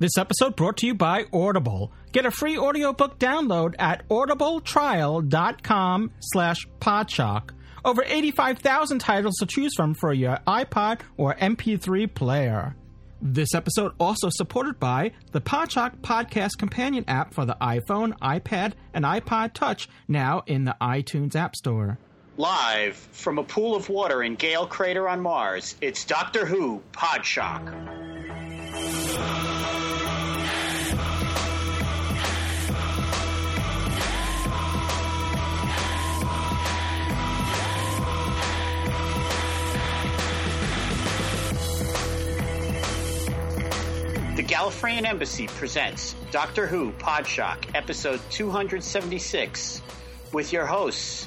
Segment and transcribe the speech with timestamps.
[0.00, 1.90] This episode brought to you by Audible.
[2.12, 7.50] Get a free audiobook download at audibletrial.com slash podshock.
[7.84, 12.76] Over 85,000 titles to choose from for your iPod or MP3 player.
[13.20, 19.04] This episode also supported by the Podshock Podcast Companion app for the iPhone, iPad, and
[19.04, 21.98] iPod Touch, now in the iTunes App Store.
[22.36, 27.74] Live from a pool of water in Gale Crater on Mars, it's Doctor Who Podshock.
[44.38, 49.82] The Gallifreyan Embassy presents Doctor Who Podshock, episode 276,
[50.32, 51.26] with your hosts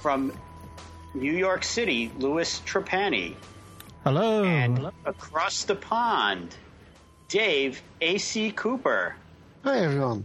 [0.00, 0.32] from
[1.12, 3.34] New York City, Louis Trapani,
[4.04, 4.44] Hello.
[4.44, 6.54] and across the pond,
[7.26, 8.52] Dave A.C.
[8.52, 9.16] Cooper,
[9.64, 10.24] Hi everyone.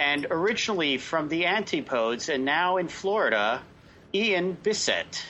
[0.00, 3.62] and originally from the Antipodes and now in Florida,
[4.12, 5.22] Ian Bisset.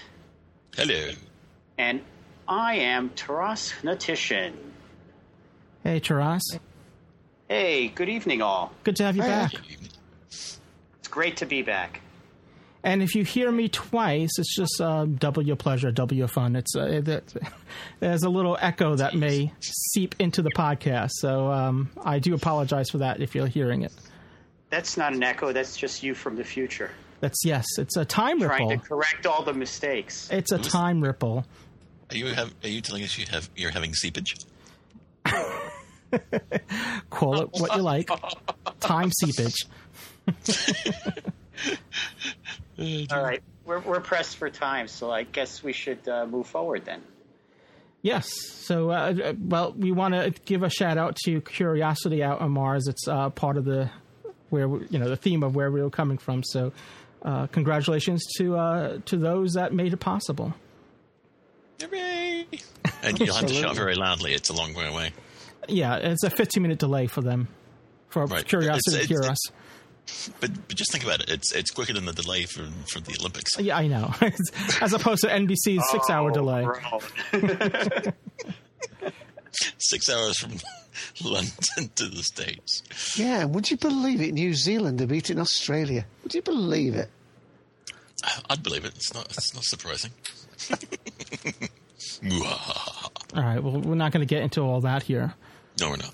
[0.75, 1.11] Hello.
[1.77, 2.01] And
[2.49, 4.70] I am Taras Hnatyshyn.
[5.85, 6.43] Hey, Taras.
[7.49, 8.73] Hey, good evening, all.
[8.85, 9.29] Good to have you Hey.
[9.29, 9.53] back.
[10.29, 10.61] It's
[11.11, 12.01] great to be back.
[12.83, 16.57] And if you hear me twice, it's just uh, double your pleasure, double your fun.
[16.57, 17.35] It's uh, it,
[18.01, 22.89] there's a little echo that may seep into the podcast, so um, I do apologize
[22.89, 23.93] for that if you're hearing it.
[24.71, 26.91] That's not an echo, that's just you from the future.
[27.21, 28.67] That's yes, it's a time Trying ripple.
[28.69, 30.31] Trying to correct all the mistakes.
[30.31, 31.45] It's a time ripple.
[32.09, 32.55] Are you have?
[32.65, 33.51] Are you telling us you have?
[33.57, 34.37] You're having seepage?
[37.11, 38.11] Call it what you like.
[38.81, 39.67] Time seepage.
[43.13, 46.85] All right, we're, we're pressed for time, so I guess we should uh, move forward
[46.85, 47.03] then.
[48.03, 48.31] Yes.
[48.51, 52.53] So, uh, uh, well, we want to give a shout out to Curiosity out on
[52.53, 52.87] Mars.
[52.89, 53.91] It's uh, part of the
[54.49, 56.43] where we, you know the theme of where we were coming from.
[56.43, 56.73] So,
[57.23, 60.55] uh, congratulations to uh, to those that made it possible.
[61.83, 62.47] Hooray!
[63.03, 64.33] And you'll have to shout very loudly.
[64.35, 65.13] It's a long way away.
[65.69, 67.49] Yeah, it's a 15 minute delay for them
[68.09, 68.47] for Right.
[68.47, 69.53] Curiosity It's- to hear it's- us.
[70.41, 71.31] But but just think about it.
[71.31, 73.57] It's it's quicker than the delay for for the Olympics.
[73.61, 74.13] Yeah, I know.
[74.81, 76.67] As opposed to NBC's six Oh, hour delay.
[79.79, 80.53] Six hours from
[81.25, 82.83] London to the States.
[83.19, 84.33] Yeah, would you believe it?
[84.33, 86.07] New Zealand are beating Australia.
[86.23, 87.11] Would you believe it?
[88.49, 88.93] I'd believe it.
[88.97, 89.27] It's not.
[89.27, 90.11] It's not surprising.
[93.35, 93.63] All right.
[93.63, 95.35] Well, we're not going to get into all that here.
[95.81, 96.13] no, we're not.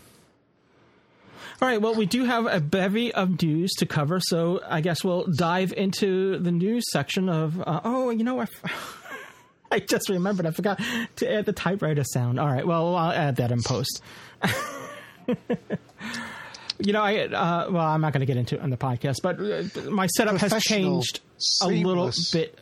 [1.62, 1.80] All right.
[1.80, 5.72] Well, we do have a bevy of news to cover, so I guess we'll dive
[5.72, 7.60] into the news section of.
[7.60, 8.44] Uh, oh, you know,
[9.70, 10.46] i just remembered.
[10.46, 10.80] I forgot
[11.16, 12.38] to add the typewriter sound.
[12.38, 12.66] All right.
[12.66, 14.02] Well, I'll add that in post.
[16.78, 19.16] you know, I uh, well, I'm not going to get into it on the podcast,
[19.22, 21.20] but uh, my setup has changed
[21.62, 22.58] a little bit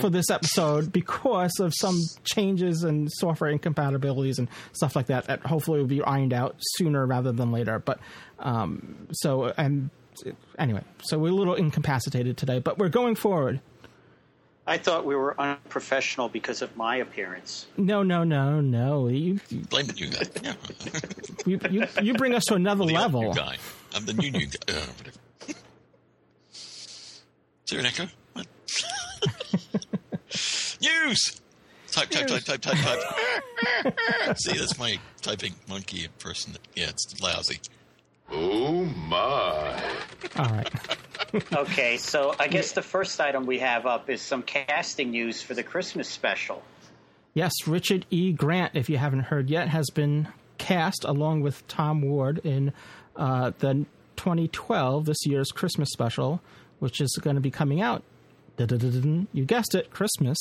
[0.00, 5.40] for this episode because of some changes and software incompatibilities and stuff like that that
[5.40, 7.78] hopefully will be ironed out sooner rather than later.
[7.78, 7.98] But
[8.38, 9.90] um, so and
[10.58, 13.60] anyway, so we're a little incapacitated today, but we're going forward.
[14.66, 17.66] I thought we were unprofessional because of my appearance.
[17.76, 19.08] No, no, no, no.
[19.08, 19.38] You
[19.68, 20.22] Blame the new guy.
[20.42, 20.54] Yeah.
[21.46, 23.22] you you, you bring us to another the level.
[23.22, 23.56] new guy.
[23.94, 24.58] I'm the new new guy.
[24.68, 25.18] Uh, whatever.
[26.54, 27.22] Is
[27.68, 28.06] there an echo?
[28.32, 28.46] What?
[30.80, 31.40] News.
[31.90, 34.38] Type, type, type, type, type, type.
[34.38, 36.54] See, that's my typing monkey person.
[36.74, 37.60] Yeah, it's lousy.
[38.32, 39.80] Oh my.
[40.36, 40.70] All right.
[41.52, 45.54] Okay, so I guess the first item we have up is some casting news for
[45.54, 46.62] the Christmas special.
[47.34, 48.32] Yes, Richard E.
[48.32, 52.72] Grant, if you haven't heard yet, has been cast along with Tom Ward in
[53.16, 53.84] uh, the
[54.16, 56.40] 2012, this year's Christmas special,
[56.78, 58.02] which is going to be coming out.
[58.56, 60.38] You guessed it, Christmas.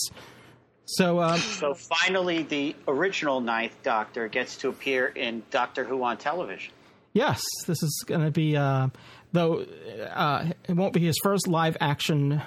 [0.86, 6.18] So, um, So finally, the original Ninth Doctor gets to appear in Doctor Who on
[6.18, 6.74] television.
[7.14, 8.90] yes, this is going to be, uh,
[9.34, 9.66] though
[10.14, 12.42] uh, it won't be his first live action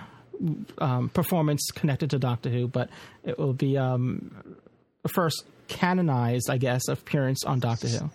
[0.78, 2.88] um, performance connected to Doctor Who, but
[3.24, 4.56] it will be um,
[5.02, 8.10] the first canonized, I guess, appearance on Doctor Who.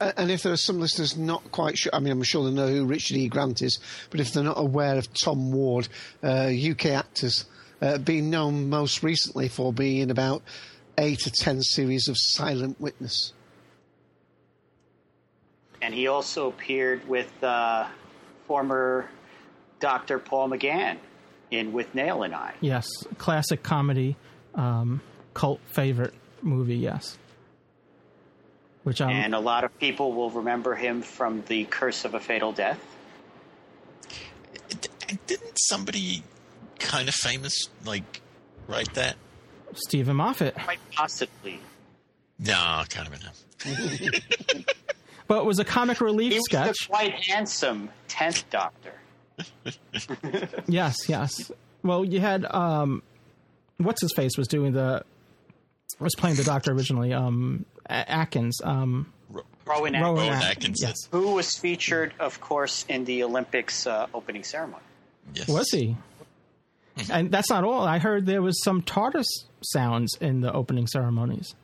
[0.00, 2.68] And if there are some listeners not quite sure, I mean, I'm sure they know
[2.68, 3.28] who Richard E.
[3.28, 3.78] Grant is,
[4.10, 5.88] but if they're not aware of Tom Ward,
[6.22, 7.46] uh, UK actors,
[7.80, 10.42] uh, being known most recently for being in about
[10.98, 13.32] eight or ten series of Silent Witness.
[15.82, 17.88] And he also appeared with uh,
[18.46, 19.10] former
[19.80, 20.18] Dr.
[20.20, 20.96] Paul McGann
[21.50, 22.54] in Withnail and I.
[22.60, 22.86] Yes,
[23.18, 24.16] classic comedy,
[24.54, 25.02] um,
[25.34, 26.76] cult favorite movie.
[26.76, 27.18] Yes,
[28.84, 32.20] which um, And a lot of people will remember him from The Curse of a
[32.20, 32.80] Fatal Death.
[35.26, 36.22] Didn't somebody
[36.78, 38.22] kind of famous like
[38.68, 39.16] write that?
[39.74, 40.54] Steven Moffat.
[40.54, 41.58] Quite possibly.
[42.38, 43.42] No, kind of enough.
[45.32, 46.76] But it was a comic relief He was sketch.
[46.80, 48.92] the quite handsome 10th Doctor.
[50.68, 51.50] Yes, yes.
[51.82, 53.02] Well, you had um,
[53.78, 55.02] what's his face was doing the
[55.98, 57.14] was playing the Doctor originally.
[57.14, 58.60] Um, Atkins.
[58.62, 60.44] Um, Rowan Rowan Atkinson, Rowan Atkins.
[60.50, 60.88] Atkinson.
[60.88, 61.08] Yes.
[61.10, 64.82] who was featured, of course, in the Olympics uh, opening ceremony.
[65.34, 65.48] Yes.
[65.48, 65.96] Was he?
[67.10, 67.86] And that's not all.
[67.86, 69.24] I heard there was some TARDIS
[69.62, 71.54] sounds in the opening ceremonies.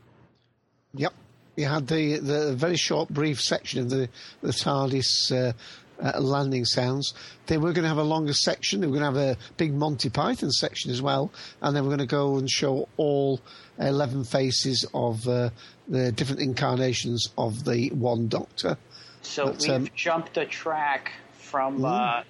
[0.95, 1.13] Yep.
[1.59, 4.09] You had the, the very short, brief section of the,
[4.43, 5.53] the TARDIS uh,
[6.01, 7.15] uh, landing sounds.
[7.47, 8.81] They were going to have a longer section.
[8.81, 11.33] They were going to have a big Monty Python section as well.
[11.61, 13.41] And they were going to go and show all
[13.81, 15.51] 11 faces of uh,
[15.89, 18.79] the different incarnations of the one Doctor.
[19.23, 22.23] So But, we've um, jumped a track from uh,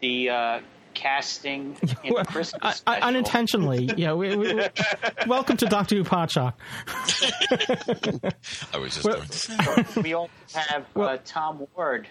[0.00, 0.60] the uh,
[0.96, 3.90] casting in the Christmas I, I, unintentionally.
[3.96, 4.14] yeah.
[4.14, 4.66] We, we, we-
[5.28, 6.54] welcome to Doctor Who Podshock.
[8.74, 10.00] I was just Well- going to say.
[10.02, 12.08] we also have Well- uh, Tom Ward,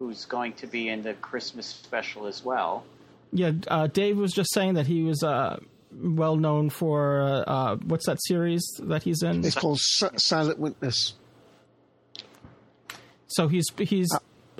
[0.00, 2.84] who's going to be in the Christmas special as well.
[3.32, 5.58] Yeah, uh, Dave was just saying that he was uh,
[5.92, 9.44] well known for uh, uh, what's that series that he's in?
[9.44, 11.14] It's called S- Silent Witness.
[13.28, 14.08] So he's he's.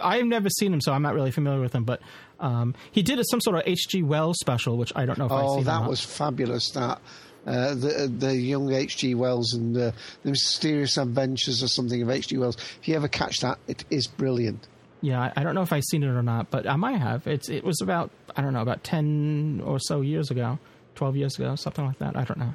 [0.02, 1.84] I've never seen him, so I'm not really familiar with him.
[1.84, 2.00] But
[2.40, 4.02] um, he did some sort of H.G.
[4.02, 5.60] Wells special, which I don't know if I've Oh, seen.
[5.60, 5.88] or that not.
[5.90, 6.70] was fabulous.
[6.70, 7.00] That
[7.46, 9.14] uh, the the young H.G.
[9.14, 9.92] Wells and uh,
[10.22, 12.36] the mysterious adventures or something of H.G.
[12.38, 12.56] Wells.
[12.80, 14.66] If you ever catch that, it is brilliant.
[15.02, 17.26] Yeah, I- I don't know if I've seen it or not, but I might have.
[17.26, 20.58] It's it was about I don't know about ten or so years ago,
[20.94, 22.16] twelve years ago, something like that.
[22.16, 22.54] I don't know.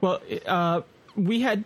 [0.00, 0.82] Well, uh,
[1.16, 1.64] we had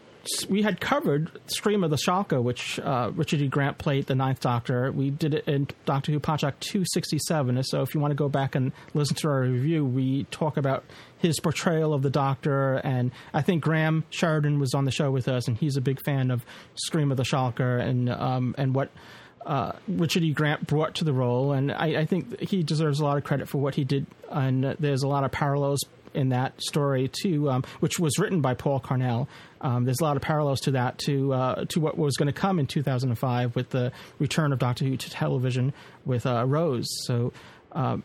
[0.49, 3.49] we had covered Scream of the Shalka, which uh, Richard E.
[3.49, 4.93] Grant played the Ninth Doctor.
[4.93, 7.63] We did it in Doctor Who sixty seven.
[7.65, 10.85] So if you want to go back and listen to our review, we talk about
[11.19, 15.29] his portrayal of the Doctor, and I think Graham Sheridan was on the show with
[15.29, 18.91] us, and he's a big fan of Scream of the Shalka and um, and what
[19.47, 20.33] uh, Richard E.
[20.33, 23.49] Grant brought to the role, and I, I think he deserves a lot of credit
[23.49, 24.07] for what he did.
[24.31, 25.81] And there's a lot of parallels
[26.15, 29.29] in that story too, um, which was written by Paul Cornell.
[29.61, 32.33] Um, there's a lot of parallels to that to uh, to what was going to
[32.33, 35.73] come in 2005 with the return of Doctor Who to television
[36.05, 36.87] with uh, Rose.
[37.05, 37.33] So.
[37.73, 38.03] Um,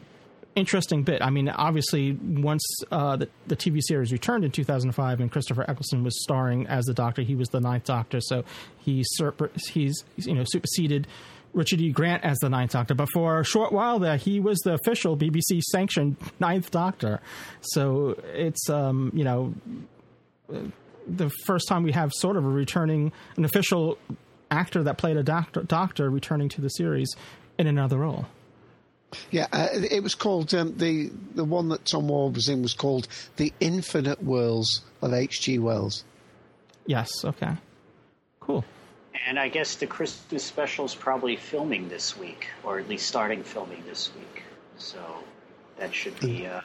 [0.56, 1.21] interesting bit.
[1.21, 6.04] I mean, obviously, once uh, the, the TV series returned in 2005 and Christopher Eccleston
[6.04, 8.44] was starring as the Doctor, he was the Ninth Doctor, so
[8.80, 11.07] he surp- he's you know superseded
[11.54, 11.92] Richard E.
[11.92, 12.94] Grant as the Ninth Doctor.
[12.94, 17.22] But for a short while there, he was the official BBC sanctioned Ninth Doctor.
[17.62, 19.54] So it's um, you know
[21.08, 23.98] the first time we have sort of a returning an official
[24.52, 27.16] actor that played a doctor doctor returning to the series
[27.58, 28.26] in another role.
[29.31, 32.74] Yeah, uh, it was called um, the the one that Tom Ward was in was
[32.74, 33.07] called
[33.38, 35.60] the Infinite Worlds of H.G.
[35.60, 36.04] Wells.
[36.86, 37.10] Yes.
[37.24, 37.54] Okay.
[38.40, 38.66] Cool.
[39.26, 43.44] And I guess the Christmas special is probably filming this week, or at least starting
[43.44, 44.44] filming this week.
[44.78, 45.00] So
[45.78, 46.62] that should be uh,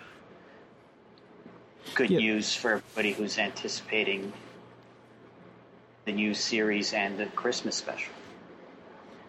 [1.94, 2.18] good Yeah.
[2.18, 4.32] news for everybody who's anticipating
[6.04, 8.12] the new series and the Christmas special.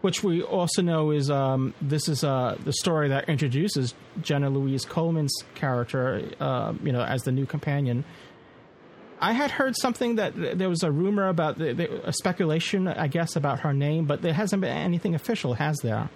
[0.02, 4.84] Which we also know is um, this is uh, the story that introduces Jenna Louise
[4.84, 8.04] Coleman's character, uh, you know, as the new companion.
[9.24, 13.08] I had heard something that there was a rumor about the, the, a speculation, I
[13.08, 16.10] guess, about her name, but there hasn't been anything official, has there?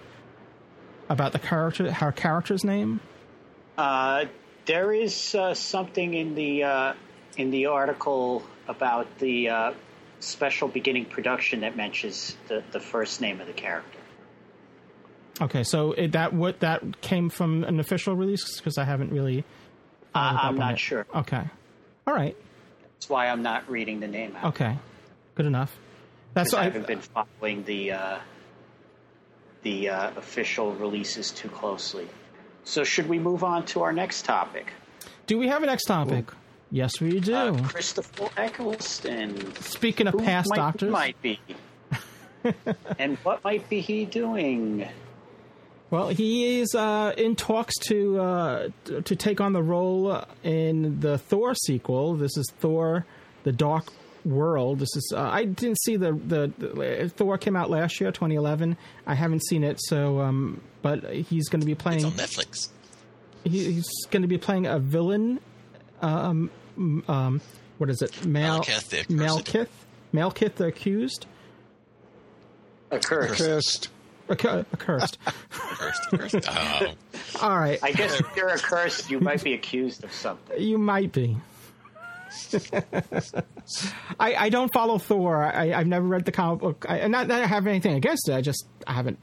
[1.08, 3.00] About the character, her character's name.
[3.78, 4.26] Uh,
[4.66, 6.92] there is uh, something in the uh,
[7.38, 9.72] in the article about the uh,
[10.20, 14.00] special beginning production that mentions the, the first name of the character.
[15.40, 19.44] Okay, so it, that what that came from an official release because I haven't really.
[20.14, 20.78] I'm not it.
[20.78, 21.06] sure.
[21.14, 21.44] Okay,
[22.06, 22.36] all right.
[22.98, 24.46] That's why I'm not reading the name out.
[24.46, 24.76] Okay,
[25.36, 25.78] good enough.
[26.34, 28.18] That's I I, haven't been following the uh,
[29.62, 32.08] the uh, official releases too closely.
[32.64, 34.72] So should we move on to our next topic?
[35.28, 36.26] Do we have a next topic?
[36.72, 37.34] Yes, we do.
[37.34, 39.54] Uh, Christopher Eccleston.
[39.60, 41.38] Speaking of Who past might, doctors, might be.
[42.98, 44.88] and what might be he doing?
[45.90, 48.68] Well, he is uh, in talks to uh,
[49.04, 52.14] to take on the role in the Thor sequel.
[52.16, 53.06] This is Thor:
[53.44, 53.86] The Dark
[54.24, 54.78] World.
[54.80, 58.76] This is uh, I didn't see the, the the Thor came out last year, 2011.
[59.06, 62.04] I haven't seen it, so um, but he's going to be It's playing.
[62.04, 62.68] on Netflix.
[63.44, 65.40] he, he's going to be playing a villain.
[66.02, 66.50] Um,
[67.08, 67.40] um,
[67.78, 68.24] what is it?
[68.26, 69.10] Mal Malekith the Accursed.
[69.10, 69.68] Malekith,
[70.12, 71.26] Malekith the accused,
[72.90, 73.36] Occurs.
[73.38, 73.88] Cursed.
[74.28, 75.18] Accu- accursed.
[75.50, 76.48] Cursed, cursed.
[77.40, 80.60] Oh, All right, I guess if you're accursed, you might be accused of something.
[80.60, 81.36] you might be.
[84.18, 85.44] I, I don't follow Thor.
[85.44, 86.86] I, I've never read the comic book.
[86.88, 88.34] I, not that I have anything against it.
[88.34, 89.18] I just I haven't.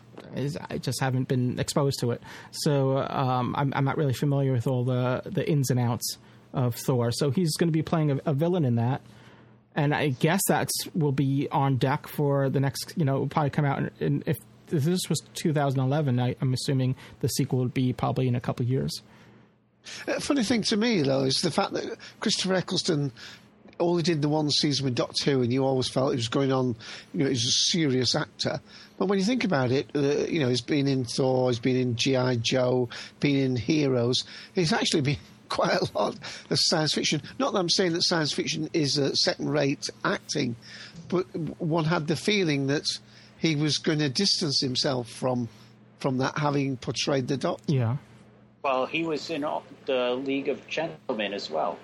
[0.70, 2.22] I just haven't been exposed to it.
[2.52, 6.18] So um, I'm, I'm not really familiar with all the the ins and outs
[6.54, 7.12] of Thor.
[7.12, 9.02] So he's going to be playing a, a villain in that.
[9.76, 12.94] and I guess that's will be on deck for the next.
[12.98, 13.80] You know, will probably come out.
[13.80, 18.36] In, in, if this was 2011, I, I'm assuming the sequel would be probably in
[18.36, 19.02] a couple of years.
[20.08, 23.12] Uh, funny thing to me, though, is the fact that Christopher Eccleston
[23.80, 26.52] only did the one season with Doctor Who, and you always felt he was going
[26.52, 26.76] on,
[27.14, 28.62] you know, he's a serious actor.
[28.98, 31.76] But when you think about it, uh, you know, he's been in Thor, he's been
[31.76, 32.38] in G.I.
[32.38, 34.24] Joe, been in Heroes.
[34.54, 35.18] He's actually been
[35.50, 36.16] quite a lot
[36.50, 37.22] of science fiction.
[37.38, 40.56] Not that I'm saying that science fiction is uh, second rate acting,
[41.10, 41.24] but
[41.60, 42.86] one had the feeling that
[43.46, 45.48] he was going to distance himself from
[46.00, 47.64] from that, having portrayed the Doctor.
[47.72, 47.98] Yeah.
[48.64, 49.46] Well, he was in
[49.86, 51.78] the League of Gentlemen as well.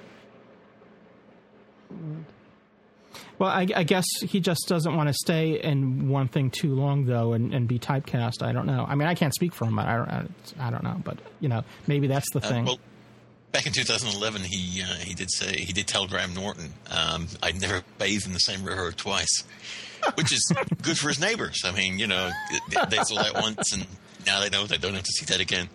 [3.39, 7.05] Well, I, I guess he just doesn't want to stay in one thing too long,
[7.05, 8.43] though, and, and be typecast.
[8.43, 8.85] I don't know.
[8.87, 9.79] I mean, I can't speak for him.
[9.79, 10.09] I don't.
[10.09, 12.65] I, I don't know, but you know, maybe that's the Uh, thing.
[12.65, 12.79] well,
[13.51, 17.59] back in 2011, he uh, he did say he did tell Graham Norton, um, "I'd
[17.59, 19.43] never bathed in the same river twice,"
[20.15, 21.61] which is good for his neighbors.
[21.65, 22.29] I mean, you know,
[22.89, 23.85] they, saw that once, and
[24.25, 25.69] now they know they don't have to see that again.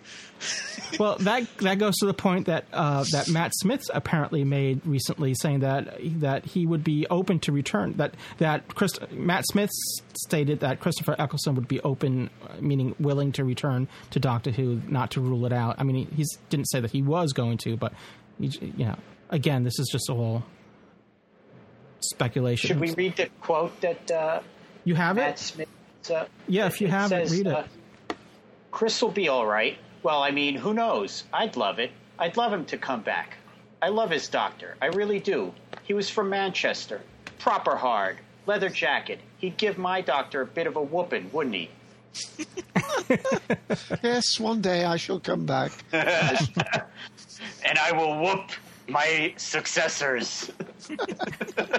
[0.99, 5.33] well, that that goes to the point that uh, that Matt Smith apparently made recently,
[5.33, 7.93] saying that that he would be open to return.
[7.97, 9.71] That that Chris, Matt Smith
[10.13, 12.29] stated that Christopher Eccleston would be open,
[12.59, 15.75] meaning willing to return to Doctor Who, not to rule it out.
[15.79, 17.93] I mean, he didn't say that he was going to, but
[18.39, 18.97] he, you know,
[19.29, 20.43] again, this is just all
[22.01, 22.67] speculation.
[22.67, 24.41] Should we read the quote that uh,
[24.83, 25.39] You have Matt it?
[25.39, 25.67] Smith?
[26.09, 27.53] Uh, Yeah, if you have it, says, read it.
[27.53, 27.63] Uh,
[28.71, 29.77] Chris will be all right.
[30.03, 31.23] Well, I mean, who knows?
[31.33, 31.91] I'd love it.
[32.19, 33.37] I'd love him to come back.
[33.81, 34.75] I love his doctor.
[34.81, 35.53] I really do.
[35.83, 37.01] He was from Manchester.
[37.39, 38.17] Proper hard.
[38.45, 39.19] Leather jacket.
[39.37, 41.69] He'd give my doctor a bit of a whooping, wouldn't he?
[44.03, 45.71] Yes, one day I shall come back.
[47.63, 48.49] And I will whoop
[48.87, 50.51] my successors.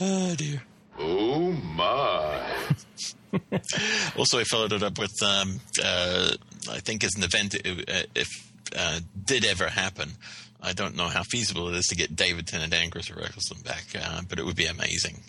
[0.00, 0.60] Oh dear.
[0.98, 2.52] Oh my.
[4.16, 6.30] Also, I followed it up with, um, uh,
[6.70, 8.28] I think, as an event, uh, if
[8.76, 10.12] uh, did ever happen.
[10.62, 13.84] I don't know how feasible it is to get David Tennant and Christopher Eccleston back,
[14.00, 15.20] uh, but it would be amazing.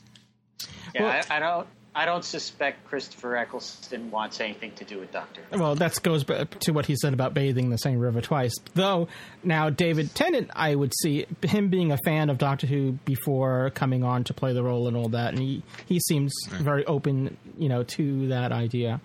[0.94, 1.68] Yeah, Well- I, I don't.
[1.98, 5.42] I don't suspect Christopher Eccleston wants anything to do with Doctor.
[5.54, 8.54] Well, that goes to what he said about bathing the same river twice.
[8.74, 9.08] Though
[9.44, 14.04] now David Tennant, I would see him being a fan of Doctor Who before coming
[14.04, 17.70] on to play the role and all that, and he he seems very open, you
[17.70, 19.00] know, to that idea.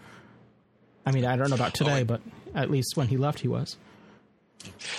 [1.07, 2.21] I mean, I don't know about today, oh, I- but
[2.57, 3.77] at least when he left, he was.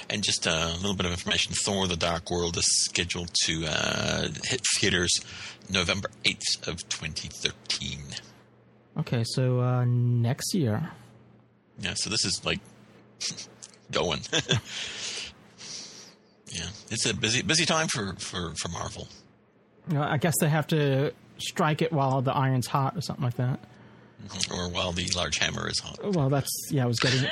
[0.10, 4.28] And just a little bit of information: Thor: The Dark World is scheduled to uh,
[4.44, 5.22] hit theaters
[5.70, 8.00] November eighth of 2013.
[9.00, 10.92] Okay, so uh, next year.
[11.80, 12.60] Yeah, so this is like
[13.92, 14.22] going.
[16.48, 19.08] yeah, it's a busy busy time for for for Marvel.
[19.88, 23.24] You know, I guess they have to strike it while the iron's hot or something
[23.24, 23.60] like that.
[24.52, 26.00] Or while the large hammer is hot.
[26.04, 26.84] Well, that's yeah.
[26.84, 27.30] I was getting,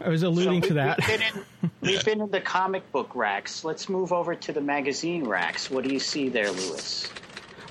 [0.00, 0.98] I was alluding to that.
[0.98, 3.64] We've been, in, we've been in the comic book racks.
[3.64, 5.70] Let's move over to the magazine racks.
[5.70, 7.10] What do you see there, Louis?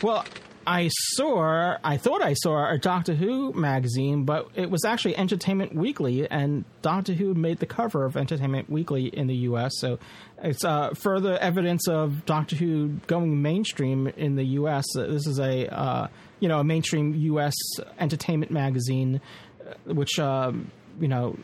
[0.01, 0.25] Well,
[0.67, 5.73] I saw, I thought I saw a Doctor Who magazine, but it was actually Entertainment
[5.73, 9.71] Weekly, and Doctor Who made the cover of Entertainment Weekly in the U.S.
[9.77, 9.97] So
[10.43, 14.83] it's uh, further evidence of Doctor Who going mainstream in the U.S.
[14.93, 16.07] Uh, This is a, uh,
[16.39, 17.55] you know, a mainstream U.S.
[17.99, 19.21] entertainment magazine,
[19.61, 21.37] uh, which um, you know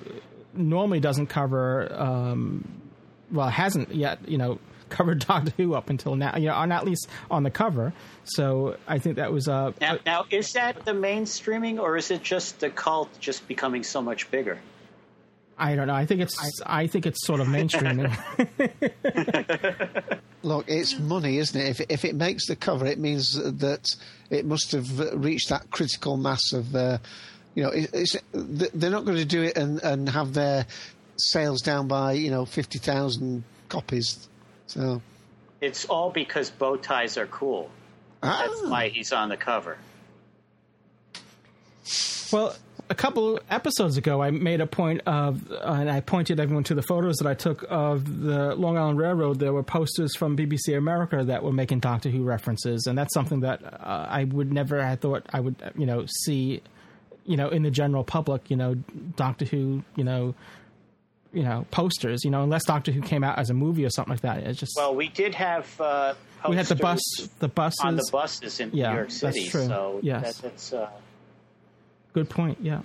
[0.53, 1.91] normally doesn't cover.
[1.93, 2.81] Um,
[3.31, 4.59] well, hasn't yet, you know,
[4.89, 7.93] covered Doctor Who up until now, you know, or at least on the cover.
[8.25, 12.21] So I think that was uh, Now, now, is that the mainstreaming, or is it
[12.21, 14.59] just the cult just becoming so much bigger?
[15.57, 15.93] I don't know.
[15.93, 18.09] I think it's I, think it's sort of mainstreaming.
[20.43, 21.69] Look, it's money, isn't it?
[21.69, 23.85] If it, if it makes the cover, it means that
[24.33, 26.97] it must have reached that critical mass of, uh,
[27.55, 30.65] you know, it, it's, they're not going to do it and, and have their
[31.15, 34.27] sales down by you know fifty thousand copies.
[34.67, 35.01] So
[35.61, 37.69] It's all because bow ties are cool.
[38.21, 38.69] That's Ah.
[38.69, 39.77] why he's on the cover.
[42.31, 42.55] Well,
[42.93, 46.75] a couple episodes ago, I made a point of, uh, and I pointed everyone to
[46.75, 49.39] the photos that I took of the Long Island Railroad.
[49.39, 53.39] There were posters from BBC America that were making Doctor Who references, and that's something
[53.39, 56.61] that uh, I would never have thought I would, you know, see,
[57.25, 58.75] you know, in the general public, you know,
[59.15, 60.35] Doctor Who, you know,
[61.33, 64.11] you know, posters, you know, unless Doctor Who came out as a movie or something
[64.13, 64.37] like that.
[64.43, 66.13] It's just Well, we did have uh,
[66.47, 67.01] we had the bus,
[67.39, 67.79] the buses.
[67.83, 69.49] on the buses in Yeah, New York that's City.
[69.49, 69.65] true.
[69.65, 70.35] So Yes.
[70.37, 70.89] that, that's uh,
[72.13, 72.59] Good point.
[72.61, 72.81] Yeah.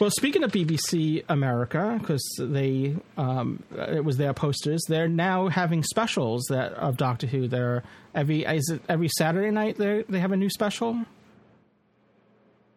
[0.00, 5.84] Well, speaking of BBC America, because they um, it was their posters, they're now having
[5.84, 7.46] specials that of Doctor Who.
[7.46, 11.04] They're every every Saturday night they they have a new special.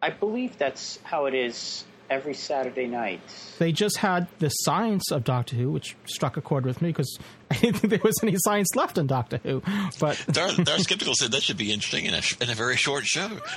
[0.00, 3.20] I believe that's how it is every Saturday night.
[3.58, 7.18] They just had the science of Doctor Who, which struck a chord with me because
[7.50, 9.62] I didn't think there was any science left in Doctor Who.
[9.98, 13.04] But Dar, Dar Skeptical said that should be interesting in a, in a very short
[13.06, 13.28] show.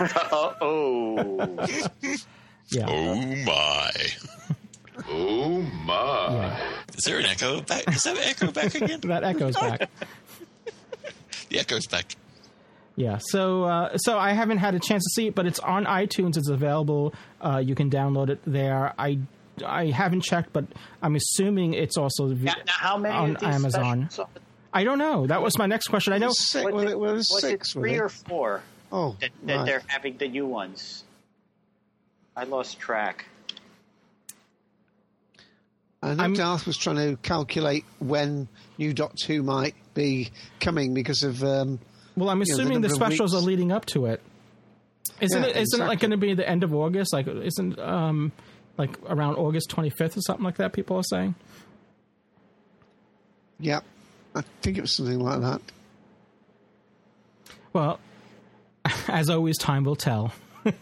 [0.00, 1.66] Uh oh.
[2.68, 3.14] yeah, Oh
[3.44, 3.90] my!
[5.08, 6.28] Oh my.
[6.32, 7.88] yeah, Is there an echo back?
[7.88, 9.00] Is that an echo back again?
[9.02, 9.88] that echoes back.
[11.48, 12.14] The echo's back.
[12.96, 15.84] Yeah, so uh, so I haven't had a chance to see it, but it's on
[15.86, 16.36] iTunes.
[16.36, 17.14] It's available.
[17.40, 18.92] Uh, you can download it there.
[18.98, 19.18] I
[19.64, 20.64] I haven't checked, but
[21.02, 24.08] I'm assuming it's also v- Now, now how many on Amazon.
[24.10, 24.28] specials-
[24.72, 25.26] I don't know.
[25.26, 26.12] That was my next question.
[26.12, 26.30] I know.
[26.32, 27.70] six, Was well, it, it was was six.
[27.70, 28.00] it were three they?
[28.00, 29.66] or four oh, that, that right.
[29.66, 31.04] they're having the new ones?
[32.36, 33.24] I lost track.
[36.02, 40.30] I know I'm- Darth was trying to calculate when New Doctor Who might be
[40.60, 41.42] coming because of.
[41.42, 41.78] Um,
[42.20, 44.20] Well, I'm you know, the assuming the, number of specials are leading up to it.
[45.20, 45.56] Isn't Yeah, it?
[45.56, 47.12] Isn't it like going to be the end of August?
[47.12, 48.32] Like, isn't um
[48.78, 50.72] like around August 25th or something like that?
[50.72, 51.34] People are saying.
[53.58, 53.80] yeah,
[54.34, 55.60] I think it was something like that.
[57.72, 58.00] Well,
[59.08, 60.32] as always, time will tell.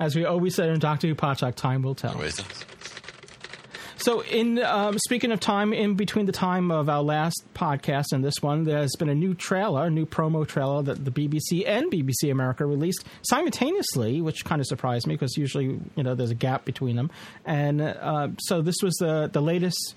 [0.00, 2.18] as we always said in Doctor Who Podshock, time will tell.
[2.18, 2.42] Wait,
[4.04, 8.22] So, in um, speaking of time, in between the time of our last podcast and
[8.22, 11.90] this one, there's been a new trailer, a new promo trailer that the BBC and
[11.90, 16.34] BBC America released simultaneously, which kind of surprised me because usually, you know, there's a
[16.34, 17.10] gap between them.
[17.46, 19.94] And uh, so, this was the the latest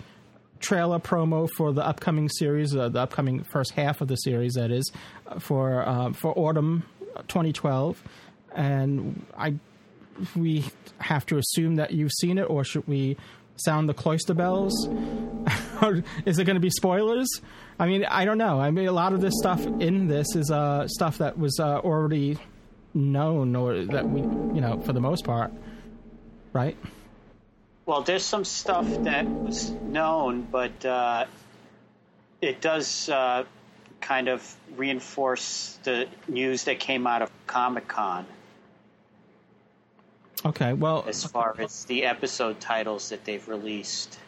[0.62, 4.72] trailer promo for the upcoming series, uh, the upcoming first half of the series, that
[4.72, 4.89] is,
[5.39, 6.84] for uh, for autumn
[7.28, 8.02] 2012.
[8.56, 9.56] And I
[10.36, 10.65] we
[11.00, 13.17] have to assume that you've seen it, or should we
[13.58, 14.88] sound the cloister bells?
[16.26, 17.28] Is it going to be spoilers?
[17.80, 18.60] I mean, I don't know.
[18.60, 21.80] I mean, a lot of this stuff in this is uh, stuff that was uh,
[21.80, 22.38] already
[22.93, 25.52] known, or that we, you know, for the most part,
[26.54, 26.78] right?
[27.86, 31.26] Well, there's some stuff that was known, but uh,
[32.41, 33.46] it does uh,
[34.02, 38.26] kind of reinforce the news that came out of Comic Con
[40.45, 40.73] Okay.
[40.73, 44.19] Well, as far as the episode titles that they've released.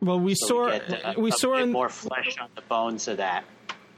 [0.00, 2.62] well, we So saw get, uh, we a saw bit in, more flesh on the
[2.62, 3.44] bones of that.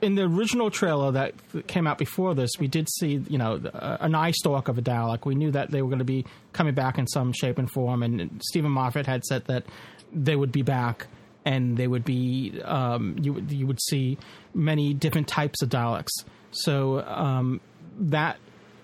[0.00, 1.34] in the original trailer that
[1.66, 4.82] came out before this, we did see, you know, uh, an eye stalk of a
[4.82, 5.26] Dalek.
[5.26, 8.02] We knew that they were going to be coming back in some shape and form,
[8.02, 9.64] and Steven Moffat had said that
[10.12, 11.06] they would be back,
[11.44, 14.16] and they would be, um, you would you would see
[14.54, 16.08] many different types of Daleks.
[16.52, 17.60] So um,
[17.98, 18.38] that,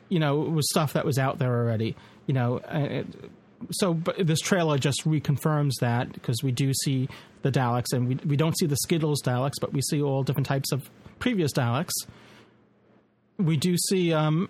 [0.08, 1.96] you know, was stuff that was out there already.
[2.26, 3.06] You know, uh, it,
[3.70, 7.08] so but this trailer just reconfirms that because we do see
[7.42, 10.46] the Daleks and we we don't see the Skittles Daleks, but we see all different
[10.46, 11.92] types of previous Daleks.
[13.38, 14.48] We do see um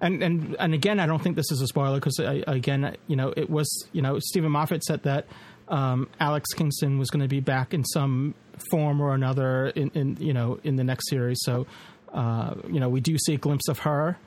[0.00, 3.32] and and and again I don't think this is a spoiler because again you know
[3.36, 5.26] it was you know Steven Moffat said that
[5.68, 8.34] um, Alex Kingston was going to be back in some
[8.70, 11.66] form or another in, in you know in the next series so
[12.12, 14.18] uh, you know we do see a glimpse of her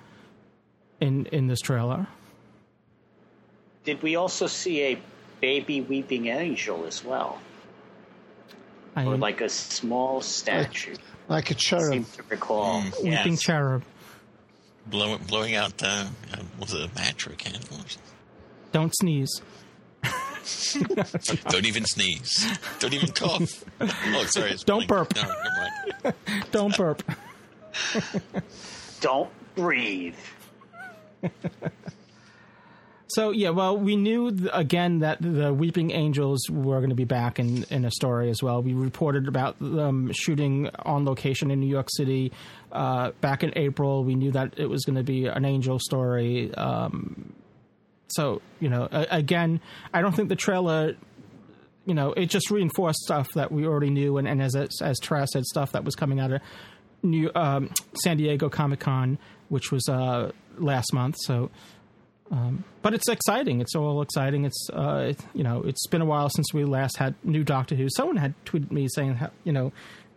[0.99, 2.07] in in this trailer.
[3.85, 5.01] Did we also see a
[5.41, 7.39] baby weeping angel as well?
[8.95, 10.95] I Or like a small statue?
[11.27, 11.93] Like a cherub.
[11.93, 12.81] seem to recall.
[13.03, 13.41] weeping Yes.
[13.41, 13.83] cherub.
[14.87, 17.61] blow, blowing out uh, uh, was it a match or a candle?
[17.77, 18.01] Or something?
[18.71, 19.41] Don't sneeze.
[21.49, 22.47] Don't even sneeze.
[22.79, 23.63] Don't even cough.
[23.79, 24.51] Oh, sorry.
[24.51, 25.09] It's Don't blink.
[25.09, 25.15] burp.
[25.15, 26.45] No, never mind.
[26.51, 27.03] Don't burp.
[29.01, 30.15] Don't breathe.
[33.11, 37.39] So yeah, well, we knew again that the Weeping Angels were going to be back
[37.39, 38.61] in in a story as well.
[38.61, 42.31] We reported about them shooting on location in New York City
[42.71, 44.03] uh, back in April.
[44.03, 46.53] We knew that it was going to be an angel story.
[46.53, 47.33] Um,
[48.09, 49.59] so you know, a- again,
[49.91, 50.95] I don't think the trailer.
[51.85, 55.25] You know, it just reinforced stuff that we already knew, and, and as as Tara
[55.25, 56.41] said, stuff that was coming out of
[57.01, 57.71] New um,
[58.03, 59.17] San Diego Comic Con,
[59.47, 61.15] which was uh, last month.
[61.21, 61.49] So
[62.31, 63.59] um, but it's exciting.
[63.59, 64.45] It's all exciting.
[64.45, 67.75] It's uh, it, you know, it's been a while since we last had new Doctor
[67.75, 67.87] Who.
[67.95, 69.71] Someone had tweeted me saying, you know,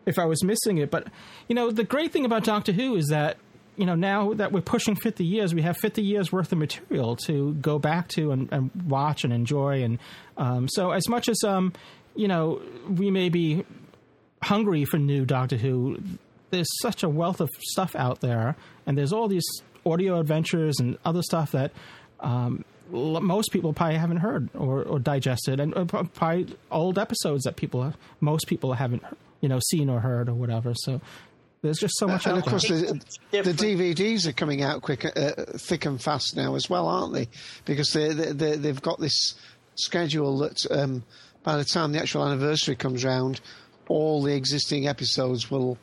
[0.07, 0.91] if I was missing it.
[0.91, 1.09] But
[1.49, 3.37] you know, the great thing about Doctor Who is that
[3.77, 7.17] you know now that we're pushing 50 years, we have 50 years worth of material
[7.17, 9.83] to go back to and, and watch and enjoy.
[9.83, 9.99] And
[10.37, 11.73] um, so, as much as um,
[12.15, 13.65] you know, we may be
[14.43, 15.99] hungry for new Doctor Who,
[16.51, 19.47] there's such a wealth of stuff out there, and there's all these
[19.85, 21.73] audio adventures and other stuff that
[22.23, 27.45] um, l- most people probably haven't heard or, or digested, and uh, probably old episodes
[27.45, 29.03] that people, most people haven't,
[29.41, 30.73] you know, seen or heard or whatever.
[30.75, 31.01] So
[31.63, 32.93] there's just so much and out of course, there.
[33.43, 33.53] the, the.
[33.53, 37.29] DVDs are coming out quick, uh, thick and fast now as well, aren't they?
[37.65, 39.35] Because they, they, they, they've got this
[39.75, 41.03] schedule that um,
[41.43, 43.41] by the time the actual anniversary comes round,
[43.89, 45.79] all the existing episodes will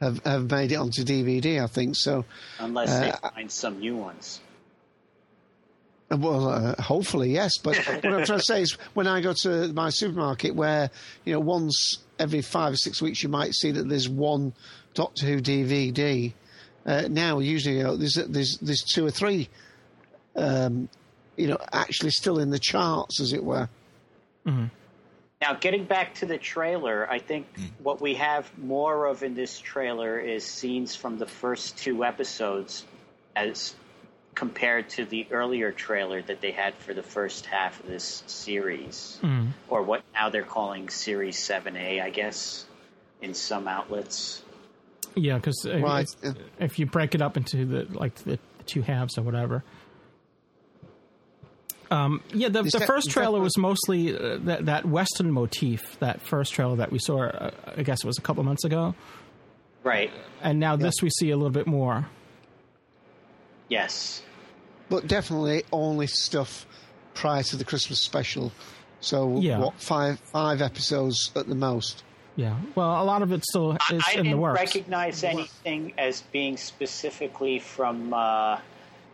[0.00, 1.62] have, have made it onto DVD.
[1.62, 2.24] I think so.
[2.58, 4.40] unless Uh, they find some new ones.
[6.10, 7.58] Well, uh, hopefully, yes.
[7.58, 10.90] But what I'm trying to say is, when I go to my supermarket, where
[11.24, 14.52] you know once every five or six weeks you might see that there's one
[14.94, 16.32] Doctor Who DVD.
[16.84, 19.48] Uh, now, usually, you know, there's there's there's two or three,
[20.36, 20.88] um,
[21.36, 23.68] you know, actually still in the charts, as it were.
[25.42, 27.46] Now, getting back to the trailer, I think
[27.82, 32.84] what we have more of in this trailer is scenes from the first two episodes
[33.34, 33.74] as
[34.36, 39.18] compared to the earlier trailer that they had for the first half of this series,
[39.68, 42.64] or what now they're calling Series 7A, I guess,
[43.20, 44.42] in some outlets.
[45.16, 46.06] Yeah, because Right.
[46.60, 49.64] if you break it up into the like the two halves or whatever.
[51.90, 55.98] Um, yeah, the, the first trailer was mostly uh, that that Western motif.
[56.00, 58.94] That first trailer that we saw, uh, I guess it was a couple months ago,
[59.84, 60.10] Right.
[60.42, 62.08] and now this we see a little bit more.
[63.68, 64.22] Yes.
[64.88, 66.66] But definitely only stuff
[67.14, 68.52] prior to the Christmas special.
[69.00, 69.58] So Yeah.
[69.58, 72.02] what five five episodes at the most?
[72.36, 74.60] Yeah, well, a lot of it still is I in the works.
[74.60, 78.58] I didn't recognize anything as being specifically from uh,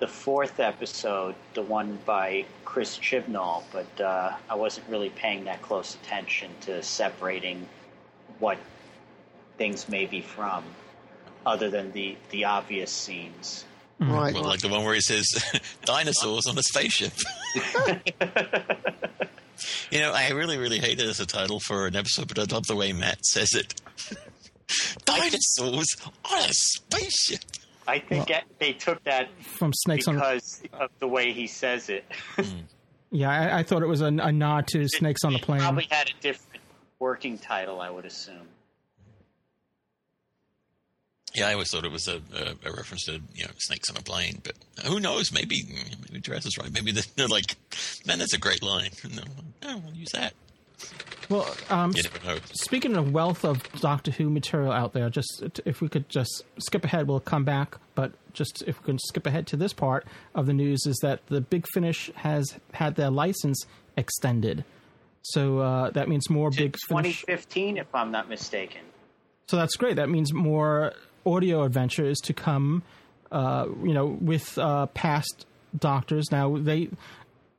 [0.01, 5.63] the fourth episode, the one by Chris Chibnall, but uh, I wasn't really paying that
[5.63, 7.69] close attention to separating
[8.41, 8.59] what
[9.57, 10.65] things may be from,
[11.47, 13.65] other than the, the obvious scenes.
[14.03, 14.13] Mm.
[14.13, 14.35] Right.
[14.35, 15.27] Well, like the one where it says
[15.85, 17.13] dinosaurs on a spaceship.
[19.91, 22.45] you know, I really, really hate it as a title for an episode, but I
[22.53, 23.81] love the way Matt says it.
[25.05, 25.89] dinosaurs
[26.25, 27.41] on a spaceship.
[27.87, 31.33] I think that they took that From Snakes on, the Plan because of the way
[31.33, 32.05] he says it.
[32.37, 32.63] Mm.
[33.11, 35.61] yeah, I, I thought it was a, a nod to Snakes on the Plane.
[35.61, 36.63] Probably had a different
[37.01, 38.47] working title, I would assume.
[41.35, 43.97] Yeah, I always thought it was a, a, a reference to you know snakes on
[43.97, 44.55] a plane, but
[44.87, 45.33] who knows?
[45.33, 45.63] Maybe
[46.09, 46.71] maybe Dress is right.
[46.73, 47.57] Maybe they're like,
[48.07, 48.91] man, that's a great line.
[49.15, 49.23] No,
[49.69, 50.35] I will use that.
[51.29, 52.39] Well, um, You never know.
[52.53, 56.85] speaking of wealth of Doctor Who material out there, just if we could just skip
[56.85, 57.77] ahead, we'll come back.
[57.95, 61.25] But just if we can skip ahead to this part of the news, is that
[61.29, 63.65] the Big Finish has had their license
[63.97, 64.65] extended.
[65.23, 67.21] So uh, that means more Big Finish.
[67.23, 68.81] 2015, if I'm not mistaken.
[69.49, 69.97] So that's great.
[69.97, 70.93] That means more
[71.27, 72.83] audio adventures to come.
[73.31, 75.47] Uh, you know, with uh, past
[75.79, 76.31] doctors.
[76.31, 76.91] Now they,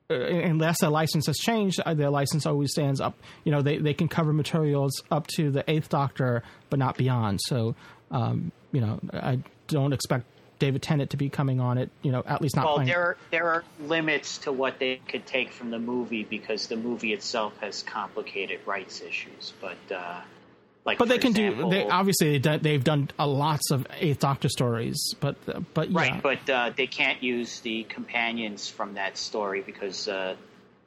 [0.07, 3.17] uh, unless their license has changed, uh, their license always stands up.
[3.43, 7.39] You know, they they can cover materials up to the Eighth Doctor, but not beyond.
[7.41, 7.73] So,
[8.11, 10.25] um, you know, I don't expect
[10.59, 11.89] David Tennant to be coming on it.
[12.03, 12.89] You know, at least not Well, playing.
[12.89, 16.77] there are, there are limits to what they could take from the movie because the
[16.77, 19.53] movie itself has complicated rights issues.
[19.59, 20.21] But uh,
[20.85, 21.69] like, But they for can do.
[21.69, 25.35] They obviously they've done- a lots of Eighth Doctor stories, but
[25.73, 25.97] but yeah.
[25.99, 30.35] right, but uh, they can't use the companions from that story because uh,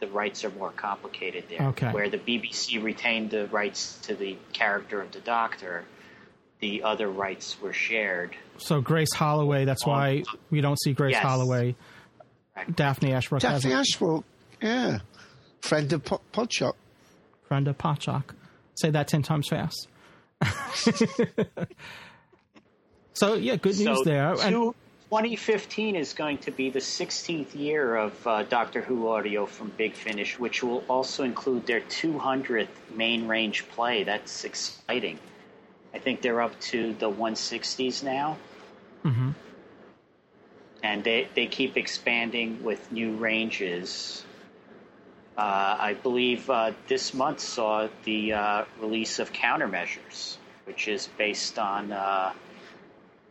[0.01, 1.69] the rights are more complicated there.
[1.69, 1.91] Okay.
[1.93, 5.85] Where the BBC retained the rights to the character of the Doctor,
[6.61, 8.37] the other rights were shared.
[8.59, 9.65] So Grace Holloway.
[9.65, 11.23] That's why we don't see Grace Yes.
[11.23, 11.75] Holloway.
[12.55, 12.77] Correct.
[12.77, 14.25] Daphne Ashbrook Daphne has a Ashbrook,
[14.63, 14.99] yeah,
[15.61, 16.73] friend of Po- Podshock.
[17.49, 18.25] Brenda Pochak.
[18.77, 19.89] Say that ten times fast.
[23.15, 24.33] so yeah, good news so there.
[24.33, 24.75] And Two,
[25.11, 29.95] 2015 is going to be the 16th year of uh, Doctor Who audio from Big
[29.95, 34.03] Finish, which will also include their 200th main range play.
[34.03, 35.21] That's exciting.
[35.95, 38.37] I think they're up to the 160s now.
[39.05, 39.31] Mm-hmm.
[40.83, 44.26] And they, they keep expanding with new ranges.
[45.37, 51.59] Uh, I believe uh, this month saw the uh, release of Countermeasures, which is based
[51.59, 52.33] on uh,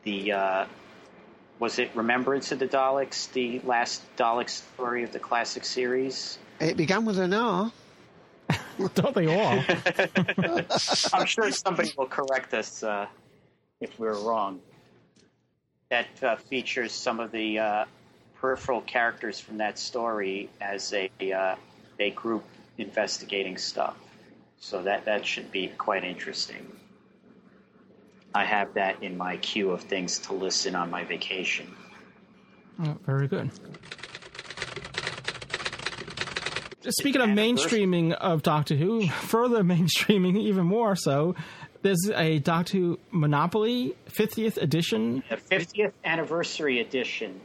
[0.03, 0.65] the uh,
[1.57, 6.37] was it Remembrance of the Daleks, the last Dalek story of the classic series?
[6.59, 7.71] It began with an R.
[8.93, 9.63] Don't they all?
[11.13, 13.07] I'm sure somebody will correct us uh,
[13.79, 14.59] if we're wrong.
[15.89, 17.85] That uh, features some of the uh,
[18.35, 21.55] peripheral characters from that story as a uh,
[21.99, 22.43] a group
[22.77, 23.97] investigating stuff.
[24.57, 26.71] So that that should be quite interesting.
[28.33, 31.73] I have that in my queue of things to listen on my vacation.
[32.83, 33.49] Oh, very good.
[36.89, 41.35] Speaking of mainstreaming of Doctor Who, further mainstreaming even more so,
[41.81, 45.23] there's a Doctor Who Monopoly 50th edition.
[45.29, 47.39] The 50th anniversary edition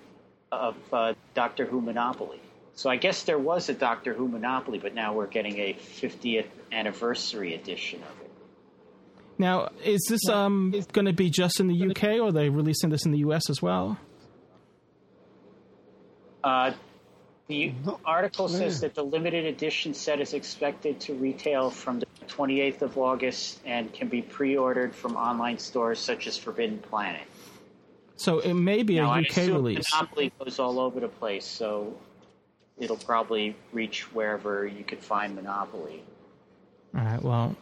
[0.51, 2.41] of uh, Doctor Who Monopoly.
[2.75, 6.47] So I guess there was a Doctor Who Monopoly, but now we're getting a 50th
[6.73, 8.31] anniversary edition of it.
[9.39, 12.91] Now, is this um, going to be just in the UK, or are they releasing
[12.91, 13.99] this in the US as well?
[16.45, 16.73] Uh,
[17.49, 17.73] the
[18.05, 22.97] article says that the limited edition set is expected to retail from the 28th of
[22.97, 27.23] August and can be pre-ordered from online stores such as Forbidden Planet.
[28.17, 29.85] So it may be a Now, I UK assume release.
[29.93, 31.97] Monopoly goes all over the place, so
[32.81, 36.03] it'll probably reach wherever you could find Monopoly.
[36.97, 37.23] All right.
[37.23, 37.57] Well,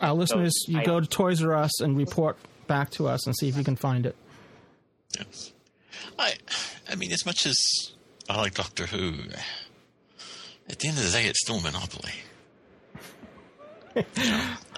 [0.00, 3.36] our listeners, you I- go to Toys R Us and report back to us and
[3.36, 4.16] see if you can find it.
[5.18, 5.52] Yes.
[6.18, 6.34] I,
[6.90, 7.56] I mean, as much as
[8.30, 9.12] I like Doctor Who,
[10.70, 12.12] at the end of the day, it's still Monopoly.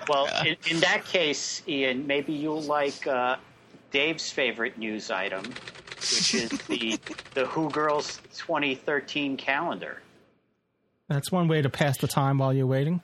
[0.08, 3.36] Well, in, in that case, Ian, maybe you'll like uh,
[3.90, 5.44] Dave's favorite news item,
[6.12, 6.98] which is the
[7.34, 10.00] the Who Girls 2013 calendar.
[11.08, 13.02] That's one way to pass the time while you're waiting.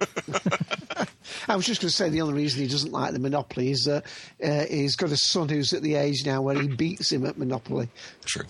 [1.48, 3.84] I was just going to say the only reason he doesn't like the Monopoly is
[3.84, 4.04] that
[4.42, 7.38] uh, he's got a son who's at the age now where he beats him at
[7.38, 7.88] Monopoly.
[8.24, 8.46] True.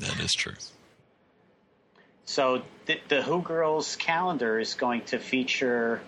[0.00, 0.54] That is true.
[2.24, 6.00] So the, the Who Girls calendar is going to feature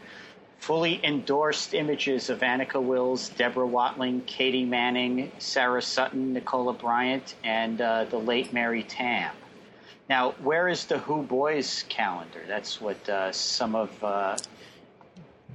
[0.65, 7.79] fully endorsed images of Anneke Wills, Deborah Watling, Katie Manning, Sarah Sutton, Nicola Bryant, and
[7.83, 9.31] uh, the late Mary Tamm.
[10.09, 12.41] Now, where is the Who Boys calendar?
[12.49, 14.39] That's what uh, some of uh,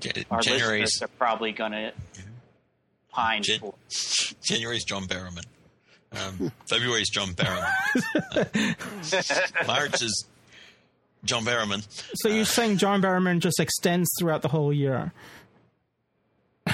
[0.04, 1.92] Ja- our January's, listeners are probably going to
[3.12, 3.74] pine Jan- for.
[4.44, 5.46] January's John Barrowman.
[6.12, 7.68] Um, February's John Barrowman.
[9.68, 10.29] March is
[11.24, 11.86] John Barrowman.
[12.16, 15.12] So you're saying John Barrowman just extends throughout the whole year?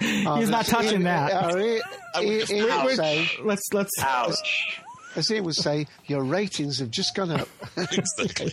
[0.00, 1.32] He's not touching that.
[1.32, 1.80] Uh, he,
[2.20, 3.90] he, he say, Let's let's.
[4.00, 4.80] Ouch.
[5.16, 7.48] as he would say, your ratings have just gone up.
[7.76, 8.52] Exactly.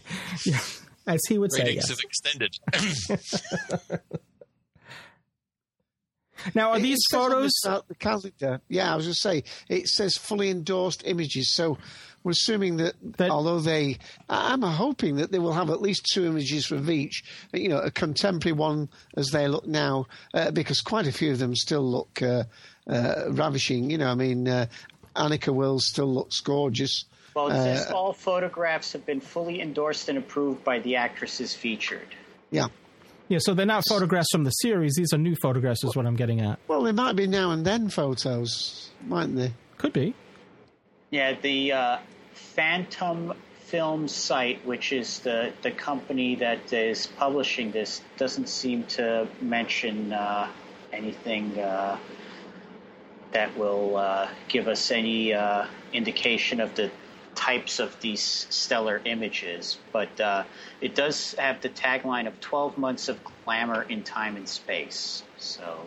[1.07, 1.89] As he would say, Ratings yes.
[1.89, 2.55] have extended.
[6.53, 7.45] Now, are It these says photos?
[7.45, 8.61] the start- the calendar.
[8.69, 11.51] Yeah, I was going to say it says fully endorsed images.
[11.55, 11.79] So
[12.25, 16.25] we're assuming that, That- although they, I'm hoping that they will have at least two
[16.25, 17.23] images of each.
[17.53, 21.38] You know, a contemporary one as they look now, uh, because quite a few of
[21.39, 22.45] them still look uh,
[22.89, 23.91] uh, ravishing.
[23.91, 24.65] You know, I mean, uh,
[25.15, 27.05] Anneke Wills still looks gorgeous.
[27.35, 31.53] Well, it says Uh, all photographs have been fully endorsed and approved by the actresses
[31.53, 32.07] featured.
[32.49, 32.67] Yeah.
[33.27, 34.93] Yeah, so they're not photographs from the series.
[34.95, 36.57] These are new photographs, is what I'm getting at.
[36.67, 39.53] Well, there might be now and then photos, mightn't they?
[39.77, 40.15] Could be.
[41.11, 41.97] Yeah, the uh,
[42.36, 43.34] Fantom
[43.65, 50.13] Film site, which is the, the company that is publishing this, doesn't seem to mention
[50.13, 50.48] uh,
[50.93, 51.98] anything uh,
[53.32, 56.91] that will uh, give us any uh, indication of the
[57.34, 59.78] types of these stellar images.
[59.91, 60.43] But uh,
[60.80, 65.24] it does have the tagline of 12 months of glamour in time and space.
[65.38, 65.80] So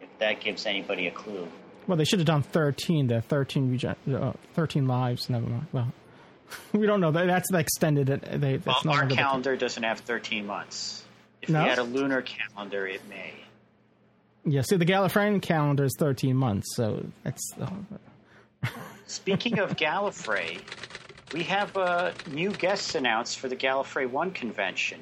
[0.00, 1.48] if that gives anybody a clue.
[1.88, 3.08] Well, they should have done 13.
[3.08, 5.28] They're 13, regen- uh, 13 lives.
[5.28, 5.66] Never mind.
[5.72, 5.92] Well,
[6.72, 7.10] we don't know.
[7.10, 8.06] That- That's the extended.
[8.06, 11.02] They, that's Well, our longer the- calendar doesn't have 13 months.
[11.42, 11.62] If No?
[11.64, 13.32] we had a lunar calendar, it may.
[14.44, 17.52] Yeah, see, the Gallifreyan calendar is 13 months, so that's.
[17.60, 18.68] Uh,
[19.06, 20.60] Speaking of Gallifrey,
[21.32, 25.00] we have uh, new guests announced for the Gallifrey One convention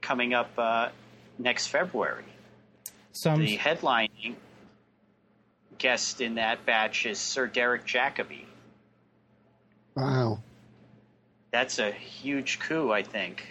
[0.00, 0.88] coming up uh,
[1.38, 2.24] next February.
[3.12, 3.40] some.
[3.40, 4.34] The headlining
[5.84, 8.46] guest in that batch is Sir Derek Jacobi.
[9.94, 10.38] Wow.
[11.50, 13.46] That's a huge coup, I think.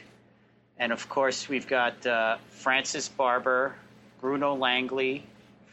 [0.80, 3.76] And of course, we've got uh, Frances Barber,
[4.20, 5.24] Bruno Langley,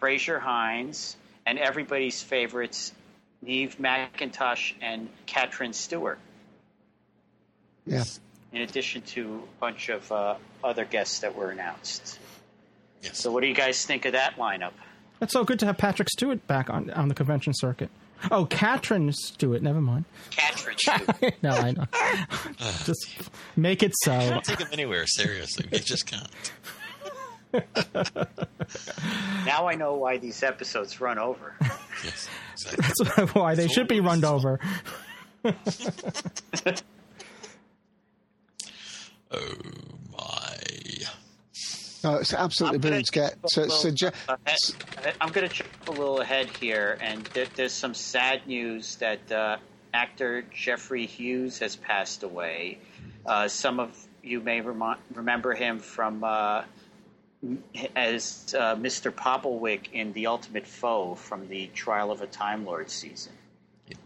[0.00, 2.92] Fraser Hines, and everybody's favorites,
[3.40, 6.18] Neve McIntosh and Catrin Stewart.
[7.86, 8.04] Yeah.
[8.52, 12.18] In addition to a bunch of uh, other guests that were announced.
[13.00, 13.16] Yes.
[13.16, 14.72] So, what do you guys think of that lineup?
[15.20, 17.90] It's so good to have Patrick Stewart back on on the convention circuit.
[18.30, 19.62] Oh, Catrin Stewart.
[19.62, 20.04] Never mind.
[20.30, 20.78] Catrin
[21.18, 21.34] Stewart.
[21.42, 21.84] no, I know.
[22.84, 23.06] just
[23.56, 24.12] make it so.
[24.12, 25.06] Can't take him anywhere.
[25.06, 26.52] Seriously, we just can't.
[29.44, 31.54] now I know why these episodes run over.
[32.04, 33.10] Yes, exactly.
[33.16, 34.60] That's why they should be run over.
[39.32, 39.42] Oh
[40.12, 40.56] my!
[42.02, 43.50] No, it's absolutely I'm brilliant to gonna get.
[43.50, 46.98] So, jump a so little Je- ahead- I'm going to jump a little ahead here,
[47.00, 49.56] and there, there's some sad news that uh,
[49.92, 52.78] actor Geoffrey Hughes has passed away.
[53.26, 56.62] Uh, some of you may remi- remember him from uh,
[57.96, 59.10] as uh, Mr.
[59.10, 63.32] Popplewick in The Ultimate Foe from the Trial of a Time Lord season.
[63.88, 63.96] Yeah.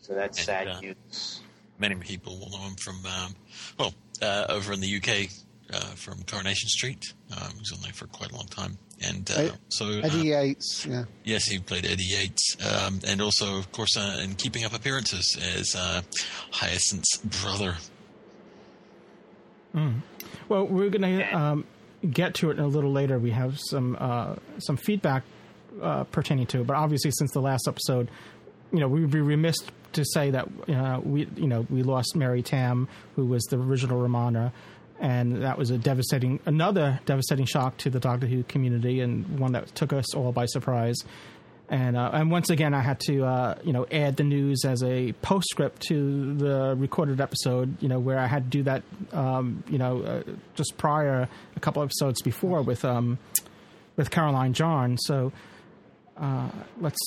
[0.00, 1.40] So that's And, sad uh, news.
[1.78, 3.34] Many people will know him from, um,
[3.78, 5.28] well, uh, over in the UK
[5.72, 7.12] uh, from Coronation Street.
[7.32, 10.28] Uh, he was on there for quite a long time, and uh, Ed- so Eddie
[10.28, 10.86] Yates.
[10.86, 11.04] Yeah.
[11.24, 15.36] Yes, he played Eddie Yates, um, and also, of course, uh, in keeping up appearances
[15.56, 16.02] as uh,
[16.52, 17.76] Hyacinth's brother.
[20.48, 21.64] Well, we're going to um,
[22.08, 23.18] get to it a little later.
[23.18, 25.22] We have some uh, some feedback
[25.80, 28.10] uh, pertaining to it, but obviously, since the last episode,
[28.72, 29.56] you know, we'd be remiss
[29.94, 34.00] to say that uh, we, you know, we lost Mary Tamm, who was the original
[34.00, 34.52] Romana,
[35.02, 39.52] and that was a devastating, another devastating shock to the Doctor Who community, and one
[39.52, 40.96] that took us all by surprise.
[41.68, 44.80] And uh, and once again, I had to uh, you know add the news as
[44.84, 47.82] a postscript to the recorded episode.
[47.82, 48.84] You know where I had to do that.
[49.12, 50.22] Um, you know uh,
[50.54, 53.18] just prior a couple episodes before with um,
[53.96, 54.98] with Caroline John.
[54.98, 55.32] So
[56.16, 56.48] uh,
[56.80, 57.00] let's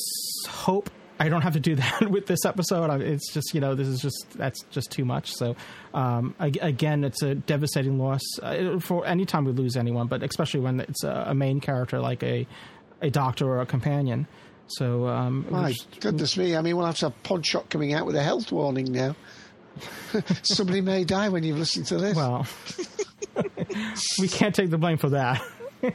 [0.50, 2.90] hope I don't have to do that with this episode.
[3.02, 5.34] It's just you know this is just that's just too much.
[5.34, 5.56] So
[5.94, 10.60] um, again, it's a devastating loss uh, for any time we lose anyone, but especially
[10.62, 12.46] when it's a, a main character like a
[13.02, 14.28] a doctor or a companion.
[14.68, 16.56] So um, My which- goodness me.
[16.56, 19.16] I mean, we'll have to have pod Podshock coming out with a health warning now.
[20.44, 22.16] Somebody may die when you've listened to this.
[22.16, 22.48] well,
[24.20, 25.42] we can't take the blame for that.
[25.84, 25.92] No.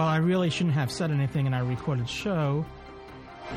[0.00, 2.64] Well, I really shouldn't have said anything in our recorded show.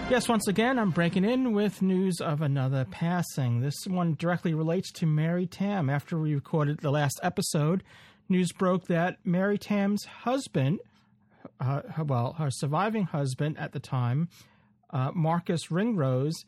[0.10, 3.62] Yes, once again, I'm breaking in with news of another passing.
[3.62, 5.90] This one directly relates to Mary Tamm.
[5.90, 7.82] After we recorded the last episode,
[8.28, 10.82] news broke that Mary Tamm's husband,
[11.62, 14.28] uh, well, her surviving husband at the time,
[14.90, 16.44] uh, Marcus Ringrose,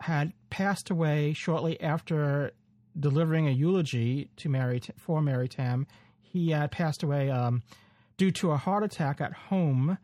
[0.00, 2.52] had passed away shortly after
[2.98, 5.86] delivering a eulogy to Mary for Mary Tamm.
[6.22, 7.62] He had passed away um,
[8.16, 9.98] due to a heart attack at home.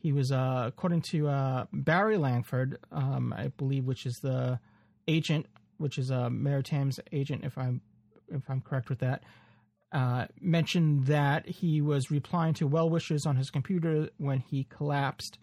[0.00, 4.60] He was, uh, according to uh, Barry Langford, um, I believe, which is the
[5.08, 5.46] agent,
[5.78, 7.80] which is uh, Mary Tamm's agent, if I'm
[8.28, 9.22] if I'm correct with that,
[9.92, 15.38] uh, mentioned that he was replying to well wishes on his computer when he collapsed.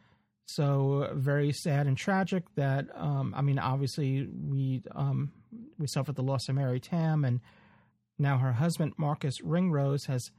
[0.48, 2.44] So very sad and tragic.
[2.56, 5.32] That um, I mean, obviously we um,
[5.78, 7.42] we suffered the loss of Mary Tamm, and
[8.20, 10.32] now her husband Marcus Ringrose has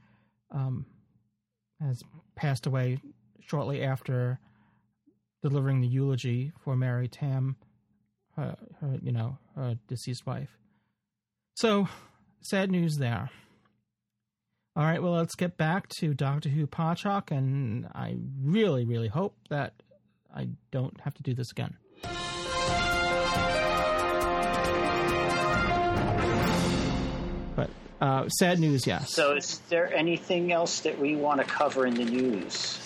[0.51, 0.85] um,
[1.81, 2.03] has
[2.35, 3.01] passed away
[3.39, 4.39] shortly after
[5.41, 7.55] delivering the eulogy for Mary Tamm,
[8.35, 10.57] her, her you know her deceased wife.
[11.55, 11.87] So
[12.41, 13.29] sad news there.
[14.75, 19.35] All right, well, let's get back to Doctor Who Podshock, and I really, really hope
[19.49, 19.73] that
[20.31, 21.77] I don't have to do this again.
[28.01, 29.11] Uh, sad news, yes.
[29.13, 32.79] So, is there anything else that we want to cover in the news?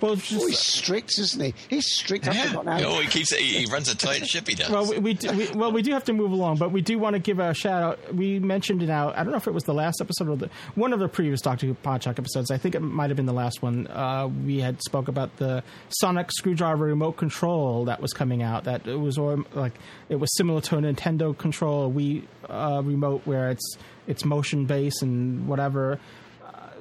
[0.00, 1.54] Well, Oh, he's strict, isn't he?
[1.68, 2.26] He's strict.
[2.28, 2.52] I've Yeah.
[2.52, 2.84] forgotten.
[2.86, 4.48] Oh, he keeps he, he runs a tight ship.
[4.48, 4.70] He does.
[4.70, 6.98] Well, we, we, do, we well we do have to move along, but we do
[6.98, 8.14] want to give a shout out.
[8.14, 9.16] We mentioned it out.
[9.16, 11.40] I don't know if it was the last episode or the one of the previous
[11.40, 12.50] Doctor Who Podshock episodes.
[12.50, 13.86] I think it might have been the last one.
[13.88, 18.64] Uh, we had spoke about the sonic screwdriver remote control that was coming out.
[18.64, 19.74] That it was or like
[20.08, 23.76] it was similar to a Nintendo control, a Wii uh, remote where it's
[24.06, 26.00] it's motion based and whatever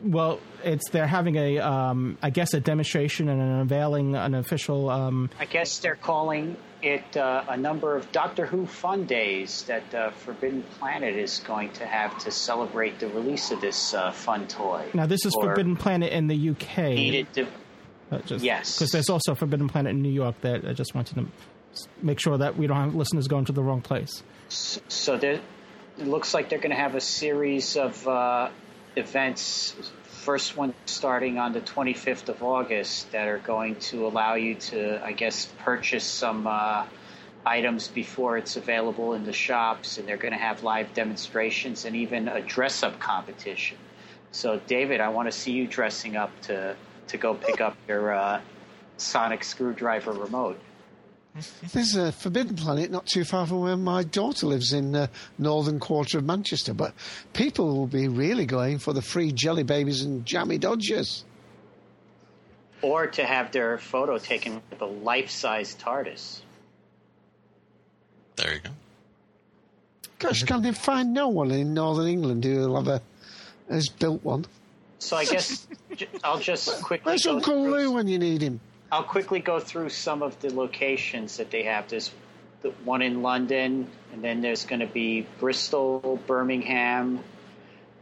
[0.04, 4.90] well, it's they're having a, um, I guess, a demonstration and an unveiling, an official.
[4.90, 9.94] Um, I guess they're calling it uh, a number of Doctor Who fun days that
[9.94, 14.48] uh, Forbidden Planet is going to have to celebrate the release of this uh, fun
[14.48, 14.90] toy.
[14.94, 16.78] now, this is Forbidden Planet in the UK.
[16.78, 17.48] Needed to,
[18.12, 18.76] Uh, just, Yes.
[18.78, 20.42] because there's also Forbidden Planet in New York.
[20.42, 21.28] That I just wanted to
[22.02, 24.24] make sure that we don't have listeners going to the wrong place.
[24.50, 25.40] so there,
[26.00, 28.50] it looks like they're going to have a series of uh,
[28.96, 29.76] events.
[30.04, 35.04] First one starting on the 25th of August that are going to allow you to,
[35.04, 36.86] I guess, purchase some uh,
[37.46, 41.96] items before it's available in the shops, and they're going to have live demonstrations and
[41.96, 43.78] even a dress-up competition.
[44.32, 46.76] So, David, I want to see you dressing up to
[47.08, 48.42] to go pick up your uh,
[48.98, 50.58] sonic screwdriver remote.
[51.74, 55.80] There's a Forbidden Planet not too far from where my daughter lives in the northern
[55.80, 56.94] quarter of Manchester, but
[57.34, 61.24] people will be really going for the free jelly babies and jammy dodgers.
[62.82, 66.42] or to have their photo taken with a life-size TARDIS.
[68.36, 68.70] There you go.
[70.20, 73.02] Gosh, can they find no one in northern England who will have a
[73.70, 74.46] has built one?
[75.00, 75.68] So I guess
[76.24, 78.60] I'll just quickly Where's go Uncle through, Lou when you need him?
[78.92, 81.88] I'll quickly go through some of the locations that they have.
[81.88, 82.12] There's
[82.62, 87.24] the one in London, and then there's going to be Bristol, Birmingham,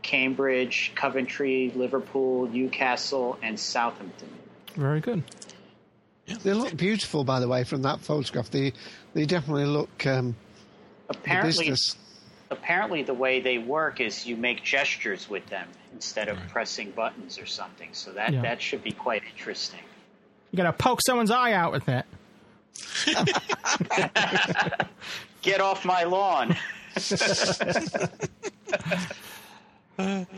[0.01, 4.29] Cambridge, Coventry, Liverpool, Newcastle, and Southampton.
[4.75, 5.23] Very good.
[6.43, 8.49] They look beautiful, by the way, from that photograph.
[8.51, 8.73] They
[9.13, 10.35] they definitely look um,
[11.07, 11.97] the Apparently, business.
[12.51, 17.39] apparently the way they work is you make gestures with them instead of pressing buttons
[17.39, 17.89] or something.
[17.93, 18.41] So that Yeah.
[18.43, 19.79] that should be quite interesting.
[20.51, 22.05] You got to poke someone's eye out with that.
[25.41, 26.55] Get off my lawn.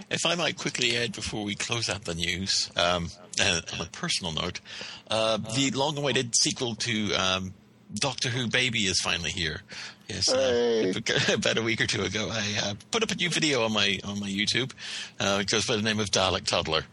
[0.10, 3.10] If I might quickly add before we close out the news, um,
[3.40, 4.60] and on a personal note,
[5.10, 7.54] uh, the long-awaited sequel to um,
[7.94, 9.62] Doctor Who Baby is finally here.
[10.08, 10.94] Yes, uh,
[11.34, 14.00] about a week or two ago, I uh, put up a new video on my
[14.04, 14.72] on my YouTube.
[15.20, 16.84] Uh, it goes by the name of Dalek Toddler.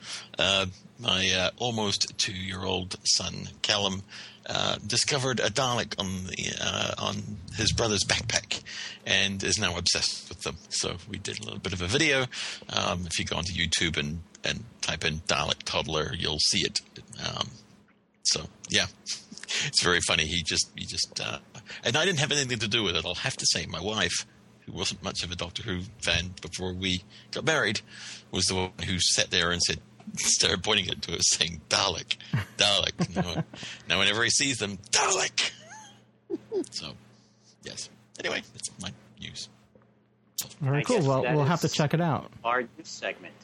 [0.99, 4.03] My uh, almost two-year-old son Callum
[4.47, 8.63] uh, discovered a Dalek on the uh, on his brother's backpack,
[9.07, 10.57] and is now obsessed with them.
[10.71, 12.27] So we did a little bit of a video.
[12.71, 16.81] Um, if you go onto YouTube and and type in Dalek Toddler, you'll see it.
[17.25, 17.49] Um,
[18.25, 18.87] so yeah,
[19.67, 20.27] it's very funny.
[20.27, 21.39] He just he just uh,
[21.85, 23.05] and I didn't have anything to do with it.
[23.05, 24.27] I'll have to say, my wife,
[24.67, 27.83] who wasn't much of a Doctor Who fan before we got married,
[28.31, 29.81] was the one who sat there and said.
[30.17, 32.17] Started pointing it to us, saying "Dalek,
[32.57, 33.45] Dalek." now,
[33.89, 35.53] now, whenever he sees them, Dalek.
[36.71, 36.93] So,
[37.63, 37.89] yes.
[38.19, 39.49] Anyway, that's my news.
[40.61, 41.01] Very I cool.
[41.01, 42.31] Well, we'll have to check it out.
[42.45, 43.35] Our news segment.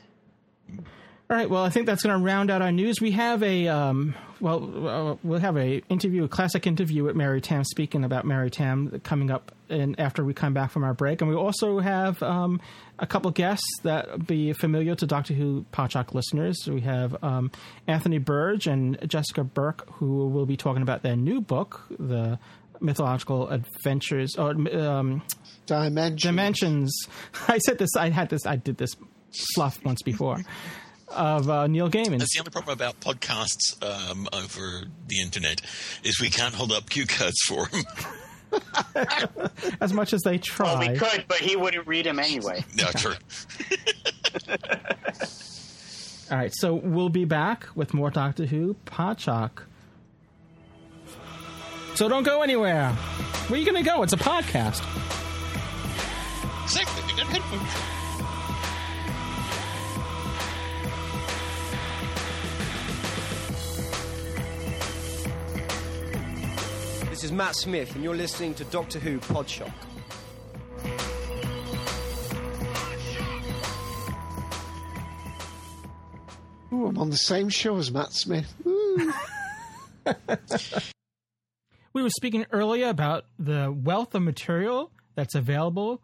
[1.30, 1.48] All right.
[1.48, 3.00] Well, I think that's going to round out our news.
[3.00, 7.40] We have a um, well, uh, we'll have a interview, a classic interview with Mary
[7.40, 11.22] Tamm, speaking about Mary Tamm coming up, and after we come back from our break,
[11.22, 12.60] and we also have um,
[12.98, 16.58] a couple guests that be familiar to Doctor Who Podshock listeners.
[16.68, 17.50] We have um,
[17.86, 22.38] Anthony Burdge and Jessica Burke, who will be talking about their new book, the
[22.82, 25.22] mythological adventures or um,
[25.64, 26.16] Dimension.
[26.28, 26.94] dimensions.
[27.48, 27.96] I said this.
[27.96, 28.44] I had this.
[28.44, 28.90] I did this
[29.54, 30.36] fluff once before
[31.14, 32.18] of uh, Neil Gaiman.
[32.18, 35.60] That's the only problem about podcasts um, over the internet
[36.02, 37.84] is we can't hold up cue cards for them.
[39.80, 40.78] As much as they try.
[40.78, 42.64] Well, we could, but he wouldn't read them anyway.
[42.76, 43.14] no, true.
[46.30, 49.62] All right, so we'll be back with more Doctor Who Podshock.
[51.94, 52.90] So don't go anywhere.
[52.90, 54.02] Where are you going to go?
[54.02, 54.82] It's a podcast.
[56.64, 57.04] Exactly.
[67.24, 69.72] Is Matt Smith, and you're listening to Doctor Who Podshock.
[76.72, 78.52] Ooh, I'm on the same show as Matt Smith.
[81.94, 86.02] We were speaking earlier about the wealth of material that's available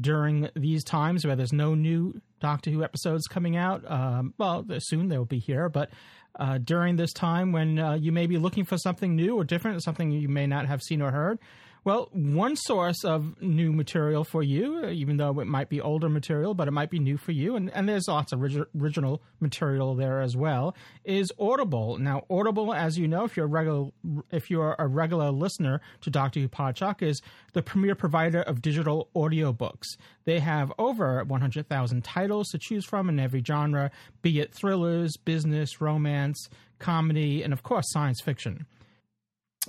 [0.00, 3.82] during these times where there's no new Doctor Who episodes coming out.
[3.90, 5.90] Um, well, soon they'll be here, but
[6.38, 9.82] uh, during this time when uh, you may be looking for something new or different,
[9.82, 11.38] something you may not have seen or heard,
[11.84, 16.08] Well, one source of new material for you, uh, even though it might be older
[16.08, 19.22] material, but it might be new for you, and, and there's lots of orig- original
[19.38, 20.74] material there as well,
[21.04, 21.98] is Audible.
[21.98, 23.90] Now, Audible, as you know, if you're a regular,
[24.30, 27.20] if you're a regular listener to Doctor Who Podshock, is
[27.52, 29.98] the premier provider of digital audiobooks.
[30.24, 33.90] They have over 100,000 titles to choose from in every genre,
[34.22, 38.64] be it thrillers, business, romance, comedy, and of course, science fiction.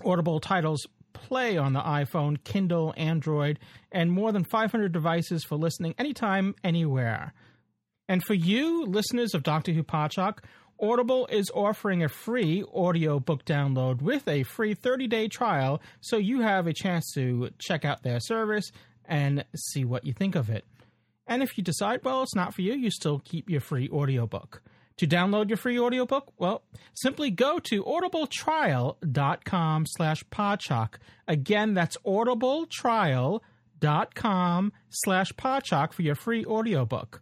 [0.06, 3.58] Audible titles play on the iPhone, Kindle, Android,
[3.92, 7.34] and more than 500 devices for listening anytime, anywhere.
[8.08, 9.84] And for you, listeners of Doctor Who
[10.80, 16.42] Audible is offering a free audiobook download with a free 30 day trial, so you
[16.42, 18.72] have a chance to check out their service
[19.06, 20.66] and see what you think of it.
[21.28, 24.62] And if you decide, well, it's not for you, you still keep your free audiobook.
[24.98, 30.94] To download your free audiobook, well, simply go to audibletrial.com slash podshock.
[31.28, 37.22] Again, that's audibletrial.com slash podshock for your free audiobook.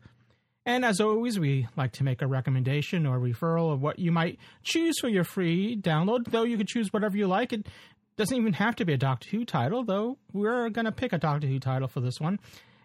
[0.66, 4.40] And as always, we like to make a recommendation or referral of what you might
[4.64, 7.52] choose for your free download, though you could choose whatever you like.
[7.52, 7.68] It
[8.16, 11.18] doesn't even have to be a Doctor Who title, though we're going to pick a
[11.18, 12.40] Doctor Who title for this one.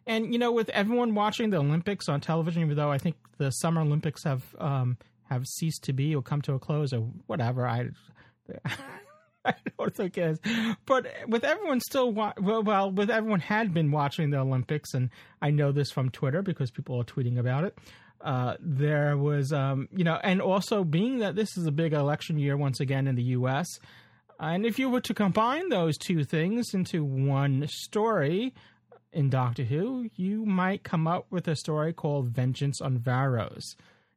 [0.09, 3.51] And you know, with everyone watching the Olympics on television, even though I think the
[3.51, 4.97] Summer Olympics have um,
[5.29, 7.91] have ceased to be or come to a close or whatever, I.
[9.45, 10.77] I don't think it is.
[10.85, 15.09] But with everyone still, wa- well, well, with everyone had been watching the Olympics, and
[15.41, 17.79] I know this from Twitter because people are tweeting about it.
[18.21, 22.39] Uh, there was, um, you know, and also being that this is a big election
[22.39, 23.67] year once again in the U.S.,
[24.41, 28.55] and if you were to combine those two things into one story,
[29.13, 33.63] in Doctor Who, you might come up with a story called Vengeance on Varos.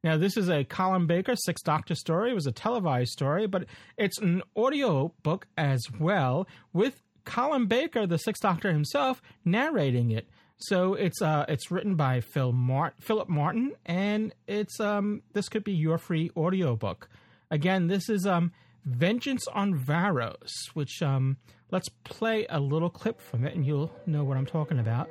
[0.03, 2.31] Now, this is a Colin Baker Sixth Doctor story.
[2.31, 3.65] It was a televised story, but
[3.97, 10.27] it's an audio book as well, with Colin Baker, the Sixth Doctor himself, narrating it.
[10.57, 15.63] So it's uh it's written by Phil Mart- Philip Martin, and it's um this could
[15.63, 17.09] be your free audio book.
[17.49, 18.51] Again, this is um
[18.85, 21.37] Vengeance on Varos, which um
[21.71, 25.09] let's play a little clip from it and you'll know what I'm talking about.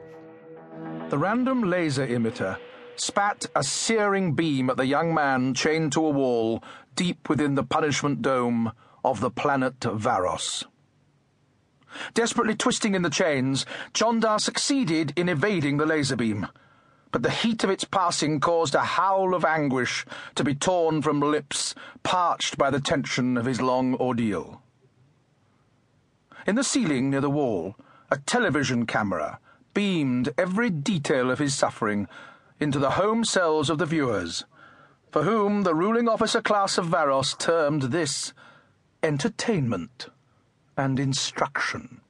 [1.09, 2.59] The random laser emitter
[2.97, 6.63] spat a searing beam at the young man chained to a wall
[6.95, 8.73] deep within the punishment dome
[9.05, 10.65] of the planet Varos.
[12.15, 16.47] Desperately twisting in the chains, Jondar succeeded in evading the laser beam,
[17.11, 20.05] but the heat of its passing caused a howl of anguish
[20.37, 24.60] to be torn from lips parched by the tension of his long ordeal.
[26.47, 27.76] In the ceiling near the wall,
[28.11, 29.38] a television camera
[29.74, 32.09] beamed every detail of his suffering
[32.59, 34.45] into the home cells of the viewers,
[35.11, 38.32] for whom the ruling officer class of Varos termed this
[39.03, 40.09] entertainment
[40.76, 42.01] and instruction.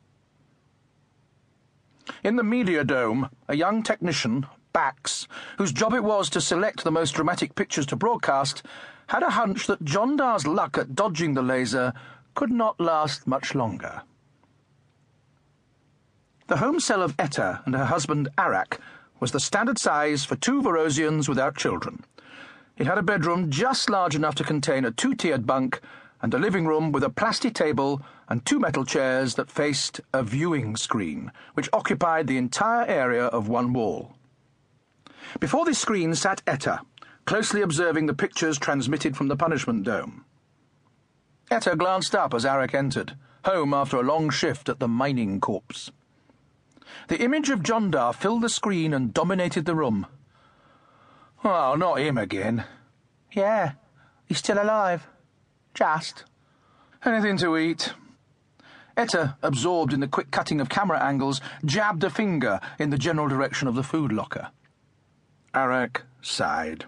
[2.22, 5.26] In the media dome, a young technician, Bax,
[5.58, 8.62] whose job it was to select the most dramatic pictures to broadcast,
[9.08, 11.92] had a hunch that Jondar's luck at dodging the laser
[12.34, 14.02] could not last much longer.
[16.51, 18.80] The home cell of Etta and her husband Arak
[19.20, 22.03] was the standard size for two Varosians without children.
[22.76, 25.80] It had a bedroom just large enough to contain a two tiered bunk
[26.20, 30.24] and a living room with a plastic table and two metal chairs that faced a
[30.24, 34.14] viewing screen, which occupied the entire area of one wall.
[35.38, 36.80] Before this screen sat Etta,
[37.26, 40.24] closely observing the pictures transmitted from the punishment dome.
[41.48, 45.92] Etta glanced up as Arak entered, home after a long shift at the mining corps.
[47.09, 50.07] The image of Jondar filled the screen and dominated the room.
[51.45, 52.64] Oh, not him again.
[53.32, 53.72] Yeah,
[54.26, 55.07] he's still alive.
[55.74, 56.24] Just.
[57.05, 57.95] Anything to eat?
[58.97, 63.28] Etta, absorbed in the quick cutting of camera angles, jabbed a finger in the general
[63.28, 64.51] direction of the food locker.
[65.55, 66.84] Arak sighed,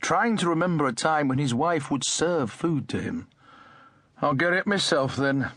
[0.00, 3.28] trying to remember a time when his wife would serve food to him.
[4.22, 5.50] I'll get it myself then.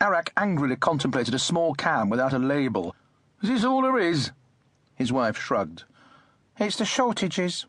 [0.00, 2.94] Arak angrily contemplated a small can without a label.
[3.42, 4.32] Is this all there is?
[4.94, 5.84] His wife shrugged.
[6.58, 7.66] It's the shortages.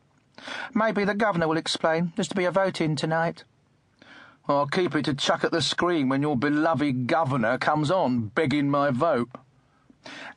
[0.73, 2.13] Maybe the governor will explain.
[2.15, 3.43] There's to be a vote in tonight.
[4.47, 8.69] I'll keep it to chuck at the screen when your beloved governor comes on, begging
[8.69, 9.29] my vote.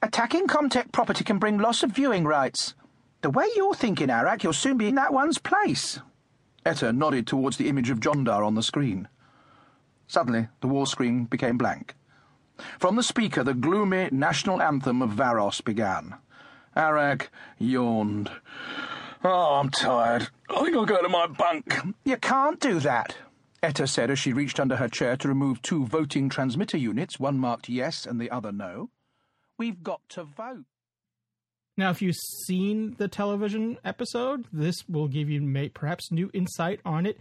[0.03, 2.75] Attacking Comtech property can bring loss of viewing rights.
[3.23, 6.01] The way you're thinking, Arak, you'll soon be in that one's place.
[6.67, 9.09] Etta nodded towards the image of Jondar on the screen.
[10.07, 11.95] Suddenly, the wall screen became blank.
[12.79, 16.17] From the speaker, the gloomy national anthem of Varos began.
[16.77, 18.31] Arak yawned.
[19.23, 20.29] Oh, I'm tired.
[20.51, 21.75] I think I'll go to my bunk.
[22.05, 23.17] You can't do that.
[23.63, 27.39] Etta said as she reached under her chair to remove two voting transmitter units, one
[27.39, 28.91] marked yes and the other no.
[29.57, 30.67] We've got to vote.
[31.77, 36.81] Now, if you've seen the television episode, this will give you may, perhaps new insight
[36.85, 37.19] on it.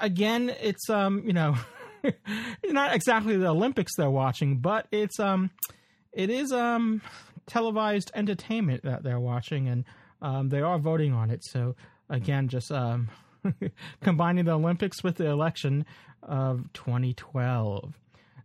[0.00, 1.56] Again, it's um, you know,
[2.64, 5.50] not exactly the Olympics they're watching, but it's um,
[6.12, 7.02] it is um,
[7.46, 9.84] televised entertainment that they're watching, and
[10.22, 11.44] um, they are voting on it.
[11.44, 11.76] So
[12.08, 13.08] again, just um,
[14.02, 15.86] combining the Olympics with the election
[16.22, 17.94] of 2012.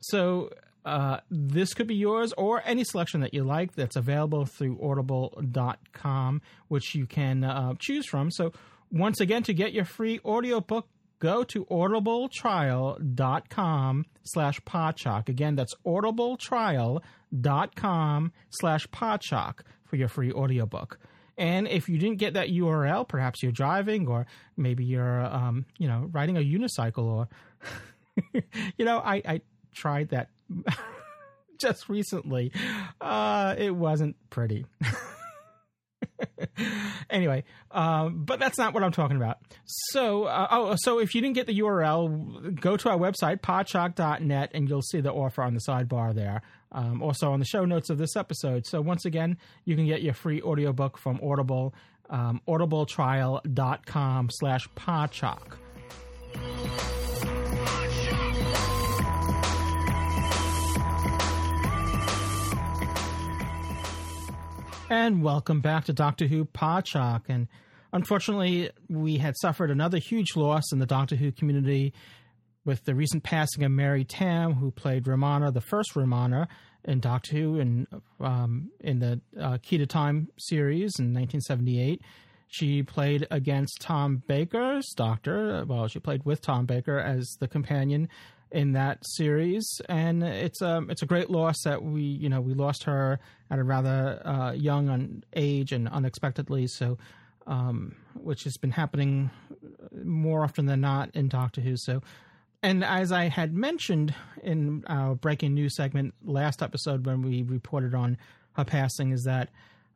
[0.01, 0.49] So
[0.85, 6.41] uh, this could be yours or any selection that you like that's available through audible.com,
[6.67, 8.31] which you can uh, choose from.
[8.31, 8.51] So,
[8.91, 10.87] once again, to get your free audiobook,
[11.21, 15.29] go to audibletrial.com slash podshock.
[15.29, 20.99] Again, that's audibletrial.com slash podshock for your free audiobook.
[21.37, 24.25] And if you didn't get that URL, perhaps you're driving or
[24.57, 27.29] maybe you're, um, you know, riding a unicycle or,
[28.77, 29.39] you know, I, I
[29.73, 30.27] tried that
[31.59, 32.51] just recently.
[32.99, 34.65] Uh, it wasn't pretty.
[37.09, 39.37] anyway, um, but that's not what I'm talking about.
[39.65, 44.51] So, uh, oh, so if you didn't get the URL, go to our website, podshock.net,
[44.53, 46.41] and you'll see the offer on the sidebar there.
[46.71, 48.65] Um, also on the show notes of this episode.
[48.65, 51.73] So once again, you can get your free audiobook from Audible,
[52.09, 55.57] um, audibletrial.com slash podshock.
[64.91, 67.21] And welcome back to Doctor Who Podshock.
[67.29, 67.47] And
[67.93, 71.93] unfortunately, we had suffered another huge loss in the Doctor Who community
[72.65, 76.49] with the recent passing of Mary Tamm, who played Romana, the first Romana,
[76.83, 77.87] in Doctor Who and
[78.19, 82.01] um, in the uh, Key to Time series in 1978.
[82.49, 85.63] She played against Tom Baker's Doctor.
[85.65, 88.09] Well, she played with Tom Baker as the companion
[88.51, 92.41] in that series, and it's a um, it's a great loss that we you know
[92.41, 96.67] we lost her at a rather uh, young age and unexpectedly.
[96.67, 96.97] So,
[97.47, 99.31] um, which has been happening
[100.03, 101.77] more often than not in Doctor Who.
[101.77, 102.01] So,
[102.61, 107.95] and as I had mentioned in our breaking news segment last episode when we reported
[107.95, 108.17] on
[108.53, 109.49] her passing, is that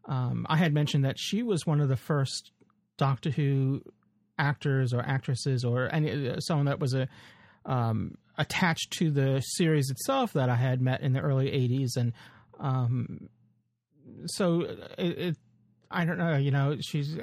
[0.06, 2.52] um, I had mentioned that she was one of the first
[2.98, 3.82] Doctor Who
[4.38, 7.08] actors or actresses or any someone that was a
[7.66, 12.14] um, attached to the series itself that I had met in the early '80s, and
[12.60, 13.30] um,
[14.28, 14.62] so
[14.98, 15.38] it, it,
[15.92, 17.18] I don't know, you know, she's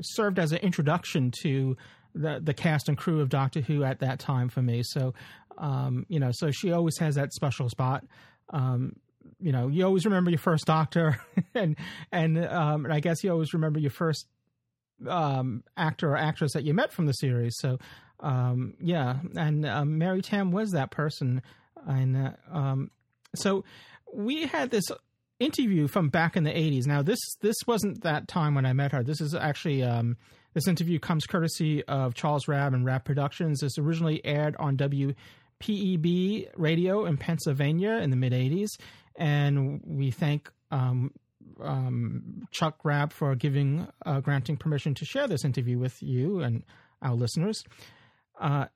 [0.00, 1.76] served as an introduction to
[2.14, 4.82] the the cast and crew of Doctor Who at that time for me.
[4.82, 5.14] So,
[5.56, 8.04] um, you know, so she always has that special spot.
[8.50, 8.96] Um,
[9.40, 11.20] you know, you always remember your first Doctor,
[11.54, 11.76] and
[12.10, 14.26] and, um, and I guess you always remember your first
[15.06, 17.56] um, actor or actress that you met from the series.
[17.58, 17.78] So,
[18.20, 21.42] um, yeah, and um, Mary Tamm was that person,
[21.86, 22.90] and uh, um,
[23.34, 23.64] so
[24.12, 24.84] we had this
[25.38, 26.86] interview from back in the 80s.
[26.86, 29.02] Now this this wasn't that time when I met her.
[29.02, 30.16] This is actually um,
[30.54, 33.60] this interview comes courtesy of Charles Rabb and Rabb Productions.
[33.60, 38.70] This originally aired on WPEB radio in Pennsylvania in the mid 80s,
[39.16, 41.12] and we thank um,
[41.60, 46.64] um, Chuck Rabb for giving uh, granting permission to share this interview with you and
[47.02, 47.62] our listeners.
[48.38, 48.66] Uh,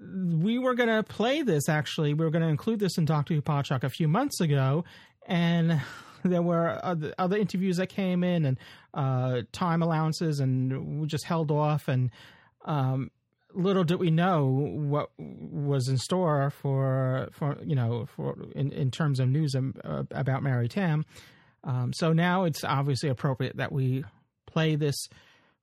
[0.00, 2.14] we were going to play this actually.
[2.14, 4.84] We were going to include this in Doctor Who Podshock a few months ago,
[5.26, 5.80] and
[6.24, 8.58] there were other, interviews that came in and
[8.94, 11.88] uh, time allowances, and we just held off.
[11.88, 12.10] And
[12.64, 13.10] um,
[13.54, 18.90] little did we know what was in store for for you know for in, in
[18.90, 21.04] terms of news uh, about Mary Tamm.
[21.64, 24.04] Um, so now it's obviously appropriate that we
[24.46, 25.08] play this.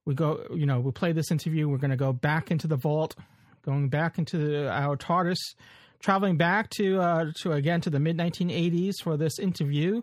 [0.05, 1.69] We go, you know, we play this interview.
[1.69, 3.15] We're going to go back into the vault,
[3.63, 5.39] going back into our TARDIS
[6.03, 10.01] traveling back to uh, to again to the mid 1980s for this interview.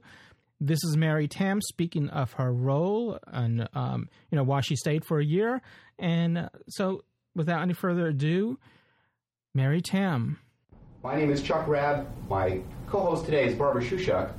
[0.61, 5.05] This is Mary Tamm speaking of her role and um, you know why she stayed
[5.05, 5.63] for a year.
[5.99, 7.05] And uh, so,
[7.35, 8.59] without any further ado,
[9.55, 10.39] Mary Tamm.
[11.03, 12.09] My name is Chuck Rabb.
[12.29, 14.33] My co-host today is Barbara Shushak,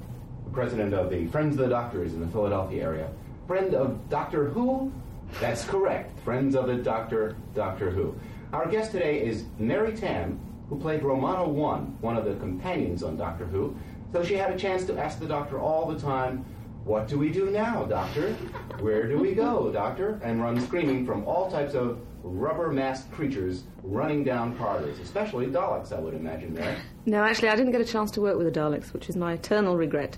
[0.45, 3.09] the president of the Friends of the Doctors in the Philadelphia area.
[3.47, 4.91] Friend of Doctor Who?
[5.39, 6.19] That's correct.
[6.23, 8.15] Friends of the Doctor, Doctor Who.
[8.53, 10.37] Our guest today is Mary Tamm,
[10.67, 13.77] who played Romana One, one of the companions on Doctor Who.
[14.11, 16.43] So she had a chance to ask the doctor all the time,
[16.83, 18.33] What do we do now, doctor?
[18.81, 20.19] Where do we go, doctor?
[20.21, 25.93] And run screaming from all types of rubber masked creatures running down corridors, especially Daleks,
[25.93, 26.75] I would imagine, Mary.
[27.05, 29.33] No, actually, I didn't get a chance to work with the Daleks, which is my
[29.33, 30.17] eternal regret.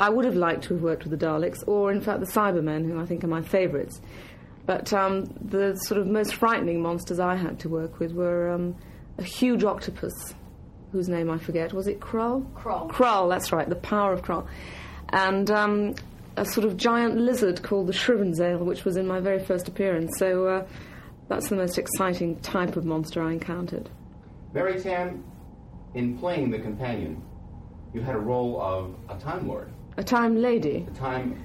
[0.00, 2.86] I would have liked to have worked with the Daleks, or in fact the Cybermen,
[2.90, 4.00] who I think are my favourites.
[4.68, 8.76] But um, the sort of most frightening monsters I had to work with were um,
[9.16, 10.12] a huge octopus,
[10.92, 11.72] whose name I forget.
[11.72, 12.42] Was it Kroll?
[12.54, 12.86] Kroll.
[12.86, 14.46] Kroll, that's right, the power of Kroll.
[15.08, 15.94] And um,
[16.36, 20.18] a sort of giant lizard called the Shrivenzale, which was in my very first appearance.
[20.18, 20.66] So uh,
[21.28, 23.88] that's the most exciting type of monster I encountered.
[24.52, 25.24] Mary Tamm,
[25.94, 27.22] in playing the companion,
[27.94, 29.70] you had a role of a Time Lord.
[29.96, 30.86] A time lady.
[30.90, 31.42] A Time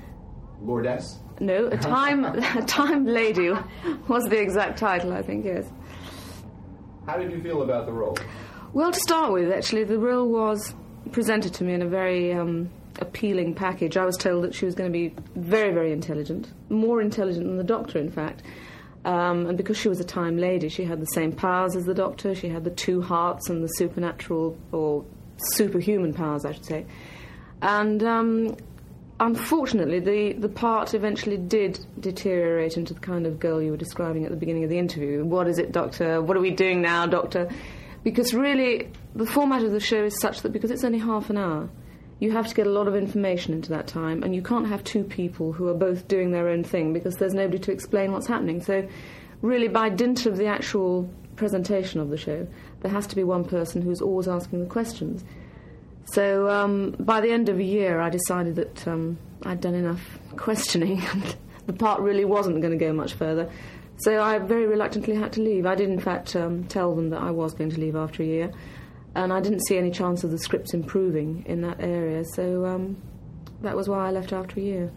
[0.63, 1.19] Lordess?
[1.39, 2.25] No, a time,
[2.57, 3.51] a time lady
[4.07, 5.69] was the exact title, I think, yes.
[7.05, 8.17] How did you feel about the role?
[8.71, 10.73] Well, to start with, actually, the role was
[11.11, 13.97] presented to me in a very um, appealing package.
[13.97, 17.57] I was told that she was going to be very, very intelligent, more intelligent than
[17.57, 18.43] the doctor, in fact.
[19.05, 21.93] Um, and because she was a time lady, she had the same powers as the
[21.93, 22.33] doctor.
[22.33, 25.03] She had the two hearts and the supernatural or
[25.51, 26.85] superhuman powers, I should say.
[27.61, 28.55] And um,
[29.19, 34.25] unfortunately, the, the part eventually did deteriorate into the kind of girl you were describing
[34.25, 35.23] at the beginning of the interview.
[35.23, 36.21] What is it, Doctor?
[36.21, 37.49] What are we doing now, Doctor?
[38.03, 41.37] Because really, the format of the show is such that because it's only half an
[41.37, 41.69] hour,
[42.19, 44.83] you have to get a lot of information into that time, and you can't have
[44.83, 48.27] two people who are both doing their own thing because there's nobody to explain what's
[48.27, 48.61] happening.
[48.61, 48.87] So,
[49.41, 52.47] really, by dint of the actual presentation of the show,
[52.81, 55.23] there has to be one person who's always asking the questions.
[56.05, 60.01] So um, by the end of a year, I decided that um, I'd done enough
[60.35, 61.35] questioning, and
[61.65, 63.49] the part really wasn't going to go much further.
[63.97, 65.65] So I very reluctantly had to leave.
[65.65, 68.25] I did, in fact, um, tell them that I was going to leave after a
[68.25, 68.51] year,
[69.15, 72.25] and I didn't see any chance of the scripts improving in that area.
[72.25, 72.97] So um,
[73.61, 74.91] that was why I left after a year.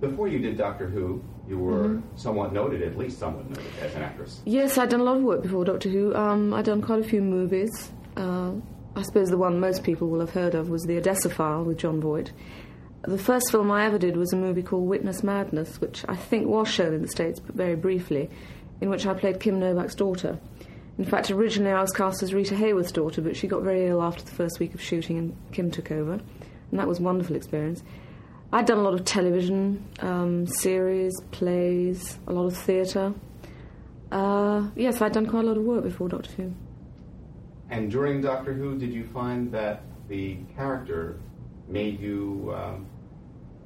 [0.00, 4.02] Before you did Doctor Who, you were somewhat noted, at least somewhat noted, as an
[4.02, 4.40] actress.
[4.44, 6.14] Yes, I'd done a lot of work before Doctor Who.
[6.14, 7.90] Um, I'd done quite a few movies.
[8.16, 8.52] Uh,
[8.96, 11.78] I suppose the one most people will have heard of was The Odessa File with
[11.78, 12.32] Jon Voight.
[13.02, 16.48] The first film I ever did was a movie called Witness Madness, which I think
[16.48, 18.28] was shown in the States, but very briefly,
[18.80, 20.38] in which I played Kim Novak's daughter.
[20.98, 24.02] In fact, originally I was cast as Rita Hayworth's daughter, but she got very ill
[24.02, 26.14] after the first week of shooting and Kim took over.
[26.14, 27.84] And that was a wonderful experience.
[28.52, 33.14] I'd done a lot of television, um, series, plays, a lot of theatre.
[34.10, 36.54] Uh, yes, I'd done quite a lot of work before Doctor Who.
[37.70, 41.20] And during Doctor Who, did you find that the character
[41.68, 42.86] made you um,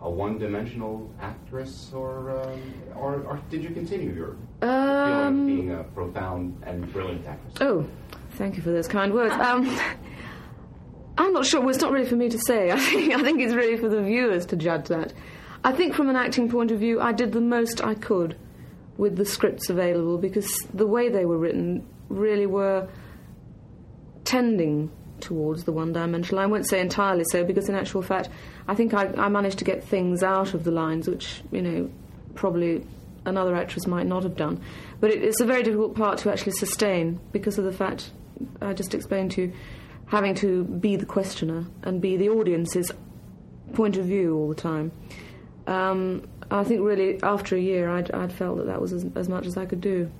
[0.00, 4.36] a one-dimensional actress, or, um, or or did you continue your
[4.68, 7.54] Um, being a profound and brilliant actress?
[7.60, 7.86] Oh,
[8.32, 9.34] thank you for those kind words.
[9.34, 9.78] Um,
[11.18, 11.60] I'm not sure.
[11.60, 12.70] Well, it's not really for me to say.
[12.72, 15.12] I think, I think it's really for the viewers to judge that.
[15.64, 18.36] I think from an acting point of view, I did the most I could
[18.96, 22.88] with the scripts available because the way they were written really were
[24.24, 26.42] tending towards the one dimensional.
[26.42, 28.28] I won't say entirely so because, in actual fact,
[28.68, 31.90] I think I, I managed to get things out of the lines which, you know,
[32.34, 32.84] probably
[33.24, 34.60] another actress might not have done.
[35.00, 38.10] But it, it's a very difficult part to actually sustain because of the fact
[38.60, 39.52] I just explained to you
[40.06, 42.92] having to be the questioner and be the audience's
[43.72, 44.92] point of view all the time.
[45.66, 49.28] Um, I think really after a year I'd, I'd felt that that was as, as
[49.28, 50.10] much as I could do.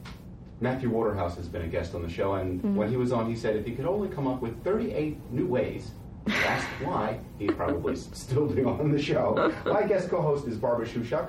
[0.63, 2.75] Matthew Waterhouse has been a guest on the show, and Mhm.
[2.77, 5.47] when he was on, he said if he could only come up with 38 new
[5.47, 5.91] ways
[6.27, 9.53] to ask why, he'd probably still be on the show.
[9.67, 11.27] My guest co-host is Barbara Shushuk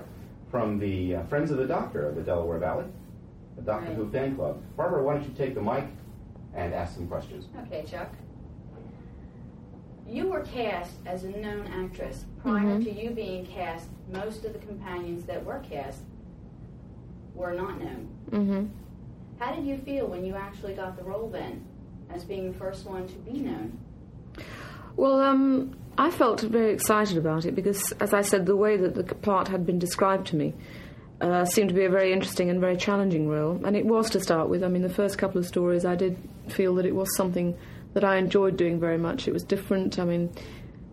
[0.52, 2.86] from the uh, Friends of the Doctor of the Delaware Valley,
[3.56, 3.96] the Doctor Right.
[3.96, 4.62] Who fan club.
[4.78, 5.86] Barbara, why don't you take the mic
[6.54, 7.48] and ask some questions?
[7.66, 8.10] Okay, Chuck.
[10.08, 12.26] You were cast as a known actress.
[12.44, 12.84] Prior Mhm.
[12.84, 16.04] to you being cast, most of the companions that were cast
[17.34, 18.08] were not known.
[18.30, 18.66] Mm-hmm.
[19.44, 21.66] How did you feel when you actually got the role then,
[22.10, 23.78] as being the first one to be known?
[24.96, 28.96] Well, um, I felt very excited about it because, as I said, the way that
[28.96, 30.54] the part had been described to me
[31.20, 33.60] uh, seemed to be a very interesting and very challenging role.
[33.66, 34.64] And it was to start with.
[34.64, 36.18] I mean, the first couple of stories, I did
[36.48, 37.58] feel that it was something
[37.96, 39.28] that I enjoyed doing very much.
[39.28, 40.00] It was different.
[40.00, 40.32] I mean,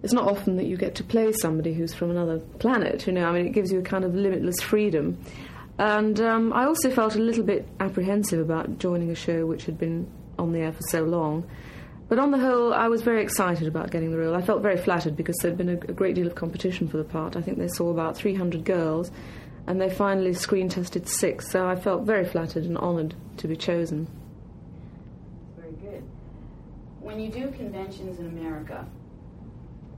[0.03, 3.27] it's not often that you get to play somebody who's from another planet, you know.
[3.27, 5.23] I mean, it gives you a kind of limitless freedom.
[5.81, 9.79] And um, I also felt a little bit apprehensive about joining a show which had
[9.79, 10.07] been
[10.39, 11.49] on the air for so long.
[12.07, 14.35] But on the whole, I was very excited about getting the role.
[14.35, 17.05] I felt very flattered because there'd been a, a great deal of competition for the
[17.05, 17.35] part.
[17.35, 19.11] I think they saw about 300 girls,
[19.67, 21.51] and they finally screen tested six.
[21.51, 24.07] So I felt very flattered and honoured to be chosen.
[25.59, 26.03] Very good.
[27.01, 28.85] When you do conventions in America,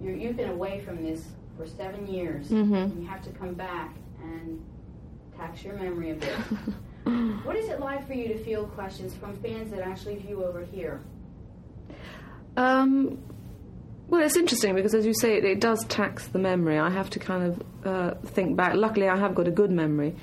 [0.00, 1.24] you're, you've been away from this
[1.56, 2.84] for seven years, Mhm.
[2.84, 4.62] and you have to come back and
[5.42, 6.32] tax your memory a bit.
[7.44, 10.64] what is it like for you to field questions from fans that actually view over
[10.64, 11.00] here?
[12.56, 13.18] Um,
[14.08, 16.78] well, it's interesting because, as you say, it, it does tax the memory.
[16.78, 18.74] I have to kind of uh, think back.
[18.74, 20.14] Luckily, I have got a good memory.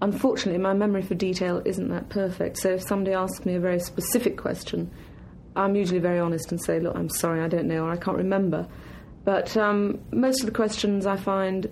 [0.00, 2.58] Unfortunately, my memory for detail isn't that perfect.
[2.58, 4.90] So, if somebody asks me a very specific question,
[5.56, 8.18] I'm usually very honest and say, look, I'm sorry, I don't know, or I can't
[8.18, 8.68] remember.
[9.24, 11.68] But um, most of the questions I find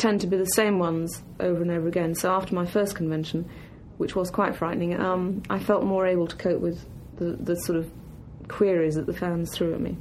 [0.00, 2.14] tend to be the same ones over and over again.
[2.14, 3.48] So after my first convention,
[3.98, 6.84] which was quite frightening, um, I felt more able to cope with
[7.16, 7.90] the, the sort of
[8.48, 9.96] queries that the fans threw at me.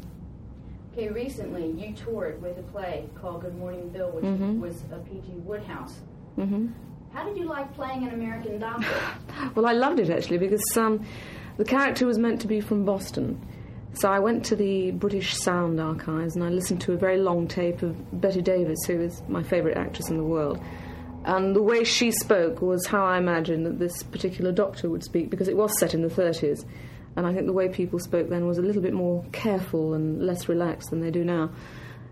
[0.94, 4.60] Okay, recently you toured with a play called Good Morning Bill, which Mhm.
[4.60, 5.34] was a P.G.
[5.46, 6.00] Wodehouse.
[6.36, 6.68] hmm
[7.14, 8.88] How did you like playing an American doctor?
[9.56, 11.06] Well, I loved it actually because um,
[11.58, 13.40] the character was meant to be from Boston.
[13.94, 17.48] So I went to the British Sound Archives and I listened to a very long
[17.48, 20.60] tape of Bette Davis, who is my favourite actress in the world.
[21.26, 25.30] And the way she spoke was how I imagined that this particular doctor would speak
[25.30, 26.66] because it was set in the 30s.
[27.16, 30.26] And I think the way people spoke then was a little bit more careful and
[30.26, 31.52] less relaxed than they do now.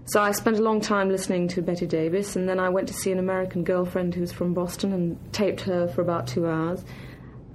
[0.06, 2.94] So I spent a long time listening to Bette Davis, and then I went to
[2.94, 6.84] see an American girlfriend who's from Boston and taped her for about two hours.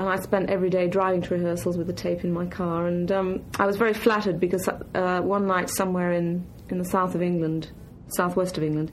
[0.02, 2.88] And I spent every day driving to rehearsals with the tape in my car.
[2.88, 7.14] And um, I was very flattered because uh, one night somewhere in, in the south
[7.14, 7.70] of England,
[8.08, 8.90] southwest of England,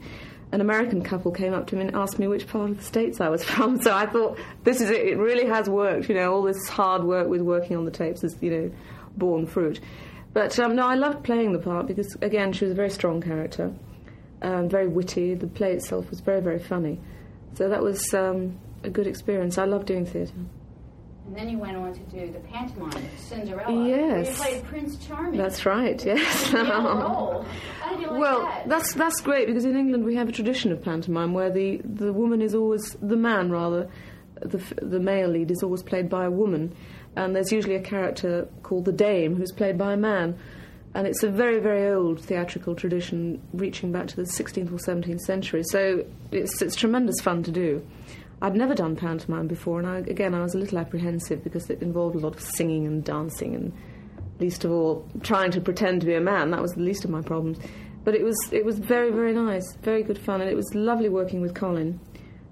[0.52, 3.20] an American couple came up to me and asked me which part of the States
[3.20, 3.82] I was from.
[3.82, 5.04] So I thought, this is it.
[5.08, 6.10] It really has worked.
[6.10, 8.72] You know, all this hard work with working on the tapes has, you know,
[9.18, 9.80] borne fruit.
[10.34, 13.20] But um, no, I loved playing the part because, again, she was a very strong
[13.20, 13.74] character
[14.44, 15.34] and very witty.
[15.34, 17.00] The play itself was very, very funny.
[17.56, 19.58] So that was um, a good experience.
[19.58, 20.34] I love doing theatre.
[21.30, 23.72] And then you went on to do the pantomime Cinderella.
[23.72, 24.36] Where you Yes.
[24.42, 25.38] played Prince Charming.
[25.38, 26.52] That's right, yes.
[26.52, 27.44] How
[27.92, 28.68] did you like well, that?
[28.68, 32.12] that's that's great because in England we have a tradition of pantomime where the, the
[32.14, 33.88] woman is always the man rather,
[34.42, 36.76] the the male lead is always played by a woman,
[37.16, 40.36] and there's usually a character called the dame who's played by a man,
[40.96, 45.20] and it's a very very old theatrical tradition reaching back to the 16th or 17th
[45.20, 45.62] century.
[45.70, 47.86] So it's it's tremendous fun to do.
[48.42, 51.82] I'd never done pantomime before, and I, again I was a little apprehensive because it
[51.82, 53.74] involved a lot of singing and dancing and
[54.40, 56.52] least of all trying to pretend to be a man.
[56.52, 57.58] That was the least of my problems.
[58.06, 61.10] But it was it was very very nice, very good fun, and it was lovely
[61.10, 62.00] working with Colin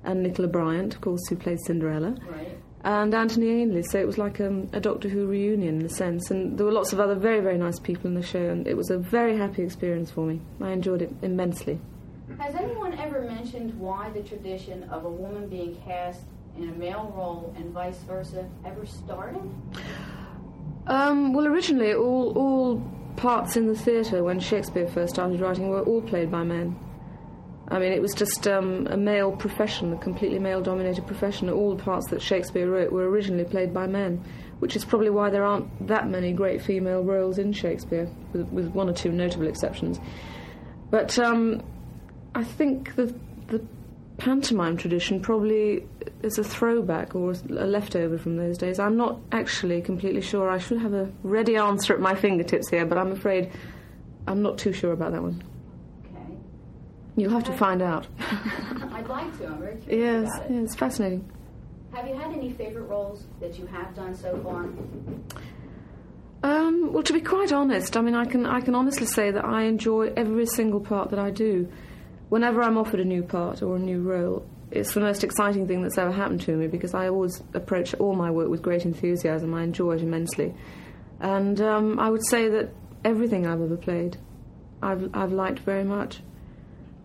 [0.04, 2.58] and Nicola Bryant, of course, who played Cinderella, Right.
[2.84, 3.84] and Anthony Ainley.
[3.84, 6.72] So it was like um, a Doctor Who reunion in a sense, and there were
[6.74, 9.38] lots of other very very nice people in the show, and it was a very
[9.38, 10.42] happy experience for me.
[10.62, 11.80] I enjoyed it immensely.
[12.40, 16.22] Has anyone ever mentioned why the tradition of a woman being cast
[16.58, 19.42] in a male role and vice versa ever started?
[20.88, 22.82] Um, well, originally, all all
[23.16, 26.78] parts in the theatre when Shakespeare first started writing were all played by men.
[27.70, 31.50] I mean, it was just um, a male profession, a completely male-dominated profession.
[31.50, 34.24] All the parts that Shakespeare wrote were originally played by men,
[34.60, 38.68] which is probably why there aren't that many great female roles in Shakespeare, with, with
[38.70, 40.00] one or two notable exceptions.
[40.90, 41.62] But um,
[42.38, 43.16] I think the
[43.48, 43.66] the
[44.18, 45.88] pantomime tradition probably
[46.22, 48.78] is a throwback or a leftover from those days.
[48.78, 50.48] I'm not actually completely sure.
[50.48, 53.52] I should have a ready answer at my fingertips here, but I'm afraid
[54.28, 55.44] I'm not too sure about that one.
[56.06, 56.36] Okay.
[57.16, 58.06] You'll have to find out.
[58.20, 59.48] I'd like to.
[59.48, 60.54] I'm very curious yes, about it.
[60.54, 61.32] yeah, it's fascinating.
[61.92, 64.68] Have you had any favorite roles that you have done so far?
[66.44, 69.44] Um, well, to be quite honest, I mean, I can I can honestly say that
[69.44, 71.68] I enjoy every single part that I do.
[72.30, 75.82] Whenever I'm offered a new part or a new role, it's the most exciting thing
[75.82, 79.54] that's ever happened to me because I always approach all my work with great enthusiasm.
[79.54, 80.54] I enjoy it immensely,
[81.20, 82.70] and um, I would say that
[83.06, 84.18] everything I've ever played,
[84.82, 86.22] I've I've liked very much.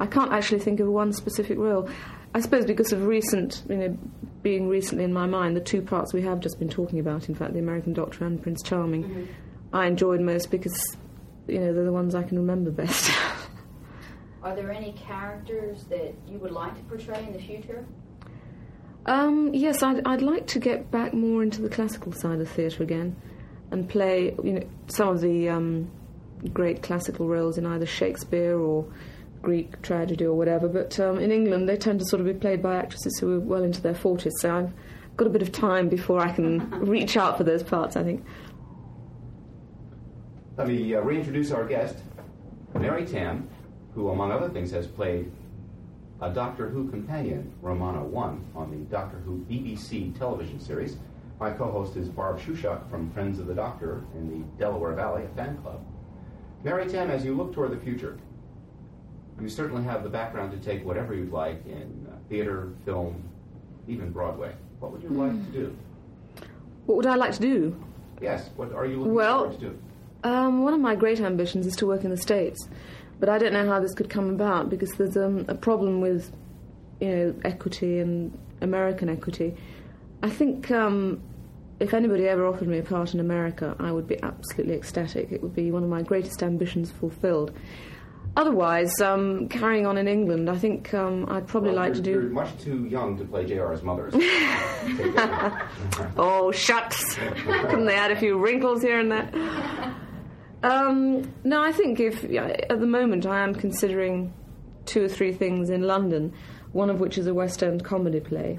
[0.01, 1.89] I can't actually think of one specific role.
[2.35, 3.99] I suppose because of recent, you know,
[4.43, 7.35] being recently in my mind, the two parts we have just been talking about, in
[7.35, 9.29] fact, the American Doctor and Prince Charming,
[9.73, 10.97] I enjoyed most because,
[11.47, 13.13] you know, they're the ones I can remember best.
[14.43, 17.85] Are there any characters that you would like to portray in the future?
[19.07, 22.83] um, yes, I'd, I'd like to get back more into the classical side of theatre
[22.83, 23.17] again
[23.71, 25.91] and play, you know, some of the um,
[26.53, 28.87] great classical roles in either Shakespeare or
[29.41, 30.69] Greek tragedy or whatever.
[30.69, 33.41] But um, in England, they tend to sort of be played by actresses who are
[33.41, 34.73] well into their 40s, so I've
[35.17, 38.25] got a bit of time before I can reach out for those parts, I think.
[40.57, 41.97] Let me uh, reintroduce our guest,
[42.75, 43.49] Mary Tamm,
[43.95, 45.31] who, among other things, has played
[46.21, 50.97] a Doctor Who companion, Romana 1, on the Doctor Who BBC television series.
[51.41, 55.25] My co host is Barb Shushuk from Friends of the Doctor in the Delaware Valley,
[55.35, 55.85] fan club.
[56.63, 58.17] Mary Tamm, as you look toward the future,
[59.41, 63.21] you certainly have the background to take whatever you'd like in uh, theater, film,
[63.89, 64.55] even Broadway.
[64.79, 65.77] What would you like to do?
[66.87, 67.85] What would I like to do?
[68.21, 69.79] Yes, what are you looking Well- forward to do?
[70.25, 72.69] Um, one of my great ambitions is to work in the States,
[73.23, 76.33] but I don't know how this could come about because there's um, a problem with,
[77.01, 79.55] you know, equity and American equity.
[80.25, 81.23] I think um,
[81.79, 85.31] if anybody ever offered me a part in America, I would be absolutely ecstatic.
[85.31, 87.53] It would be one of my greatest ambitions fulfilled.
[88.37, 92.11] Otherwise, um, carrying on in England, I think um, I'd probably Well, like to do.
[92.11, 94.11] You're much too young to play JR's mother.
[96.17, 97.15] Oh, shucks.
[97.15, 99.95] Couldn't they add a few wrinkles here and there?
[100.63, 104.33] Um, no, I think if at the moment I am considering
[104.87, 106.33] two or three things in London,
[106.73, 108.59] one of which is a West End comedy play.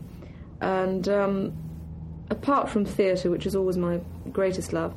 [0.61, 1.53] And um,
[2.29, 3.99] apart from theatre, which is always my
[4.31, 4.93] greatest love,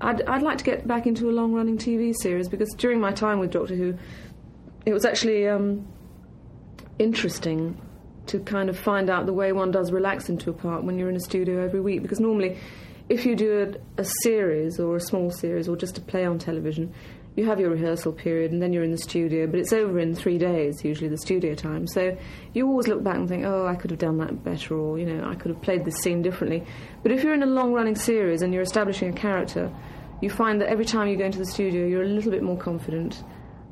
[0.00, 3.12] I'd, I'd like to get back into a long running TV series because during my
[3.12, 3.98] time with Doctor Who,
[4.86, 5.86] it was actually um,
[6.98, 7.80] interesting
[8.26, 11.08] to kind of find out the way one does relax into a part when you're
[11.08, 12.02] in a studio every week.
[12.02, 12.58] Because normally,
[13.08, 16.38] if you do a, a series or a small series or just a play on
[16.38, 16.92] television,
[17.36, 20.12] you have your rehearsal period and then you're in the studio, but it's over in
[20.14, 21.86] three days, usually the studio time.
[21.86, 22.16] So
[22.52, 25.06] you always look back and think, oh, I could have done that better, or, you
[25.06, 26.64] know, I could have played this scene differently.
[27.02, 29.72] But if you're in a long running series and you're establishing a character,
[30.20, 32.58] you find that every time you go into the studio, you're a little bit more
[32.58, 33.22] confident,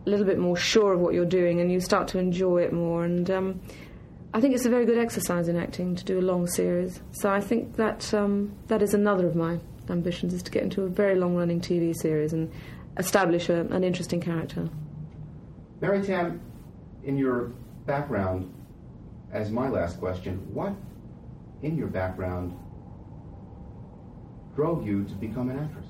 [0.07, 2.72] a little bit more sure of what you're doing, and you start to enjoy it
[2.72, 3.05] more.
[3.05, 3.61] And um,
[4.35, 7.01] I think it's a very good exercise in acting to do a long series.
[7.12, 9.59] So I think that um, that is another of my
[9.89, 12.51] ambitions is to get into a very long running TV series and
[12.99, 14.68] establish a, an interesting character.
[15.81, 16.41] Mary Tamm,
[17.05, 17.53] in your
[17.87, 18.53] background,
[19.33, 20.74] as my last question, what
[21.62, 22.57] in your background
[24.55, 25.87] drove you to become an actress?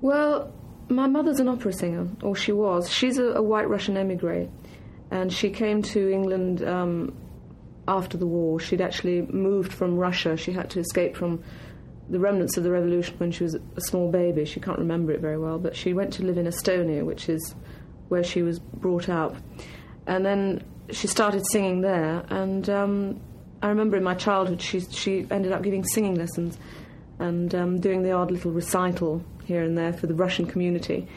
[0.00, 0.52] Well,
[0.88, 2.90] my mother's an opera singer, or she was.
[2.90, 4.48] She's a, a white Russian emigre,
[5.10, 7.16] and she came to England um,
[7.86, 8.58] after the war.
[8.58, 10.36] She'd actually moved from Russia.
[10.36, 11.42] She had to escape from
[12.08, 14.44] the remnants of the revolution when she was a small baby.
[14.44, 17.54] She can't remember it very well, but she went to live in Estonia, which is
[18.08, 19.36] where she was brought up.
[20.06, 23.20] And then she started singing there, and um,
[23.60, 26.58] I remember in my childhood she, she ended up giving singing lessons
[27.18, 31.08] and um, doing the odd little recital here and there for the Russian community.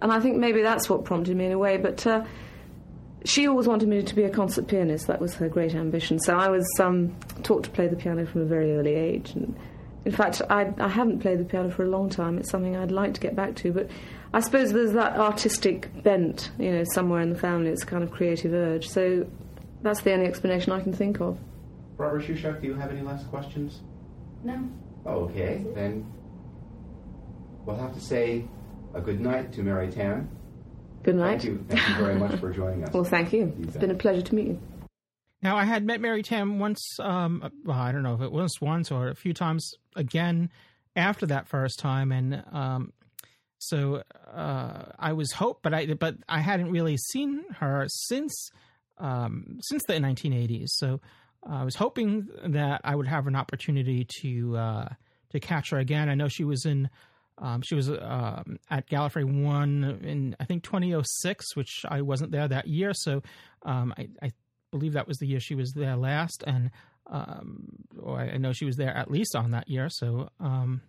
[0.00, 2.24] And I think maybe that's what prompted me in a way, but uh,
[3.24, 5.06] she always wanted me to be a concert pianist.
[5.06, 6.18] That was her great ambition.
[6.18, 9.32] So I was um, taught to play the piano from a very early age.
[9.32, 9.56] And
[10.04, 12.38] in fact, I, I haven't played the piano for a long time.
[12.38, 13.90] It's something I'd like to get back to, but
[14.32, 17.70] I suppose there's that artistic bent, you know, somewhere in the family.
[17.70, 18.88] It's a kind of creative urge.
[18.88, 19.26] So
[19.82, 21.38] that's the only explanation I can think of.
[21.98, 23.80] Barbara Shushak, do you have any last questions?
[24.42, 24.68] No.
[25.06, 26.10] Okay, then
[27.66, 28.48] we'll have to say
[28.94, 30.28] a good night to Mary Tamm.
[31.02, 31.42] Good night.
[31.42, 31.64] Thank you.
[31.68, 32.92] Thank you very much for joining us.
[32.92, 33.54] Well, thank you.
[33.62, 34.60] It's been a pleasure to meet you.
[35.42, 38.60] Now, I had met Mary Tamm once, um, well, I don't know if it was
[38.60, 40.50] once or a few times again
[40.94, 42.12] after that first time.
[42.12, 42.92] And um,
[43.58, 48.50] so uh, I was hope, but I, but I hadn't really seen her since,
[48.98, 50.68] um, since the 1980s.
[50.72, 51.00] So
[51.42, 54.88] I was hoping that I would have an opportunity to, uh,
[55.30, 56.10] to catch her again.
[56.10, 56.90] I know she was in,
[57.40, 62.46] um, she was uh, at Gallifrey One in I think 2006, which I wasn't there
[62.46, 62.92] that year.
[62.94, 63.22] So
[63.62, 64.30] um, I, I,
[64.70, 66.70] believe that was the year she was there last, and
[67.08, 69.88] um, or I know she was there at least on that year.
[69.90, 70.82] So um,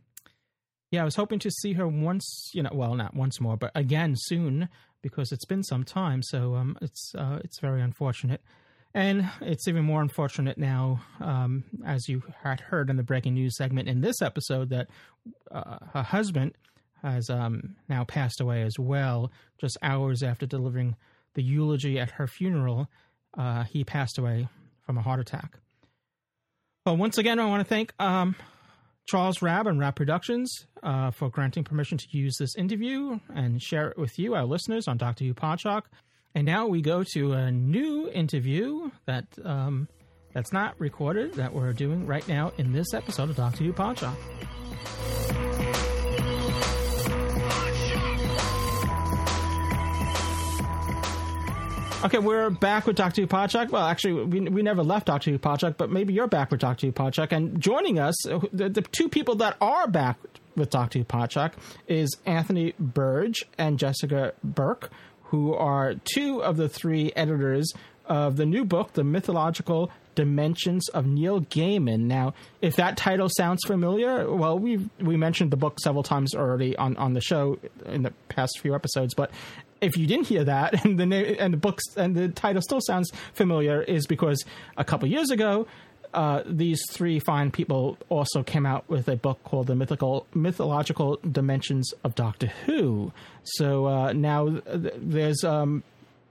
[0.91, 3.71] yeah, I was hoping to see her once, you know, well, not once more, but
[3.73, 4.69] again soon
[5.01, 6.21] because it's been some time.
[6.21, 8.43] So um, it's uh, it's very unfortunate.
[8.93, 13.55] And it's even more unfortunate now, um, as you had heard in the breaking news
[13.55, 14.87] segment in this episode, that
[15.49, 16.53] uh, her husband
[17.01, 19.31] has um, now passed away as well.
[19.59, 20.95] Just hours after delivering
[21.35, 22.87] the eulogy at her funeral,
[23.37, 24.49] uh, he passed away
[24.85, 25.57] from a heart attack.
[26.83, 28.35] But once again, I want to thank um,
[29.07, 33.89] Charles Rabb and Rabb Productions uh, for granting permission to use this interview and share
[33.89, 35.83] it with you, our listeners, on Doctor Who Podshock.
[36.33, 39.89] And now we go to a new interview that um,
[40.33, 44.15] that's not recorded that we're doing right now in this episode of Doctor Who Podshock.
[52.03, 53.69] Okay, we're back with Doctor Who Podshock.
[53.69, 56.87] Well, actually, we, we never left Doctor Who Podshock, but maybe you're back with Doctor
[56.87, 57.31] Who Podshock.
[57.31, 60.17] And joining us, the, the two people that are back
[60.55, 61.53] with Doctor Who Podshock
[61.87, 64.89] is Anthony Burdge and Jessica Burke,
[65.31, 67.71] who are two of the three editors
[68.05, 72.01] of the new book, The Mythological Dimensions of Neil Gaiman.
[72.01, 76.75] Now, if that title sounds familiar, well, we we mentioned the book several times already
[76.75, 79.31] on, on the show in the past few episodes, but
[79.79, 82.81] if you didn't hear that and the name and the books and the title still
[82.81, 84.43] sounds familiar, is because
[84.75, 85.65] a couple years ago,
[86.13, 91.19] uh, these three fine people also came out with a book called "The Mythical Mythological
[91.29, 93.11] Dimensions of Doctor Who."
[93.43, 95.83] So uh, now th- there's um,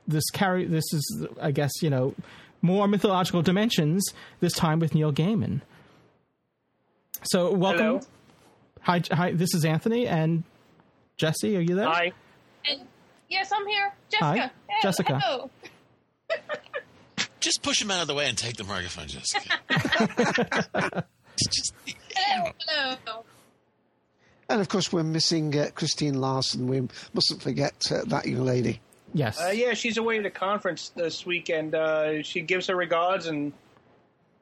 [0.07, 0.67] this carry.
[0.67, 2.15] This is, I guess, you know,
[2.63, 4.05] more mythological dimensions.
[4.41, 5.61] This time with Neil Gaiman.
[7.25, 7.85] So welcome.
[7.87, 8.01] Hello.
[8.83, 9.33] Hi, hi.
[9.33, 10.43] This is Anthony and
[11.17, 11.57] Jesse.
[11.57, 11.87] Are you there?
[11.87, 12.13] Hi.
[12.69, 12.81] And,
[13.29, 13.93] yes, I'm here.
[14.11, 14.25] Jessica.
[14.27, 15.21] Hi, Hey, Jessica.
[15.21, 15.51] Hello.
[17.41, 19.57] Just push him out of the way and take the microphone, Jessica.
[22.15, 22.53] Hello.
[22.69, 23.25] Hello.
[24.49, 26.67] And of course, we're missing uh, Kristine Larsen.
[26.67, 28.81] We mustn't forget uh, that young lady.
[29.15, 29.41] Yes.
[29.41, 31.75] Uh, yeah, she's away at a conference this weekend.
[31.75, 33.53] Uh, she gives her regards and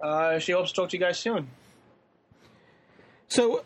[0.02, 1.48] uh, she hopes to talk to you guys soon.
[3.28, 3.64] So,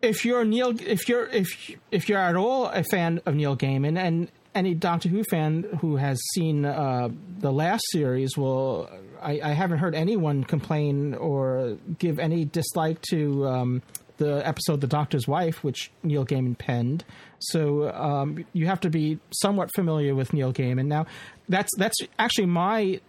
[0.00, 1.48] if you're Neil, if you're if
[1.90, 5.96] if you're at all a fan of Neil Gaiman and any Doctor Who fan who
[5.96, 8.88] has seen uh, the last series, will
[9.20, 13.82] I, I haven't heard anyone complain or give any dislike to um,
[14.18, 17.04] the episode "The Doctor's Wife," which Neil Gaiman penned.
[17.38, 20.86] So um, you have to be somewhat familiar with Neil Gaiman.
[20.86, 21.06] Now,
[21.48, 23.00] that's that's actually my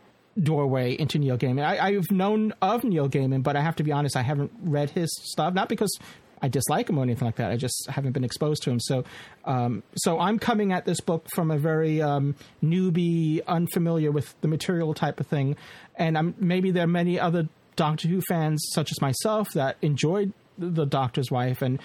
[0.42, 1.64] doorway into Neil Gaiman.
[1.64, 4.90] I, I've known of Neil Gaiman, but I have to be honest, I haven't read
[4.90, 5.54] his stuff.
[5.54, 5.96] Not because
[6.44, 7.52] I dislike him or anything like that.
[7.52, 8.80] I just haven't been exposed to him.
[8.82, 9.06] So,
[9.46, 14.50] um, so I'm coming at this book from a very um, newbie, unfamiliar with the
[14.50, 15.56] material type of thing,
[15.96, 20.34] and I'm, maybe there are many other Doctor Who fans, such as myself, that enjoyed
[20.58, 21.80] the Doctor's Wife and.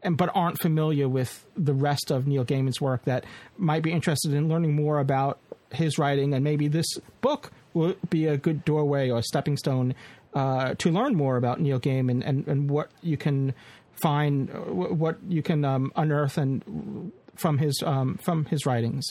[0.00, 3.24] And, but aren't familiar with the rest of Neil Gaiman's work that
[3.56, 5.40] might be interested in learning more about
[5.72, 6.86] his writing, and maybe this
[7.20, 9.96] book will be a good doorway or stepping stone
[10.34, 13.54] uh, to learn more about Neil Gaiman and, and what you can
[13.98, 19.06] find, uh, wh- what you can um, unearth and from his um, from his writings.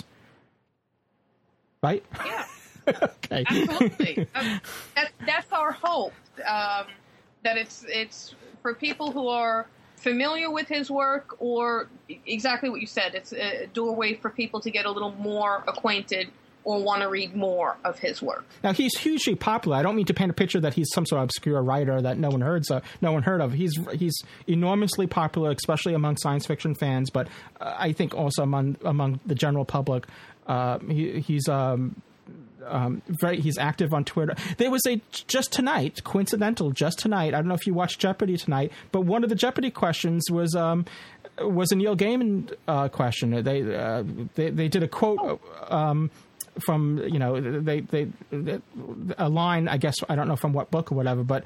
[1.83, 2.03] Right?
[2.25, 2.45] Yeah.
[2.87, 3.43] okay.
[3.47, 4.27] Absolutely.
[4.35, 4.61] Um,
[4.95, 6.13] that, that's our hope.
[6.37, 6.87] Um,
[7.43, 9.67] that it's it's for people who are
[9.97, 11.89] familiar with his work, or
[12.25, 13.15] exactly what you said.
[13.15, 16.29] It's a doorway for people to get a little more acquainted
[16.67, 18.45] or want to read more of his work.
[18.61, 19.77] Now he's hugely popular.
[19.77, 22.17] I don't mean to paint a picture that he's some sort of obscure writer that
[22.17, 23.53] no one heard so no one heard of.
[23.53, 27.29] He's he's enormously popular, especially among science fiction fans, but
[27.61, 30.07] uh, I think also among among the general public.
[30.45, 32.01] Uh, he, he's um,
[32.65, 34.35] um, very he's active on Twitter.
[34.57, 37.27] There was a just tonight, coincidental, just tonight.
[37.27, 40.53] I don't know if you watched Jeopardy tonight, but one of the Jeopardy questions was
[40.53, 40.83] um,
[41.39, 43.41] was a Neil Gaiman uh, question.
[43.41, 44.03] They, uh,
[44.35, 45.41] they they did a quote.
[45.69, 46.11] Um,
[46.59, 48.59] from you know they, they they
[49.17, 51.43] a line I guess I don't know from what book or whatever, but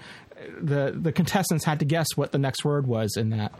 [0.60, 3.54] the the contestants had to guess what the next word was in that.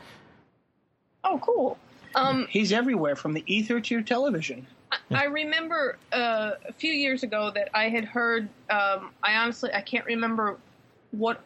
[1.24, 1.78] Oh, cool.
[2.16, 4.68] Um, He's everywhere from the ether to your television.
[5.12, 8.50] I remember uh, a few years ago that I had heard.
[8.70, 10.58] Um, I honestly I can't remember
[11.12, 11.42] what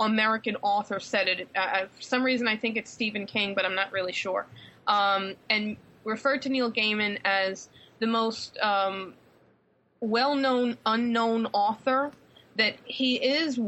[0.00, 1.48] American author said it.
[1.54, 4.46] Uh, for some reason, I think it's Stephen King, but I'm not really sure.
[4.86, 9.14] Um, and referred to Neil Gaiman as the most um,
[10.00, 12.10] well-known unknown author.
[12.56, 13.58] That he is,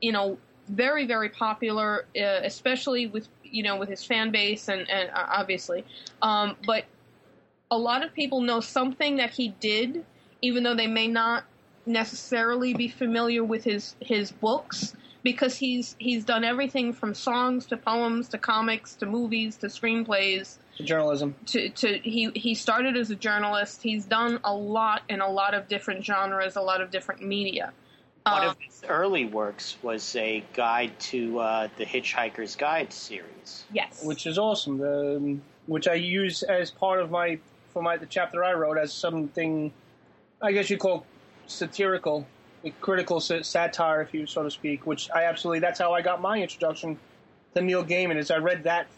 [0.00, 0.36] you know,
[0.68, 5.26] very very popular, uh, especially with you know with his fan base and and uh,
[5.28, 5.84] obviously,
[6.20, 6.84] um, but
[7.70, 10.04] a lot of people know something that he did,
[10.42, 11.44] even though they may not
[11.86, 17.76] necessarily be familiar with his his books, because he's he's done everything from songs to
[17.76, 20.58] poems to comics to movies to screenplays.
[20.82, 21.34] Journalism.
[21.46, 23.82] To, to he he started as a journalist.
[23.82, 27.72] He's done a lot in a lot of different genres, a lot of different media.
[28.24, 33.64] One Um, of his early works was a guide to uh, the Hitchhiker's Guide series.
[33.72, 34.04] Yes.
[34.04, 34.80] Which is awesome.
[34.80, 37.38] Um, which I use as part of my
[37.72, 39.72] for my the chapter I wrote as something
[40.40, 41.06] I guess you call
[41.46, 42.26] satirical,
[42.80, 44.86] critical satire, if you so to speak.
[44.86, 46.98] Which I absolutely that's how I got my introduction
[47.54, 48.16] to Neil Gaiman.
[48.16, 48.88] Is I read that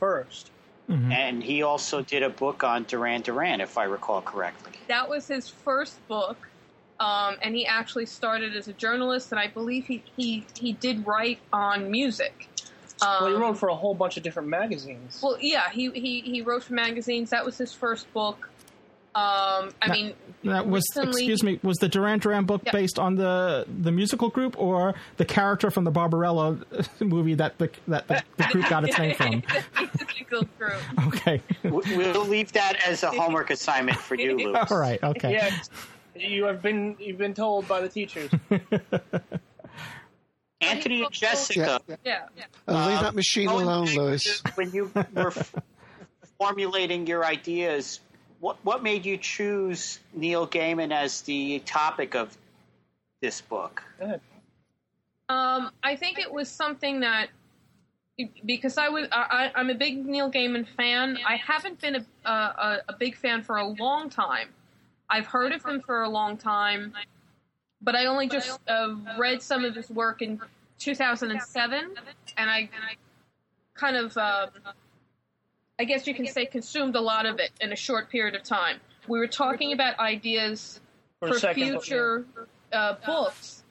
[0.91, 4.73] 1st And he also did a book on Duran Duran, if I recall correctly.
[4.89, 6.37] that was his first book,
[7.01, 11.07] um, and he actually started as a journalist, and I believe he he, he did
[11.07, 12.49] write on music.
[13.03, 15.21] Um, well, he wrote for a whole bunch of different magazines.
[15.23, 17.31] Well, yeah, he, he, he wrote for magazines.
[17.31, 18.49] That was his first book.
[19.17, 21.61] Um, I mean, That was recently- excuse me.
[21.63, 22.73] Was the Duran Duran book Yeah.
[22.73, 26.59] based on the the musical group or the character from the Barbarella
[27.01, 29.43] movie that the that the, the group got its name from?
[29.79, 30.81] musical group.
[31.07, 31.41] Okay.
[31.63, 34.67] We- We'll leave that as a homework assignment for you, Louis.
[34.71, 35.01] All right.
[35.03, 35.31] Okay.
[35.33, 35.71] Yes,
[36.17, 38.31] you have been you've been told by the teachers.
[40.61, 41.81] Anthony and Jessica.
[42.05, 42.27] Yeah.
[42.67, 44.43] Uh, leave Um, that machine going alone, back Louis.
[44.55, 45.33] When you were
[46.39, 48.01] formulating your ideas,
[48.45, 52.37] what what made you choose Neil Gaiman as the topic of
[53.23, 53.83] this book?
[55.31, 57.29] Um, I think it was something that
[58.45, 61.19] because I was I, I- I'm a big Neil Gaiman fan.
[61.27, 64.49] I haven't been a, a a big fan for a long time.
[65.09, 66.93] I've heard of him for a long time,
[67.81, 70.39] but I only just uh, read some of his work in
[70.79, 71.95] 2007,
[72.37, 72.69] and I
[73.75, 74.49] kind of, um,
[75.79, 78.43] I guess you can say, consumed a lot of it in a short period of
[78.43, 78.79] time.
[79.09, 80.81] We were talking about ideas
[81.21, 82.25] For for, a second, but- future
[82.73, 83.63] uh, books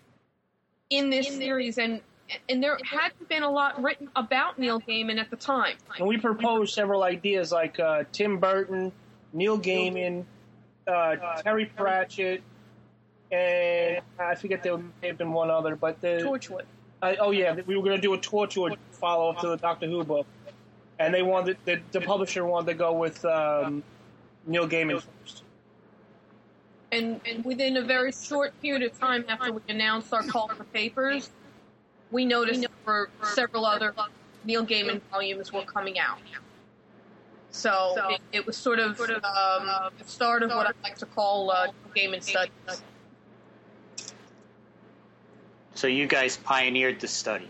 [0.90, 2.02] in this series, and
[2.50, 5.76] and there hadn't been a lot written about Neil Gaiman at the time.
[5.98, 8.92] And we proposed several ideas like uh, Tim Burton,
[9.34, 10.24] Neil Gaiman,
[10.88, 12.42] uh, Terry Pratchett,
[13.32, 16.64] and I forget there may have been one other, but the Torchwood.
[17.02, 19.88] I, oh yeah, we were going to do a Torchwood follow up to the Doctor
[19.88, 20.26] Who book,
[21.00, 23.84] and they wanted the, the publisher wanted to go with um,
[24.46, 25.44] Neil Gaiman first.
[26.92, 30.64] And, and within a very short period of time after we announced our call for
[30.66, 31.32] papers,
[32.12, 33.96] we noticed for several other
[34.46, 36.20] Neil Gaiman volumes were coming out.
[37.50, 41.50] So it, it was sort of um, the start of what I like to call
[41.50, 42.52] uh, Gaiman studies.
[45.76, 47.50] So you guys pioneered the study.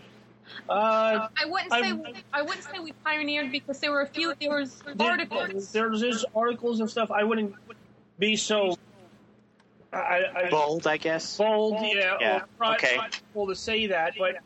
[0.68, 4.34] Uh, I wouldn't say we, I wouldn't say we pioneered because there were a few
[4.40, 5.72] there was articles.
[5.72, 7.10] There's, there's articles and stuff.
[7.10, 7.54] I wouldn't
[8.18, 8.76] be so.
[9.92, 11.36] I, I, Bold, I guess.
[11.36, 12.16] Bold, yeah.
[12.20, 12.96] Yeah, Or try, okay.
[12.96, 14.38] try to say that, but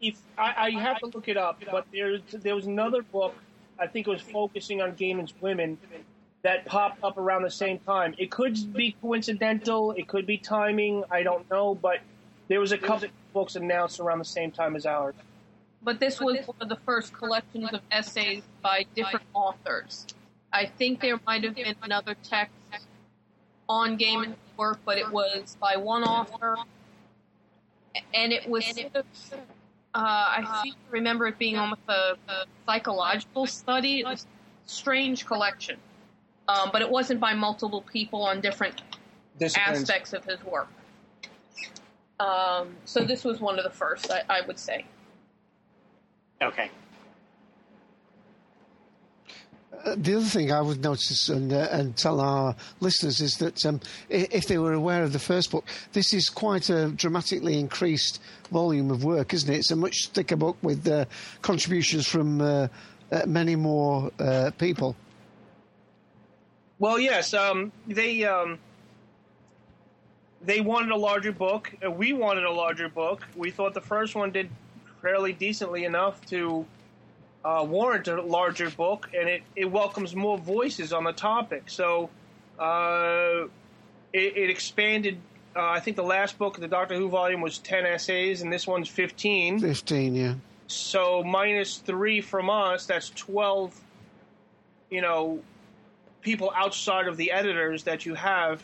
[0.00, 1.62] if I, I have to look it up.
[1.70, 3.34] But there's there was another book.
[3.78, 5.78] I think it was focusing on Gaiman's women
[6.42, 8.14] that popped up around the same time.
[8.18, 9.92] It could be coincidental.
[9.92, 11.04] It could be timing.
[11.10, 12.00] I don't know, but
[12.48, 15.14] there was a couple books announced around the same time as ours.
[15.82, 20.06] But this was one of the first collections of essays by different authors.
[20.52, 22.54] I think there might have been another text
[23.68, 26.56] on Gaiman work, but it was by one author,
[28.14, 28.64] and it was.
[29.94, 34.00] Uh, I seem to remember it being almost a, a psychological study.
[34.00, 35.76] It was a strange collection,
[36.48, 38.80] um, but it wasn't by multiple people on different
[39.38, 39.82] Disciplines.
[39.82, 40.68] aspects of his work.
[42.20, 44.84] Um, so this was one of the first, I, I would say.
[46.40, 46.70] Okay.
[49.84, 53.64] Uh, the other thing I would notice and, uh, and tell our listeners is that
[53.66, 58.20] um, if they were aware of the first book, this is quite a dramatically increased
[58.50, 59.58] volume of work, isn't it?
[59.58, 61.06] It's a much thicker book with uh,
[61.40, 62.68] contributions from uh,
[63.10, 64.94] uh, many more uh, people.
[66.78, 68.58] Well, yes, um, they um,
[70.44, 71.72] they wanted a larger book.
[71.84, 73.26] Uh, we wanted a larger book.
[73.36, 74.50] We thought the first one did
[75.00, 76.66] fairly decently enough to
[77.44, 81.64] uh, warrant a larger book, and it, it welcomes more voices on the topic.
[81.66, 82.10] So
[82.58, 83.44] uh,
[84.12, 85.18] it, it expanded.
[85.54, 88.66] Uh, I think the last book, the Doctor Who volume, was ten essays, and this
[88.66, 89.58] one's fifteen.
[89.58, 90.34] 15, yeah.
[90.66, 93.78] So minus three from us, that's twelve.
[94.90, 95.42] You know,
[96.20, 98.62] people outside of the editors that you have.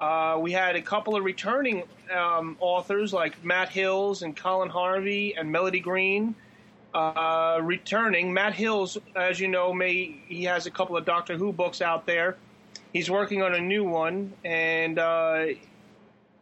[0.00, 1.82] Uh, we had a couple of returning
[2.16, 6.34] um, authors like Matt Hills and Colin Harvey and Melody Green.
[6.94, 11.52] Uh, returning, Matt Hills, as you know, may he has a couple of Doctor Who
[11.52, 12.36] books out there.
[12.92, 15.46] He's working on a new one, and uh,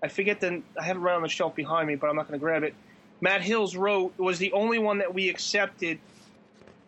[0.03, 2.29] I forget the I have it right on the shelf behind me, but I'm not
[2.29, 2.75] going to grab it.
[3.21, 5.99] Matt Hills wrote was the only one that we accepted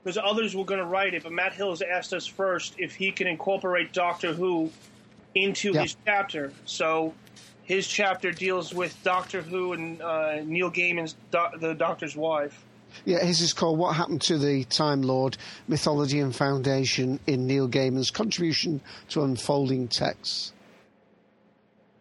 [0.03, 3.13] because others were going to write it, but Matt Hills asked us first if he
[3.13, 4.71] can incorporate Doctor Who
[5.35, 5.83] into Yeah.
[5.83, 6.53] his chapter.
[6.65, 7.15] So
[7.63, 12.65] his chapter deals with Doctor Who and uh, Neil Gaiman's do- the Doctor's wife.
[13.05, 15.37] Yeah, his is called What Happened to the Time Lord
[15.69, 18.81] Mythology and Foundation in Neil Gaiman's Contribution
[19.11, 20.53] to Unfolding Texts.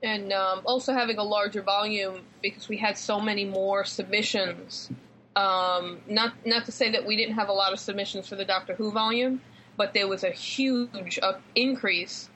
[0.01, 4.89] and um, also having a larger volume because we had so many more submissions.
[5.35, 8.45] Um, not not to say that we didn't have a lot of submissions for the
[8.45, 9.41] Doctor Who volume,
[9.77, 12.30] but there was a huge uh, increase,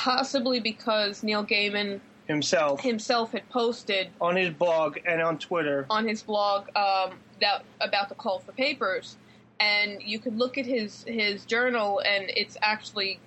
[0.00, 5.84] possibly because Neil Gaiman Himself himself had posted on his blog and on Twitter.
[5.90, 9.16] on his blog um, that about the call for papers,
[9.58, 13.18] and you could look at his his journal, and it's actually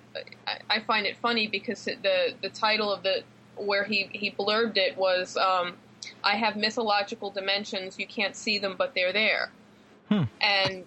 [0.46, 3.22] I, I find it funny because the the title of the
[3.56, 5.74] where he he blurbed it was um,
[6.24, 9.50] I have mythological dimensions you can't see them but they're there,
[10.40, 10.84] and.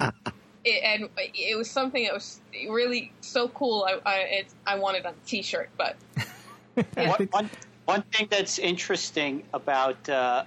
[0.68, 3.88] It, and it was something that was really so cool.
[3.88, 5.96] I I, it, I wanted on a T-shirt, but
[6.96, 7.50] one, one,
[7.86, 10.44] one thing that's interesting about uh,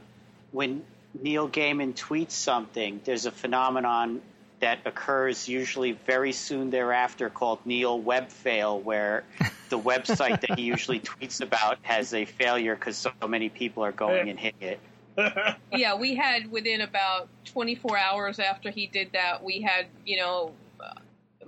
[0.52, 0.82] when
[1.20, 4.20] Neil Gaiman tweets something, there's a phenomenon
[4.60, 9.24] that occurs usually very soon thereafter called Neil Web Fail, where
[9.70, 13.92] the website that he usually tweets about has a failure because so many people are
[13.92, 14.80] going and hitting it.
[15.73, 20.53] yeah, we had within about 24 hours after he did that, we had you know
[20.81, 20.95] uh,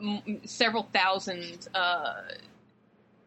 [0.01, 2.15] m- several thousand uh,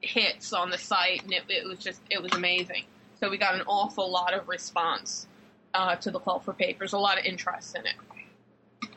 [0.01, 2.83] hits on the site, and it, it was just it was amazing.
[3.19, 5.27] So we got an awful lot of response
[5.73, 8.89] uh, to the call for papers, a lot of interest in it.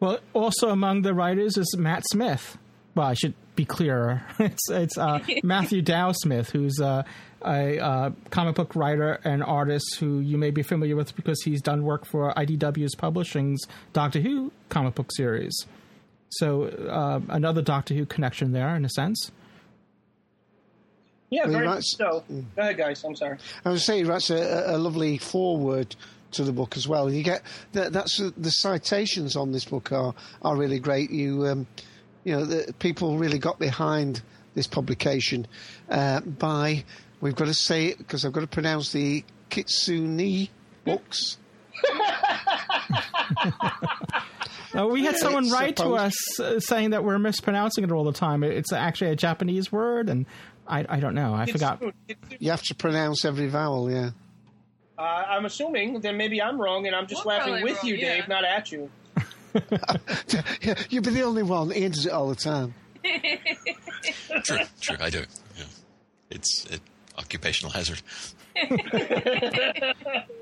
[0.00, 2.58] Well, also among the writers is Matt Smith.
[2.94, 4.22] Well, I should be clearer.
[4.38, 7.04] It's it's uh, Matthew Dow Smith, who's uh,
[7.44, 11.60] a uh, comic book writer and artist who you may be familiar with because he's
[11.60, 15.66] done work for IDW's Publishing's Doctor Who comic book series.
[16.30, 19.30] So uh, another Doctor Who connection there, in a sense.
[21.30, 22.24] Yeah, very he much so.
[22.28, 23.02] Go ahead, guys.
[23.04, 23.38] I'm sorry.
[23.64, 25.96] I was saying that's a, a lovely foreword
[26.32, 27.10] to the book as well.
[27.10, 27.42] You get
[27.72, 31.10] that, that's the citations on this book are are really great.
[31.10, 31.66] You um,
[32.24, 34.22] you know the people really got behind
[34.54, 35.46] this publication
[35.90, 36.84] uh, by
[37.24, 40.48] we've got to say it because I've got to pronounce the Kitsune
[40.84, 41.38] books.
[44.76, 48.02] Uh, we had someone it's write to us uh, saying that we're mispronouncing it all
[48.02, 48.42] the time.
[48.42, 50.26] It's actually a Japanese word, and
[50.66, 51.32] I, I don't know.
[51.32, 51.80] I forgot.
[52.40, 53.88] You have to pronounce every vowel.
[53.88, 54.10] Yeah.
[54.98, 57.86] Uh, I'm assuming then maybe I'm wrong, and I'm just We're laughing probably with wrong,
[57.86, 58.14] you, yeah.
[58.16, 58.90] Dave, not at you.
[60.60, 61.72] yeah, you'll be the only one.
[61.72, 62.74] Ian does it all the time.
[64.42, 64.96] True, true.
[64.98, 65.22] I do.
[65.56, 65.64] Yeah.
[66.30, 66.80] It's it,
[67.16, 68.02] occupational hazard.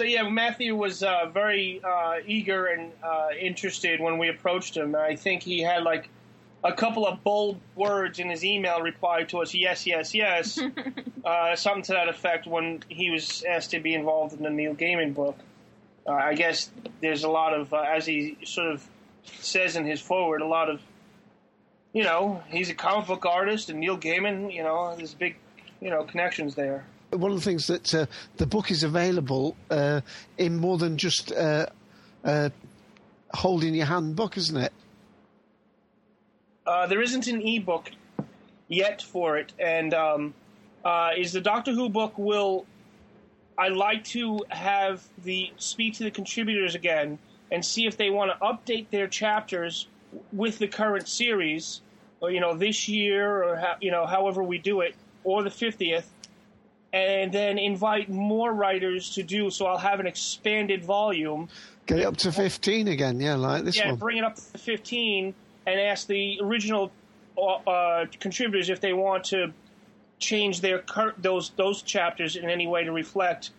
[0.00, 4.96] So yeah, Matthew was uh, very uh, eager and uh, interested when we approached him.
[4.96, 6.08] I think he had like
[6.64, 10.58] a couple of bold words in his email reply to us: "Yes, yes, yes,"
[11.24, 12.46] uh, something to that effect.
[12.46, 15.36] When he was asked to be involved in the Neil Gaiman book,
[16.06, 16.70] uh, I guess
[17.02, 18.86] there's a lot of, uh, as he sort of
[19.24, 20.80] says in his forward, a lot of,
[21.92, 25.36] you know, he's a comic book artist, and Neil Gaiman, you know, there's big,
[25.80, 26.84] you know, connections there.
[27.10, 28.06] One of the things that uh,
[28.36, 30.00] the book is available uh,
[30.38, 31.66] in more than just uh,
[32.24, 32.50] uh,
[33.34, 34.72] holding your hand book, isn't it?
[36.64, 37.90] Uh, there isn't an ebook
[38.68, 40.34] yet for it, and um,
[40.84, 42.66] uh, is the Doctor Who book will.
[43.58, 47.18] I like to have the speak to the contributors again
[47.50, 49.86] and see if they want to update their chapters
[50.32, 51.80] with the current series,
[52.20, 55.50] or you know this year, or how, you know however we do it, or the
[55.50, 56.08] fiftieth,
[56.92, 59.50] and then invite more writers to do.
[59.50, 61.48] So I'll have an expanded volume
[61.90, 63.96] Get it up to 15 again, yeah, like this yeah, one.
[63.96, 65.34] bring it up to 15
[65.66, 66.92] and ask the original
[67.36, 69.52] uh, contributors if they want to
[70.20, 73.50] change their cur- those those chapters in any way to reflect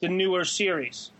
[0.00, 1.12] the newer series.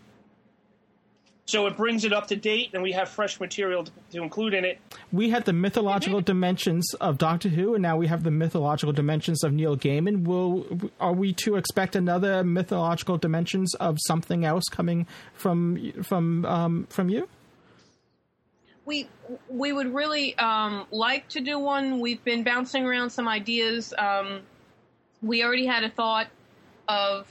[1.45, 4.53] So it brings it up to date, and we have fresh material to, to include
[4.53, 4.79] in it.
[5.11, 9.43] We had the mythological dimensions of Doctor Who, and now we have the mythological dimensions
[9.43, 10.23] of Neil Gaiman.
[10.23, 10.65] Will
[11.01, 17.09] are we to expect another mythological dimensions of something else coming from from um, from
[17.09, 17.27] you?
[18.85, 19.07] we
[19.49, 21.99] we would really um, like to do one.
[21.99, 23.93] We've been bouncing around some ideas.
[23.97, 24.41] Um,
[25.21, 26.27] we already had a thought
[26.87, 27.27] of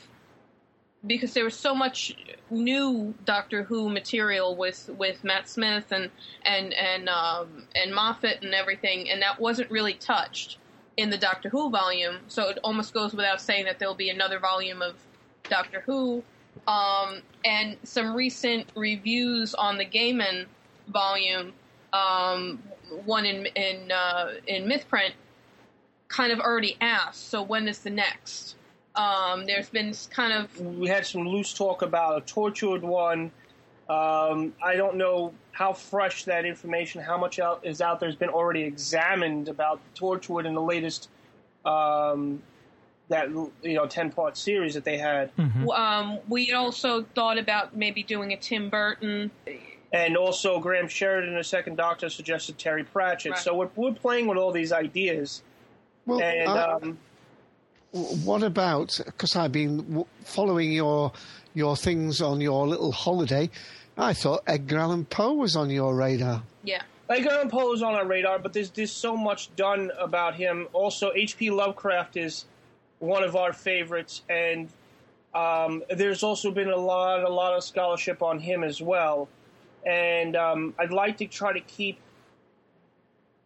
[1.07, 2.17] because there was so much
[2.51, 6.11] new Doctor Who material with, with Matt Smith and
[6.45, 10.59] and and um, and Moffat and everything, and that wasn't really touched
[10.97, 12.17] in the Doctor Who volume.
[12.29, 14.95] So it almost goes without saying that there'll be another volume of
[15.49, 16.23] Doctor Who.
[16.67, 20.47] Um, and some recent reviews on the Gaiman
[20.89, 21.55] volume,
[21.93, 22.63] um,
[23.05, 25.13] one in in uh, in Mythprint,
[26.09, 27.29] kind of already asked.
[27.31, 28.57] So when is the next?
[28.95, 33.31] Um, there's been kind of We had some loose talk about a Torchwood one.
[33.89, 38.17] Um, I don't know how fresh that information, how much out, is out there, has
[38.17, 41.09] been already examined about Torchwood in the latest
[41.65, 42.43] um,
[43.09, 45.31] that you know ten part series that they had.
[45.73, 49.31] um, we also thought about maybe doing a Tim Burton.
[49.95, 53.33] And also, Graham Sheridan, the second Doctor, suggested Terry Pratchett.
[53.33, 53.41] Right.
[53.41, 55.43] So we're, we're playing with all these ideas.
[56.07, 56.97] Well, and I- um, W-
[57.93, 61.13] What about because I've been following your
[61.53, 63.51] your things on your little holiday?
[63.99, 66.43] I thought Edgar Allan Poe was on your radar.
[66.65, 66.83] Yeah.
[67.11, 70.69] Edgar Allan Poe is on our radar, but there's there's so much done about him.
[70.73, 71.51] Also, H.P.
[71.51, 72.47] Lovecraft is
[72.99, 74.71] one of our favorites, and
[75.35, 79.29] um, there's also been a lot a lot of scholarship on him as well.
[79.85, 81.99] And um, I'd like to try to keep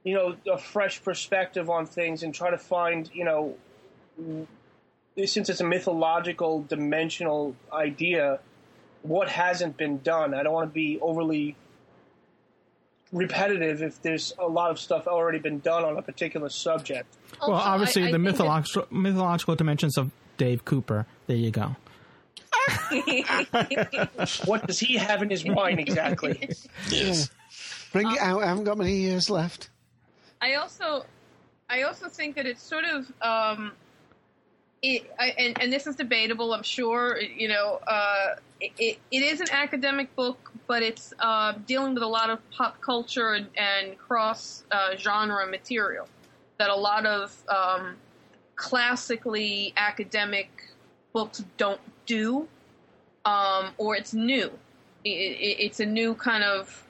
[0.05, 3.57] you know a fresh perspective on things and try to find you know
[5.25, 8.39] since it's a mythological dimensional idea
[9.03, 11.57] what hasn't been done i don't want to be overly
[13.13, 17.07] repetitive if there's a lot of stuff already been done on a particular subject
[17.41, 21.07] well, obviously the mythological mythological dimensions of Dave Cooper.
[21.27, 21.77] There you go.
[24.45, 26.51] what does he have in his mind exactly
[26.91, 27.31] Yes.
[27.93, 28.43] Bring it out.
[28.43, 29.71] I haven't got many years left.
[30.41, 31.07] I also,
[31.71, 33.73] I also think that it's sort of, um,
[34.87, 36.55] it, I, and and this is debatable.
[36.55, 37.19] I'm sure.
[37.21, 42.09] You know, uh, it, it, is an academic book, but it's uh, dealing with a
[42.09, 46.09] lot of pop culture and, and cross uh, genre material
[46.59, 47.97] that a lot of um,
[48.55, 50.49] classically academic
[51.13, 52.49] books don't do,
[53.25, 54.51] um, or it's new.
[55.05, 56.87] It, it, it's a new kind of,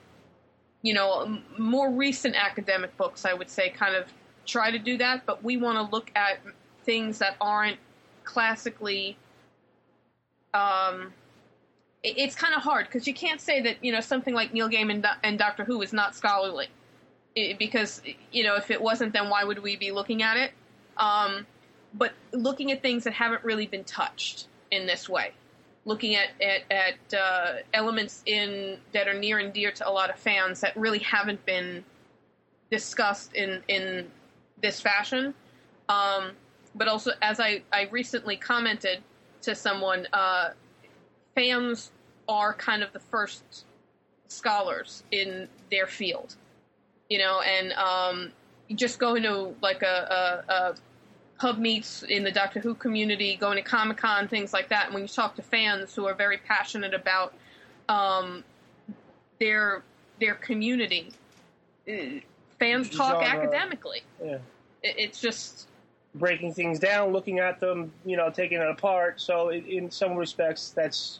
[0.83, 4.05] you know, more recent academic books, I would say, kind of
[4.45, 6.39] try to do that, but we want to look at
[6.83, 7.77] things that aren't
[8.27, 9.17] classically.
[10.53, 11.13] Um,
[12.03, 14.69] it- it's kind of hard because you can't say that you know something like Neil
[14.69, 16.67] Gaiman and, Do- and Doctor Who is not scholarly,
[17.35, 18.01] it, because
[18.31, 20.51] you know if it wasn't, then why would we be looking at it?
[20.97, 21.45] Um,
[21.93, 25.31] but looking at things that haven't really been touched in this way,
[25.85, 30.09] looking at at, at uh, elements in that are near and dear to a lot
[30.09, 31.83] of fans that really haven't been
[32.71, 34.11] discussed in in
[34.61, 35.33] this fashion.
[35.89, 36.31] Um,
[36.77, 38.99] but also, as I, I recently commented
[39.41, 40.49] to someone, uh,
[41.35, 41.91] fans
[42.27, 43.65] are kind of the first
[44.27, 46.35] scholars in their field,
[47.09, 48.31] you know, and um,
[48.75, 50.75] just going to like a, a, a
[51.39, 54.85] pub meets in the Doctor Who community, going to Comic Con, things like that.
[54.85, 57.33] And when you talk to fans who are very passionate about
[57.89, 58.43] um,
[59.39, 59.83] their
[60.19, 61.11] their community,
[61.87, 62.19] uh,
[62.59, 64.01] fans talk academically.
[64.23, 64.39] Yeah.
[64.83, 65.67] It, it's just
[66.15, 69.21] breaking things down, looking at them, you know, taking it apart.
[69.21, 71.19] So in, in some respects, that's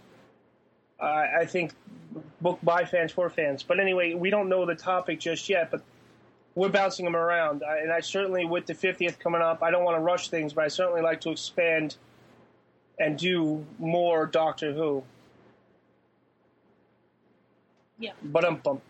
[0.99, 1.73] uh, I think
[2.41, 3.63] book by fans for fans.
[3.63, 5.81] But anyway, we don't know the topic just yet, but
[6.55, 7.63] we're bouncing them around.
[7.63, 10.53] I, and I certainly, with the 50th coming up, I don't want to rush things,
[10.53, 11.95] but I certainly like to expand
[12.99, 15.03] and do more Doctor Who.
[17.99, 18.11] Yeah.
[18.23, 18.81] But um bump.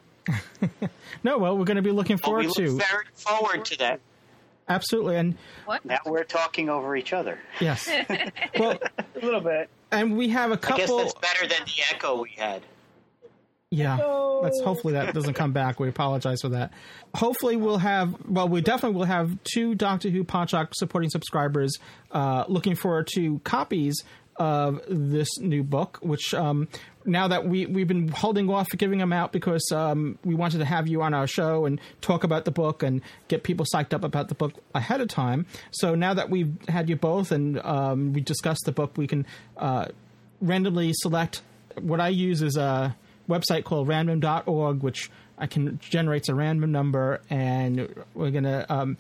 [1.24, 3.78] No, well, we're going to be looking Well, we forward look to very forward to
[3.80, 4.00] that.
[4.70, 5.36] Absolutely, and
[5.66, 5.84] what?
[5.86, 7.40] Now we're talking over each other.
[7.60, 7.90] yes,
[8.60, 8.80] well,
[9.16, 9.70] a little bit.
[9.92, 10.98] and we have a I guess couple.
[10.98, 12.64] that's better than the echo we had.
[13.70, 15.78] Yeah, let's hopefully that doesn't come back.
[15.78, 16.72] We apologize for that.
[17.16, 18.16] Hopefully, we'll have.
[18.26, 21.78] Well, we definitely will have two Doctor Who Podshock supporting subscribers
[22.12, 24.04] uh, looking forward to copies
[24.38, 26.00] of this new book.
[26.02, 26.68] Which um,
[27.06, 30.66] now that we we've been holding off giving them out because um, we wanted to
[30.66, 34.04] have you on our show and talk about the book and get people psyched up
[34.04, 35.46] about the book ahead of time.
[35.72, 39.26] So now that we've had you both and um, we discussed the book, we can
[39.58, 39.88] uh,
[40.42, 41.42] randomly select.
[41.80, 42.96] What I use is a
[43.30, 48.98] website called random.org, which I can generates a random number, and we're gonna um,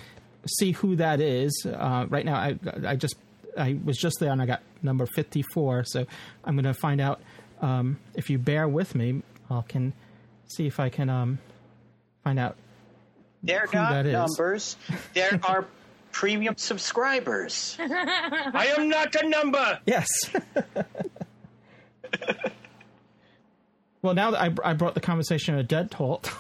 [0.60, 1.66] see who that is.
[1.66, 3.16] Uh, right now, I I just
[3.58, 6.06] I was just there and I got number fifty four, so
[6.44, 7.22] I'm gonna find out
[7.62, 9.22] um, if you bear with me.
[9.50, 9.94] I can
[10.48, 11.40] see if I can um,
[12.24, 12.56] find out.
[13.44, 14.14] They're Who not that is.
[14.14, 14.78] numbers.
[15.14, 15.66] There are
[16.12, 17.78] premium subscribers.
[17.80, 19.80] I am not a number.
[19.86, 20.08] Yes.
[24.02, 26.32] well, now that I, I brought the conversation to a dead halt.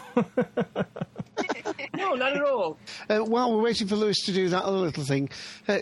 [1.95, 2.77] No, not at all.
[3.09, 5.29] Uh, while we're waiting for Louis to do that other little thing,
[5.67, 5.77] uh,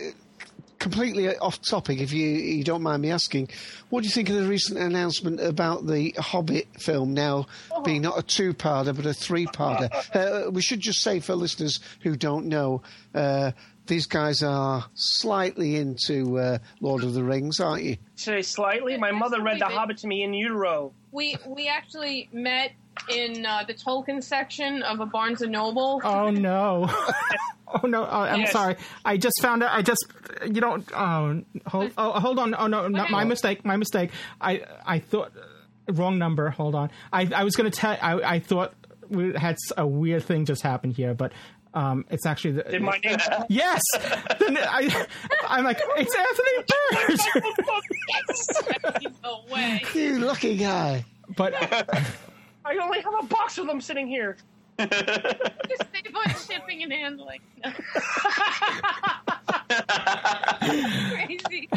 [0.80, 3.49] completely off topic, if you, you don't mind me asking,
[3.89, 7.47] what do you think of the recent announcement about the Hobbit film now
[7.84, 9.89] being not a two-parter but a three-parter?
[10.15, 12.81] Uh, we should just say for listeners who don't know,
[13.14, 13.52] uh,
[13.88, 17.97] these guys are slightly into uh, Lord of the Rings, aren't you?
[18.15, 18.97] Say slightly.
[18.97, 20.93] My mother read The Hobbit to me in utero.
[21.11, 22.72] we we actually met
[23.10, 26.02] in uh, the Tolkien section of a Barnes and Noble.
[26.04, 26.90] oh no!
[27.84, 28.04] oh no!
[28.10, 28.52] Oh, I'm Yes.
[28.52, 28.76] sorry.
[29.04, 29.72] I just found out.
[29.78, 30.06] I just
[30.46, 30.88] you don't.
[30.96, 31.92] Oh, hold.
[31.98, 32.56] Oh, hold on.
[32.58, 32.88] Oh no!
[32.88, 33.64] Not my mistake.
[33.66, 34.12] My mistake.
[34.42, 35.32] I I thought
[35.90, 36.50] wrong number.
[36.50, 36.90] Hold on.
[37.14, 37.98] I I was gonna tell.
[38.02, 38.74] I I thought
[39.10, 41.32] we had a weird thing just happened here, but.
[41.74, 43.18] Um, it's actually the, Did my name?
[43.50, 43.82] yes.
[44.40, 45.06] Then I,
[45.46, 46.64] I'm like, it's Anthony
[49.04, 49.14] Burdge.
[49.24, 49.82] no way.
[49.94, 51.04] You lucky guy.
[51.36, 51.54] but
[52.66, 54.38] I only have a box of them sitting here.
[54.80, 54.92] Just
[55.94, 57.40] save on shipping and handling.
[61.12, 61.70] Crazy.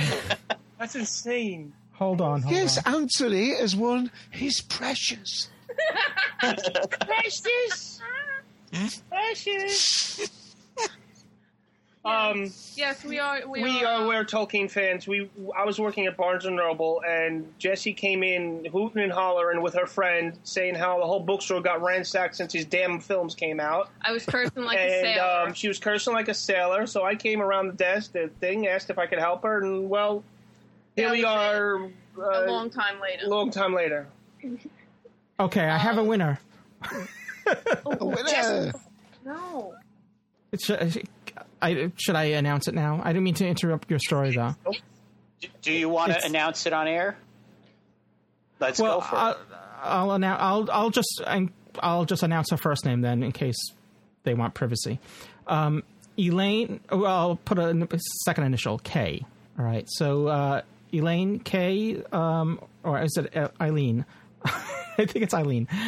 [0.78, 1.73] That's insane.
[1.93, 2.43] hold on.
[2.43, 2.94] Hold Yes, on.
[3.02, 5.48] Anthony has won his precious.
[6.40, 8.01] Precious.
[9.09, 10.47] Precious.
[12.09, 13.40] Um, Yes, we are.
[13.47, 14.02] We, we are.
[14.02, 15.06] are we're Tolkien fans.
[15.09, 19.62] We I was working at Barnes and Noble, and Jesse came in hooting and hollering
[19.62, 23.59] with her friend, saying how the whole bookstore got ransacked since these damn films came
[23.60, 23.90] out.
[24.02, 25.47] I was cursing like a sailor.
[25.48, 26.86] um, she was cursing like a sailor.
[26.86, 29.90] So I came around the desk, the thing, asked if I could help her, and
[29.90, 30.22] well,
[30.97, 31.74] here That we was are.
[31.76, 31.89] a
[32.20, 33.26] Uh, long time later.
[33.26, 34.06] long time later.
[35.40, 36.39] Okay, I have a winner.
[37.86, 38.72] A winner.
[39.24, 39.74] No.
[40.60, 41.06] Should,
[41.60, 43.01] I, should I announce it now?
[43.02, 44.55] I didn't mean to interrupt your story, though.
[45.62, 47.16] Do you want to announce it on air?
[48.60, 49.39] Let's well, go for I'll, it.
[49.82, 51.22] I'll, annou- I'll I'll just
[51.80, 53.56] I'll just announce her first name then, in case
[54.24, 54.98] they want privacy.
[55.47, 55.82] Um,
[56.18, 56.80] Elaine.
[56.90, 59.24] Well, I'll put a second initial K.
[59.59, 59.85] All right.
[59.89, 60.62] So uh,
[60.93, 62.02] Elaine K.
[62.12, 64.05] Um, or is it uh, Eileen?
[64.44, 65.68] I think it's Eileen.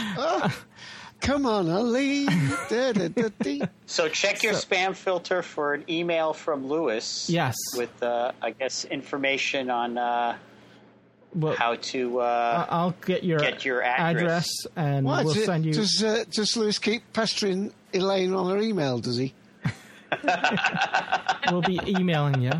[1.21, 2.27] Come on, Eileen.
[2.71, 3.61] Da, da, da.
[3.87, 7.29] So check your So- spam filter for an email from Louis.
[7.29, 7.55] Yes.
[7.77, 10.37] With, uh, I guess, information on uh,
[11.35, 12.21] Well, how to.
[12.21, 14.49] Uh, I'll get your, Get your address.
[14.77, 15.73] and What, we'll send you.
[15.75, 19.35] Does, uh, does Louis keep pestering Elaine on her email, does he?
[21.51, 22.53] we'll be emailing you.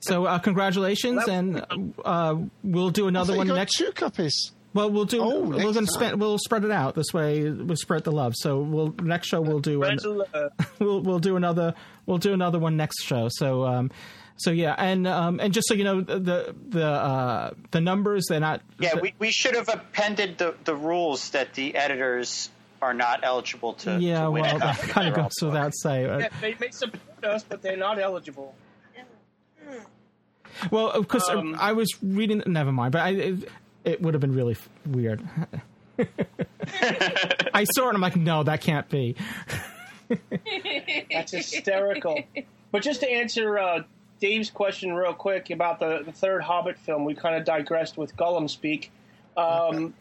[0.00, 1.64] So uh, congratulations, and
[2.04, 3.76] uh, we'll do I another thought you one got next.
[3.76, 4.52] two copies.
[4.74, 5.20] Well, we'll do.
[5.20, 6.20] Oh, we're next gonna spend.
[6.20, 7.50] We'll spread it out this way.
[7.50, 8.34] We'll spread the love.
[8.36, 9.82] So we'll next show we'll do.
[9.82, 9.98] An,
[10.78, 11.74] we'll we'll do another.
[12.06, 13.28] We'll do another one next show.
[13.30, 13.90] So um,
[14.36, 18.40] so yeah, and um, and just so you know, the the uh, the numbers they're
[18.40, 18.60] not.
[18.78, 22.50] yeah, we, we should have appended the, the rules that the editors
[22.80, 23.98] are not eligible to.
[23.98, 26.20] yeah, to win well, that kind of their goes without saying.
[26.20, 28.54] Yeah, they may support us, but they're not eligible.
[30.70, 32.42] Well, of course, Um, I was reading.
[32.46, 33.34] Never mind, but I,
[33.88, 35.22] it, it would have been really f- weird.
[37.54, 39.16] I saw it and I'm like, no, that can't be.
[41.10, 42.22] That's hysterical.
[42.70, 43.82] But just to answer uh,
[44.20, 48.16] Dave's question real quick about the, the third Hobbit film, we kind of digressed with
[48.16, 48.90] Gollum speak.
[49.36, 49.94] Um,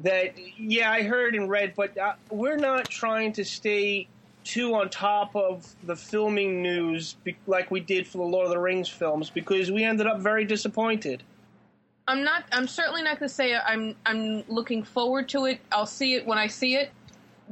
[0.00, 4.08] that yeah, I heard and read, but uh, we're not trying to stay
[4.44, 8.50] too on top of the filming news be- like we did for the Lord of
[8.50, 11.22] the Rings films because we ended up very disappointed.
[12.08, 12.44] I'm not.
[12.52, 13.94] I'm certainly not going to say I'm.
[14.06, 15.60] I'm looking forward to it.
[15.70, 16.90] I'll see it when I see it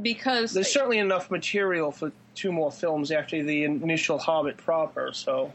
[0.03, 5.13] because There's certainly enough material for two more films after the initial Hobbit proper.
[5.13, 5.53] So,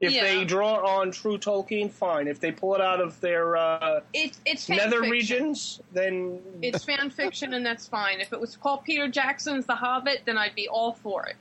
[0.00, 0.22] if Yeah.
[0.22, 2.26] they draw on true Tolkien, fine.
[2.26, 5.10] If they pull it out of their uh, it's it's nether fiction.
[5.10, 8.20] regions, then It's fan fiction, and that's fine.
[8.20, 11.36] If it was called Peter Jackson's The Hobbit, then I'd be all for it.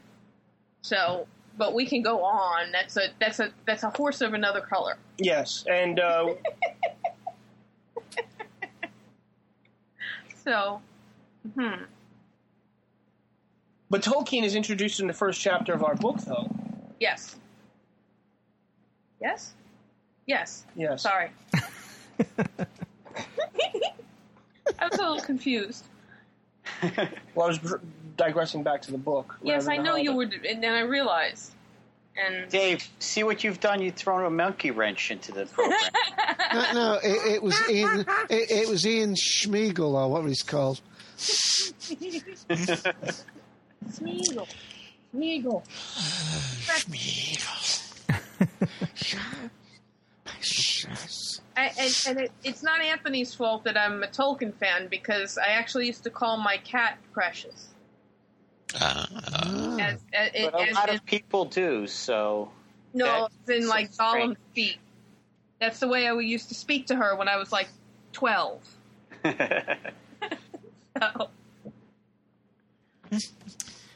[0.81, 1.26] So,
[1.60, 2.72] but we can go on.
[2.72, 4.98] That's a that's a that's a horse of another color.
[5.19, 6.34] yes, and uh,
[10.44, 10.81] So,
[11.53, 11.84] hmm.
[13.90, 16.49] but Tolkien is introduced in the first chapter of our book, though.
[16.99, 17.36] Yes.
[19.22, 19.53] Yes.
[20.26, 20.65] Yes.
[20.76, 21.03] Yes.
[21.03, 21.30] Sorry.
[24.80, 25.86] I was a little confused.
[27.36, 27.81] Well, I was dr-
[28.19, 29.39] digressing back to the book.
[29.41, 30.41] Yes, I know you Hobbit.
[30.41, 31.53] were, and then I realized.
[32.17, 33.81] And Dave, see what you've done.
[33.81, 35.79] You've thrown a monkey wrench into the program.
[36.51, 37.99] No, no it, it was Ian.
[38.27, 40.81] It, it was Ian Schmiegel or whatever he's called.
[41.17, 42.93] Smeagol.
[45.13, 45.63] Smeagol.
[51.55, 55.49] I, and and it, it's not Anthony's fault that I'm a Tolkien fan because I
[55.49, 57.68] actually used to call my cat Precious.
[58.79, 59.05] Uh,
[59.79, 61.87] As, as, but a lot as- of people do.
[61.87, 62.51] So
[62.93, 64.33] no, that- it's in like so strange.
[64.37, 64.77] Gollum's feet.
[65.59, 67.69] That's the way I used to speak to her when I was like
[68.13, 68.61] twelve.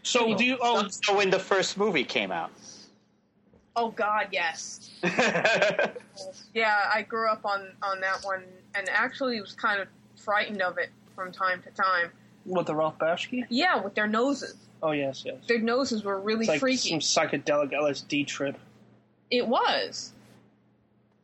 [0.05, 0.57] So, So do you?
[0.61, 2.51] Oh, so when the first movie came out.
[3.75, 4.89] oh God, yes.
[6.53, 8.43] Yeah, I grew up on on that one,
[8.75, 9.87] and actually was kind of
[10.17, 12.11] frightened of it from time to time.
[12.45, 13.45] What the Ralph Bakshi?
[13.49, 14.55] Yeah, with their noses.
[14.81, 15.35] Oh yes, yes.
[15.47, 16.89] Their noses were really It's like freaky.
[16.89, 18.57] some psychedelic LSD trip.
[19.31, 20.11] It was,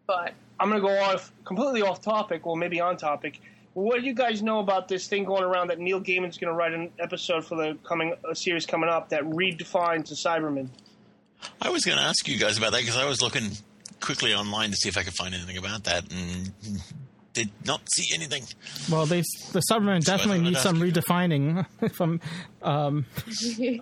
[0.08, 3.40] but I'm going to go off completely off topic, well, maybe on topic.
[3.74, 6.54] What do you guys know about this thing going around that Neil Gaiman's going to
[6.54, 10.70] write an episode for the coming a series coming up that redefines the Cybermen?
[11.62, 13.52] I was going to ask you guys about that because I was looking
[14.02, 16.52] quickly online to see if I could find anything about that and
[17.44, 18.44] did not see anything.
[18.92, 19.22] Well, they
[19.52, 20.92] the Cybermen So definitely thought I'd need ask some you.
[20.92, 21.66] redefining.
[21.94, 22.20] From
[22.62, 23.06] um,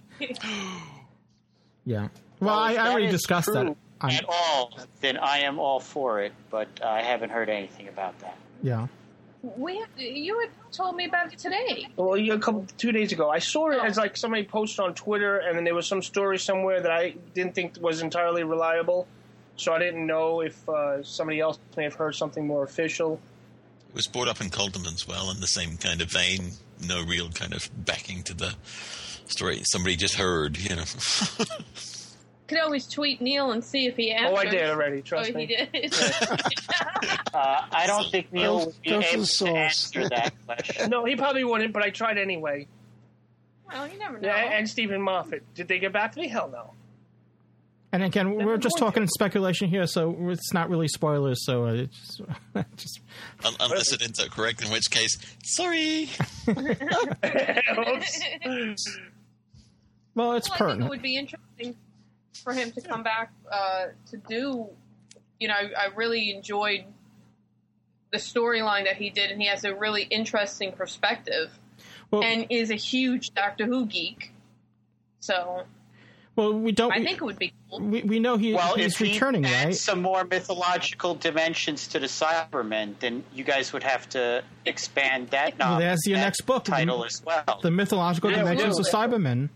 [1.86, 2.10] yeah.
[2.40, 3.76] Well, I, I already is discussed that.
[4.00, 6.34] I'm, at all, then I am all for it.
[6.52, 8.38] But I haven't heard anything about that.
[8.62, 8.88] yeah.
[9.42, 11.88] we you had told me about it today.
[11.96, 14.94] Well, yeah, a couple two days ago, I saw it as like somebody posted on
[14.94, 19.08] Twitter, and then there was some story somewhere that I didn't think was entirely reliable,
[19.56, 23.20] so I didn't know if uh, somebody else may have heard something more official.
[23.98, 26.52] It was brought up in Coldham as well in the same kind of vein.
[26.88, 28.54] No real kind of backing to the
[29.26, 29.64] story.
[29.64, 30.84] Somebody just heard, you know.
[32.48, 34.34] Could always tweet Neil and see if he answers.
[34.34, 35.02] Oh, I did already.
[35.02, 35.48] Trust oh, me.
[35.48, 35.96] he did.
[37.34, 40.90] Uh, I don't think Neil would be able to answer that question.
[40.92, 42.68] No, he probably wouldn't, but I tried anyway.
[43.68, 44.28] well, you never know.
[44.28, 45.44] Yeah, and Steven Moffat.
[45.56, 46.28] Did they get back to me?
[46.28, 46.74] Hell no.
[47.92, 51.46] And again, we're just talking speculation here, so it's not really spoilers.
[51.46, 52.22] So uh, it's
[52.76, 53.00] just
[53.46, 56.10] Un- unless it ends up correct, in which case, sorry.
[56.46, 56.58] well,
[57.96, 58.20] it's
[60.16, 61.76] well, I think it would be interesting
[62.44, 64.68] for him to come back uh, to do.
[65.40, 66.84] You know, I, I really enjoyed
[68.12, 71.58] the storyline that he did, and he has a really interesting perspective,
[72.12, 74.34] and is a huge Doctor Who geek.
[75.20, 75.64] So
[76.38, 76.92] Well, we don't.
[76.92, 77.80] I think it would be cool.
[77.82, 79.76] we, we know he, well, he's if he returning, adds right?
[79.76, 85.58] some more mythological dimensions to the Cybermen, then you guys would have to expand that.
[85.58, 87.60] Well, nom- there's your that next book, title the, as well.
[87.64, 89.50] the mythological Yeah, dimensions of well, Cybermen.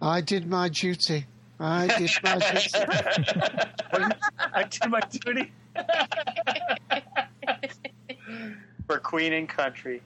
[0.00, 1.26] I did my duty.
[1.58, 2.70] I did my duty.
[4.54, 5.52] I did my duty.
[8.86, 10.00] For Queen and Country.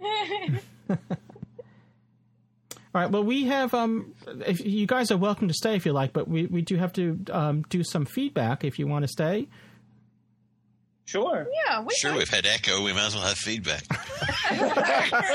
[2.94, 3.10] All right.
[3.10, 3.72] Well, we have.
[3.72, 4.14] Um,
[4.46, 6.92] if you guys are welcome to stay if you like, but we, we do have
[6.94, 9.46] to um, do some feedback if you want to stay.
[11.04, 11.46] Sure.
[11.66, 12.84] Yeah, we Sure, we've had echo.
[12.84, 13.82] We might as well have feedback.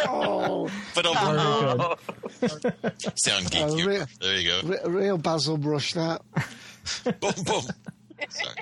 [0.08, 1.96] oh, But Very oh,
[3.16, 3.86] sound A geeky.
[3.86, 4.62] real, there you go.
[4.68, 6.22] re- real Basil Brush that.
[7.20, 7.64] boom, boom.
[8.30, 8.56] Sorry.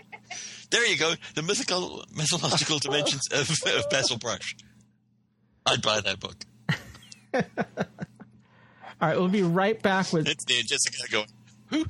[0.71, 1.13] There you go.
[1.35, 4.55] The mythical, mythological dimensions of, of Basil Brush.
[5.67, 6.35] I'd buy that book.
[9.03, 9.19] All right.
[9.19, 11.27] We'll be right back with It's me and Jessica going,
[11.67, 11.85] who?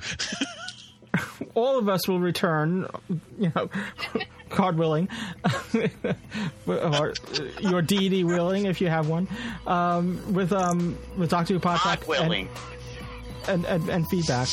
[1.54, 2.88] all of us will return.
[3.38, 3.70] You know,
[4.48, 5.08] God willing,
[6.66, 7.14] or
[7.60, 9.28] your deity willing, if you have one,
[9.68, 12.48] um, with um with Doctor Who podcast God willing.
[13.46, 14.48] and, and, and, and feedback.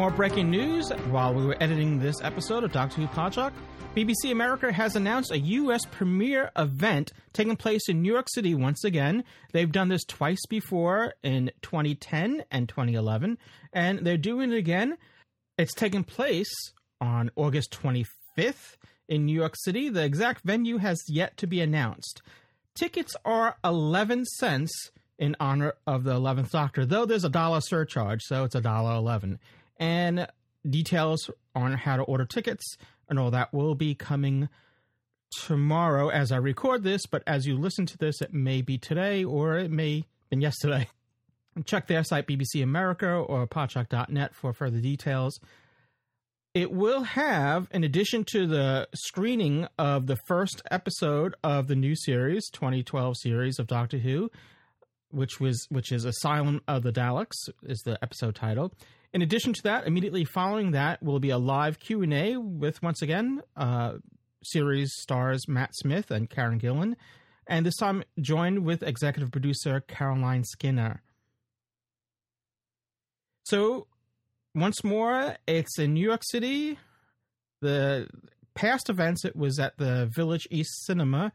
[0.00, 0.88] More breaking news.
[1.10, 3.52] While we were editing this episode of Doctor Who Podshock,
[3.94, 5.84] BBC America has announced a U.S.
[5.90, 9.24] premiere event taking place in New York City once again.
[9.52, 13.36] They've done this twice before in 2010 and 2011,
[13.74, 14.96] and they're doing it again.
[15.58, 16.50] It's taking place
[16.98, 19.90] on August 25th in New York City.
[19.90, 22.22] The exact venue has yet to be announced.
[22.74, 28.22] Tickets are 11 cents in honor of the 11th Doctor, though there's a dollar surcharge,
[28.22, 29.38] so it's a dollar 11.
[29.80, 30.28] And
[30.68, 32.76] details on how to order tickets
[33.08, 34.48] and all that will be coming
[35.30, 39.24] tomorrow as I record this, but as you listen to this, it may be today
[39.24, 40.88] or it may have been yesterday.
[41.64, 45.40] Check their site, BBC America or podshock.net for further details.
[46.52, 51.94] It will have, in addition to the screening of the first episode of the new
[51.94, 54.30] series, 2012 series of Doctor Who,
[55.10, 58.72] which was which is Asylum of the Daleks, is the episode title.
[59.12, 62.80] In addition to that, immediately following that will be a live Q and A with
[62.82, 63.94] once again uh,
[64.44, 66.94] series stars Matt Smith and Karen Gillan,
[67.46, 71.02] and this time joined with executive producer Caroline Skinner.
[73.44, 73.88] So
[74.54, 76.78] once more, it's in New York City.
[77.60, 78.08] The
[78.54, 81.32] past events, it was at the Village East Cinema.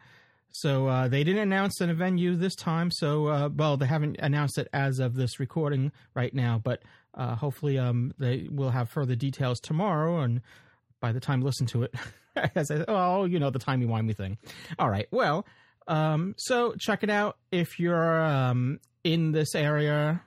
[0.52, 2.89] So uh, they didn't announce a venue this time.
[2.89, 6.81] So, uh, well, they haven't announced it as of this recording right now, but
[7.16, 10.22] uh, hopefully um, they will have further details tomorrow.
[10.22, 10.42] And
[11.00, 11.94] by the time listen to it,
[12.56, 14.38] as I, oh, you know, the timey-wimey thing.
[14.78, 15.08] All right.
[15.12, 15.46] Well,
[15.88, 17.38] um, so check it out.
[17.52, 20.22] If you're um, in this area,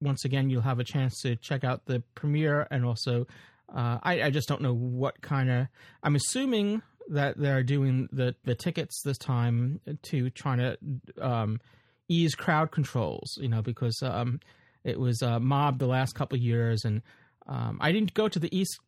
[0.00, 3.26] once again, you'll have a chance to check out the premiere and also
[3.74, 5.66] uh, I, I just don't know what kind of.
[6.02, 10.78] I'm assuming that they're doing the, the tickets this time to trying to
[11.20, 11.60] um,
[12.08, 14.40] ease crowd controls, you know, because um,
[14.86, 17.02] it was uh, mobbed the last couple years, and
[17.46, 18.78] um, I didn't go to the east.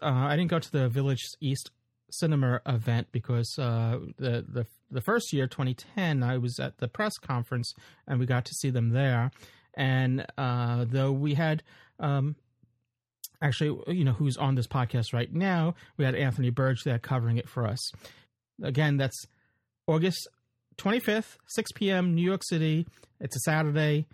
[0.00, 1.70] Uh, I didn't go to the Village East
[2.10, 7.18] Cinema event because uh, the the the first year, 2010, I was at the press
[7.18, 7.72] conference
[8.06, 9.30] and we got to see them there.
[9.74, 11.62] And uh, though we had
[11.98, 12.36] um,
[13.42, 17.38] actually, you know, who's on this podcast right now, we had Anthony Burdge there covering
[17.38, 17.92] it for us.
[18.62, 19.26] Again, that's
[19.86, 20.28] August
[20.76, 22.86] 25th, 6 p.m., New York City.
[23.20, 24.06] It's a Saturday.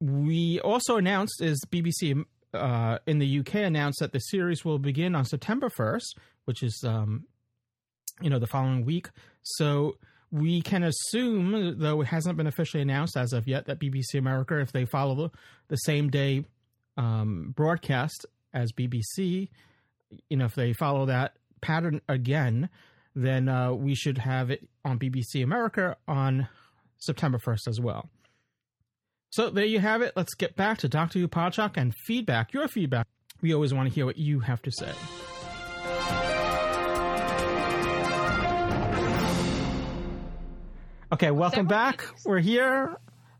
[0.00, 2.24] We also announced is BBC
[2.54, 6.14] uh, in the UK announced that the series will begin on September 1st,
[6.46, 7.26] which is um,
[8.20, 9.08] you know the following week.
[9.42, 9.96] So
[10.32, 14.60] we can assume, though it hasn't been officially announced as of yet, that BBC America,
[14.60, 15.32] if they follow
[15.68, 16.44] the same day
[16.96, 19.48] um, broadcast as BBC,
[20.28, 22.68] you know, if they follow that pattern again,
[23.14, 26.48] then uh, we should have it on BBC America on
[26.98, 28.08] September 1st as well.
[29.30, 30.12] So there you have it.
[30.16, 32.52] Let's get back to Doctor Who Podshock and feedback.
[32.52, 33.06] Your feedback.
[33.40, 34.92] We always want to hear what you have to say.
[41.12, 42.04] Okay, welcome back.
[42.26, 42.98] We're here.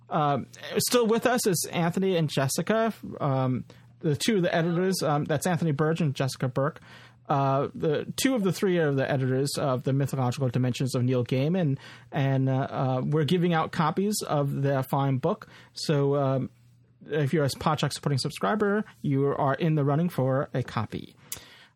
[0.09, 0.47] Um,
[0.79, 3.65] still with us is Anthony and Jessica, um,
[4.01, 5.03] the two of the editors.
[5.03, 6.81] Um, that's Anthony Burdge and Jessica Burke.
[7.31, 11.24] Uh, the two of the three are the editors of the mythological dimensions of Neil
[11.24, 11.78] Gaiman,
[12.11, 15.47] and uh, uh, we're giving out copies of their fine book.
[15.73, 16.51] So um,
[17.09, 21.15] if you're a Podshock supporting subscriber, you are in the running for a copy.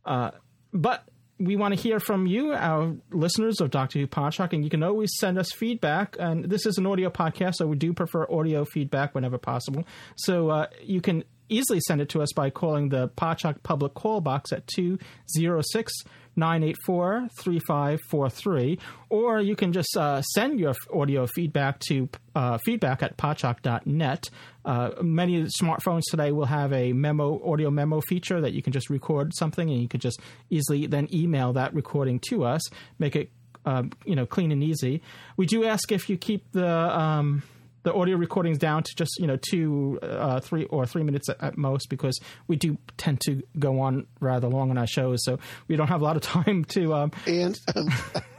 [0.04, 0.32] Uh,
[0.72, 1.08] but
[1.38, 4.82] we want to hear from you, our listeners of Doctor Who Podshock, and you can
[4.82, 6.16] always send us feedback.
[6.18, 9.84] And this is an audio podcast, so we do prefer audio feedback whenever possible.
[10.16, 14.20] So uh, you can easily send it to us by calling the Podshock public call
[14.20, 15.92] box at 206
[16.36, 23.16] 984 3543, or you can just uh, send your audio feedback to uh, feedback at
[23.16, 24.30] podshock.net.
[24.64, 28.90] Uh, many smartphones today will have a memo, audio memo feature that you can just
[28.90, 32.62] record something and you can just easily then email that recording to us,
[32.98, 33.30] make it
[33.66, 35.02] uh, you know clean and easy.
[35.36, 37.42] We do ask if you keep the um,
[37.84, 41.40] the audio recordings down to just you know two, uh, three or three minutes at,
[41.42, 45.38] at, most because we do tend to go on rather long on our shows, so
[45.68, 46.94] we don't have a lot of time to.
[46.94, 47.88] Um, and um,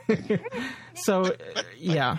[0.96, 1.34] so
[1.78, 2.18] yeah,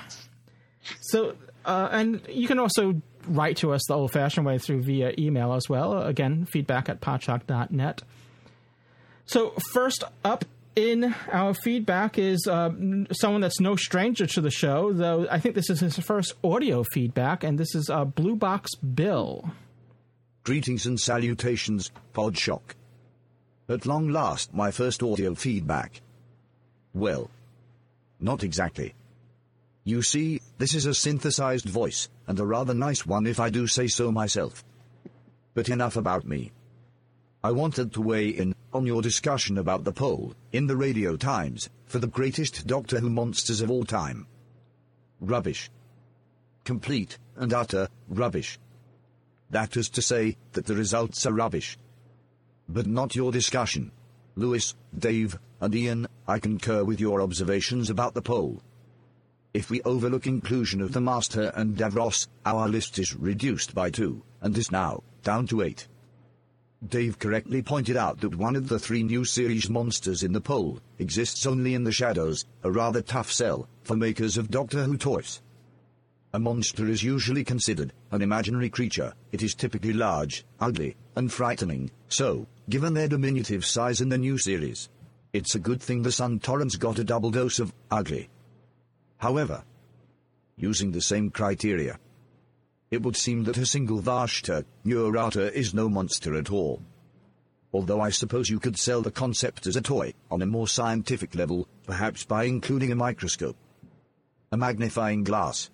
[1.02, 5.52] so uh, and you can also write to us the old-fashioned way through via email
[5.52, 6.00] as well.
[6.00, 8.02] Again, feedback at podshock.net.
[9.26, 10.44] So first up
[10.76, 12.70] in our feedback is uh,
[13.10, 16.84] someone that's no stranger to the show, though I think this is his first audio
[16.84, 19.50] feedback, and this is uh, Blue Box Bill.
[20.44, 22.74] Greetings and salutations, Podshock.
[23.68, 26.02] At long last, my first audio feedback.
[26.94, 27.30] Well,
[28.20, 28.94] not exactly.
[29.82, 33.66] You see, this is a synthesized voice, and a rather nice one if I do
[33.66, 34.62] say so myself.
[35.54, 36.52] But enough about me.
[37.42, 41.70] I wanted to weigh in on your discussion about the poll in the Radio Times
[41.86, 44.26] for the greatest Doctor Who monsters of all time.
[45.18, 45.70] Rubbish.
[46.62, 48.58] Complete and utter rubbish.
[49.48, 51.78] That is to say that the results are rubbish.
[52.68, 53.92] But not your discussion.
[54.34, 58.60] Louis, Dave, and Ian, I concur with your observations about the poll.
[59.54, 64.22] If we overlook inclusion of the Master and Davros, our list is reduced by two,
[64.42, 65.88] and is now down to eight.
[66.86, 70.78] Dave correctly pointed out that one of the three new series monsters in the poll
[70.98, 75.40] exists only in the shadows, a rather tough sell for makers of Doctor Who toys.
[76.34, 79.14] A monster is usually considered an imaginary creature.
[79.32, 84.36] It is typically large, ugly, and frightening, so, given their diminutive size in the new
[84.36, 84.90] series,
[85.32, 88.28] it's a good thing the Sontarans got a double dose of ugly.
[89.16, 89.64] However,
[90.56, 91.98] using the same criteria,
[92.90, 96.82] it would seem that a single Vashta Nerada is no monster at all.
[97.72, 101.34] Although I suppose you could sell the concept as a toy on a more scientific
[101.34, 103.56] level, perhaps by including a microscope,
[104.52, 105.70] a magnifying glass,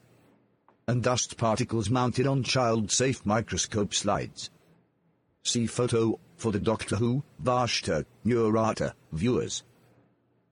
[0.89, 4.51] and dust particles mounted on child-safe microscope slides.
[5.44, 9.62] See photo for the Doctor Who Vashta Nerada viewers.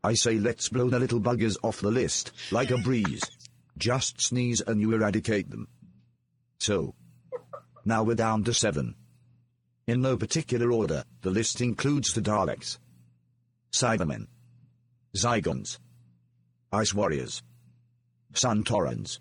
[0.05, 3.23] I say let's blow the little buggers off the list, like a breeze.
[3.77, 5.69] Just sneeze and you eradicate them.
[6.61, 6.95] So,
[7.87, 8.95] now we're down to seven.
[9.87, 12.79] In no particular order, the list includes the Daleks,
[13.73, 14.27] Cybermen,
[15.17, 15.79] Zygons,
[16.71, 17.43] Ice Warriors,
[18.35, 19.21] Sontarans,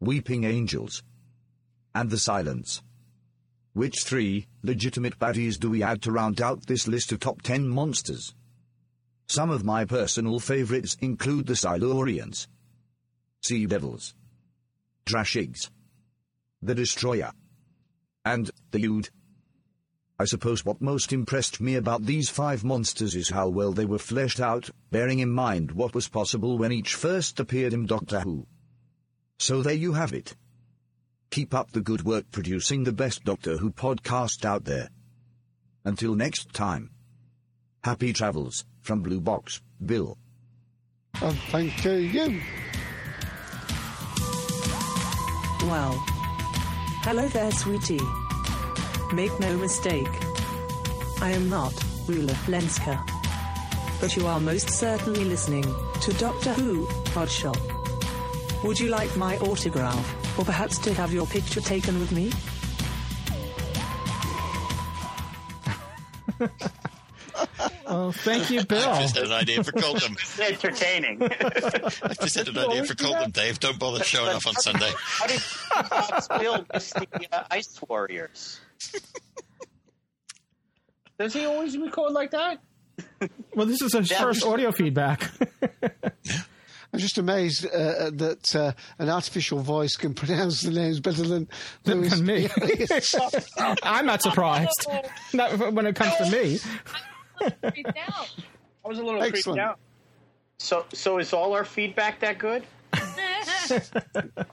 [0.00, 1.02] Weeping Angels,
[1.94, 2.82] and the Silence.
[3.74, 7.68] Which three legitimate baddies do we add to round out this list of top ten
[7.68, 8.34] monsters?
[9.28, 12.48] Some of my personal favorites include the Silurians,
[13.42, 14.14] Sea Devils,
[15.04, 15.68] Drashigs,
[16.62, 17.32] the Destroyer,
[18.24, 19.08] and the Ood.
[20.18, 23.98] I suppose what most impressed me about these five monsters is how well they were
[23.98, 28.46] fleshed out, bearing in mind what was possible when each first appeared in Doctor Who.
[29.38, 30.34] So there you have it.
[31.30, 34.88] Keep up the good work producing the best Doctor Who podcast out there.
[35.84, 36.90] Until next time.
[37.84, 40.18] Happy travels from Blue Box, Bill.
[41.22, 42.40] And thank you.
[45.62, 46.17] Well.
[47.02, 48.00] Hello there, sweetie.
[49.14, 50.08] Make no mistake.
[51.22, 51.72] I am not
[52.06, 53.02] Rula Lenska.
[54.00, 55.64] But you are most certainly listening
[56.02, 57.58] to Doctor Who Podshock.
[58.64, 62.30] Would you like my autograph, or perhaps to have your picture taken with me?
[67.90, 68.86] Oh, thank you, Bill.
[68.86, 70.14] I just had an idea for Colton.
[70.42, 71.22] entertaining.
[71.22, 73.58] I just had an idea for Colton, Dave.
[73.60, 74.90] Don't bother showing off on Sunday.
[74.94, 78.60] How did Fox Bill miss the uh, Ice Warriors?
[81.18, 82.60] Does he always record like that?
[83.54, 84.20] Well, this is his Yeah.
[84.20, 85.30] first audio feedback.
[86.92, 91.48] I'm just amazed uh, that uh, an artificial voice can pronounce the names better than
[91.84, 92.48] Than Louis me.
[93.82, 94.86] I'm not surprised.
[95.34, 96.58] Not when it comes to me.
[97.42, 99.58] I was a little Excellent.
[99.58, 99.78] creeped out.
[100.58, 102.64] So, so is all our feedback that good?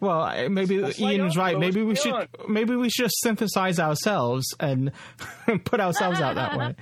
[0.00, 1.58] Well, maybe That's why Ian's right.
[1.58, 2.28] Maybe we should Leon.
[2.48, 4.92] maybe we should just synthesize ourselves and
[5.64, 6.74] put ourselves out that way.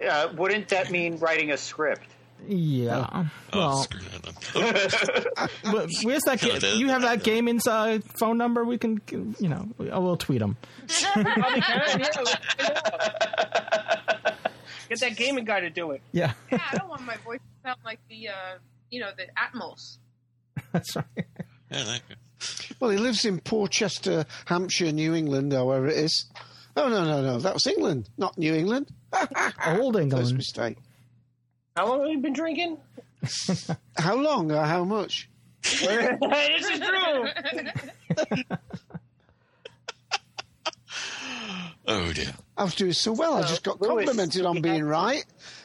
[0.00, 0.16] Yeah.
[0.16, 2.06] Uh, wouldn't that mean writing a script?
[2.46, 3.06] Yeah.
[3.12, 5.48] Oh, Well, screw that then.
[5.72, 6.40] but where's that?
[6.40, 8.64] Ga- you have that game uh, phone number?
[8.64, 10.56] We can, you know, we'll tweet them.
[11.12, 12.24] Probably can, yeah, let me know.
[14.90, 16.02] Get that gaming guy to do it.
[16.12, 18.32] Yeah, yeah, I don't want my voice to sound like the, uh,
[18.90, 19.96] you know, the Atmos.
[20.72, 21.04] that's right.
[21.70, 22.02] Yeah, that-
[22.80, 26.26] Well, he lives in Portchester, Hampshire, New England, or wherever it is.
[26.76, 27.38] Oh, no, no, no.
[27.38, 28.88] That was England, not New England.
[29.66, 30.10] Old England.
[30.10, 30.36] First England.
[30.36, 30.76] mistake.
[31.76, 32.76] How long have you been drinking?
[33.96, 35.28] How long or how much?
[35.62, 37.28] this is true.
[41.90, 42.32] Oh dear.
[42.56, 43.34] I was doing so well.
[43.34, 45.24] I just got Louis, complimented on being had- right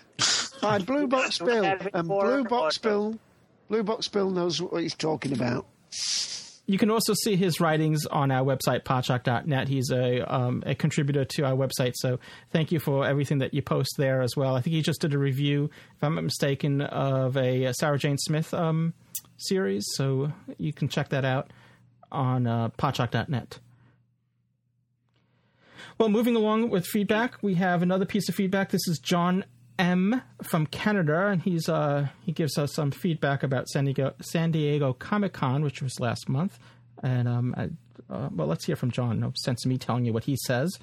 [0.61, 1.63] by Blue Box Bill.
[1.63, 3.19] And for- Blue Box or- Bill,
[3.69, 5.65] Blue Box Bill knows what he's talking about.
[6.67, 9.67] You can also see his writings on our website, podshock.net.
[9.67, 12.19] He's a um, a contributor to our website, so
[12.51, 14.55] thank you for everything that you post there as well.
[14.55, 18.17] I think he just did a review, if I'm not mistaken, of a Sarah Jane
[18.17, 18.95] Smith um,
[19.37, 21.51] series, so you can check that out
[22.11, 23.59] on uh, podshock.net.
[25.97, 28.69] Well, moving along with feedback, we have another piece of feedback.
[28.69, 29.45] This is John
[29.77, 34.51] M from Canada, and he's uh, he gives us some feedback about San Diego San
[34.51, 36.57] Diego Comic Con, which was last month.
[37.03, 37.69] And um, I,
[38.13, 39.19] uh, well, let's hear from John.
[39.19, 40.77] No sense me telling you what he says.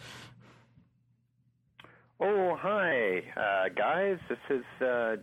[2.20, 4.18] Oh, hi, uh, guys.
[4.28, 5.16] This is uh,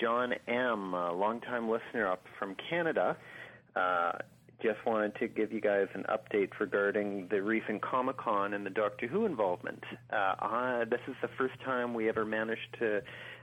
[0.00, 3.16] John M., a longtime listener up from Canada.
[4.62, 8.64] Uh, just wanted to give you guys an update regarding the recent Comic Con and
[8.64, 9.82] the Doctor Who involvement.
[10.12, 13.02] Uh, I, this is the first time we ever managed to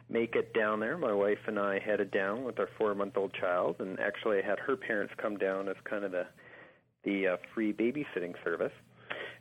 [0.09, 0.97] make it down there.
[0.97, 4.59] My wife and I headed down with our four month old child, and actually had
[4.59, 6.25] her parents come down as kind of the
[7.03, 8.73] the uh, free babysitting service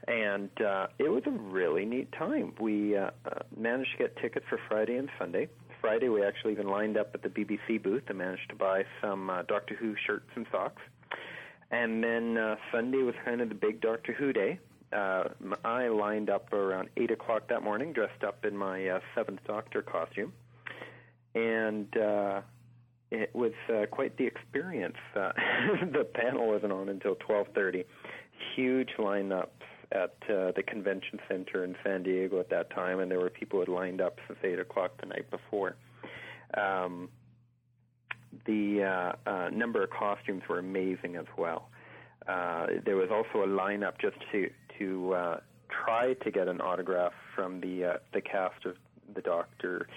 [0.07, 2.55] and uh, it was a really neat time.
[2.61, 5.49] We uh, uh, managed to get tickets for Friday and Sunday.
[5.81, 9.29] Friday, we actually even lined up at the BBC booth and managed to buy some
[9.29, 10.81] uh, Doctor Who shirts and socks.
[11.71, 14.59] And then uh, Sunday was kind of the big Doctor Who day.
[14.93, 15.25] Uh,
[15.65, 19.83] I lined up around 8 o'clock that morning, dressed up in my uh, Seventh Doctor
[19.83, 20.33] costume.
[21.35, 22.41] And uh,
[23.11, 24.97] it was uh, quite the experience.
[25.15, 25.33] Uh,
[25.93, 27.85] the panel wasn't on until 12:30.
[28.57, 29.49] Huge lineups
[29.93, 33.59] at uh, the convention center in San Diego at that time, and there were people
[33.59, 35.77] who had lined up since 8 o'clock the night before.
[36.55, 37.09] Um,
[38.47, 38.83] the
[39.27, 41.69] uh, uh, number of costumes were amazing as well.
[42.27, 45.41] Uh, there was also a lineup just to to uh,
[45.85, 48.77] try to get an autograph from the uh, the cast of
[49.15, 49.89] the Doctor,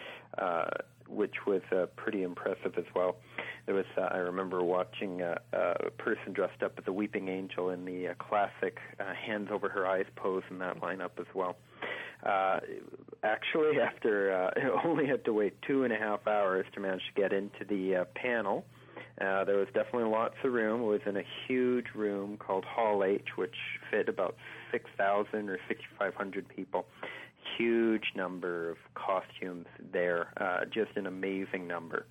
[1.07, 1.61] which was
[1.97, 3.17] pretty impressive as well.
[3.65, 7.83] There was I remember watching uh, a person dressed up as a weeping angel in
[7.83, 11.57] the classic hands over her eyes pose in that lineup as well.
[12.23, 12.59] Uh,
[13.23, 17.21] actually, after uh, only had to wait two and a half hours to manage to
[17.21, 18.65] get into the uh, panel.
[19.19, 20.81] Uh, there was definitely lots of room.
[20.81, 23.55] It was in a huge room called Hall H, which
[23.91, 24.35] fit about
[24.71, 26.85] 6,000 or 6,500 people.
[27.57, 32.05] Huge number of costumes there, uh, just an amazing number.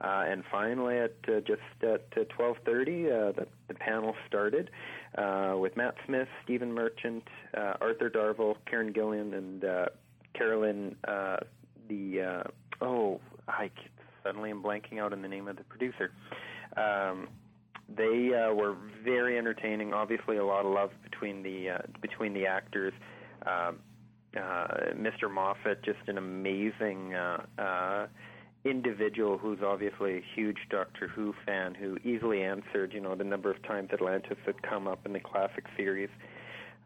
[0.00, 2.58] Uh, and finally, at uh, just at uh, 12:30,
[3.28, 4.70] uh, the, the panel started
[5.16, 7.24] uh, with Matt Smith, Stephen Merchant,
[7.56, 9.86] uh, Arthur Darvill, Karen Gillan, and uh,
[10.34, 10.96] Caroline.
[11.06, 11.38] Uh,
[11.88, 13.70] the uh, oh, I
[14.22, 16.12] suddenly am blanking out on the name of the producer.
[16.76, 17.28] Um,
[17.88, 19.94] they uh, were very entertaining.
[19.94, 22.92] Obviously, a lot of love between the uh, between the actors.
[23.46, 23.78] Um,
[24.36, 25.30] uh, Mr.
[25.30, 28.06] Moffat, just an amazing uh, uh,
[28.64, 33.50] individual who's obviously a huge Doctor Who fan, who easily answered, you know, the number
[33.50, 36.10] of times Atlantis had come up in the classic series.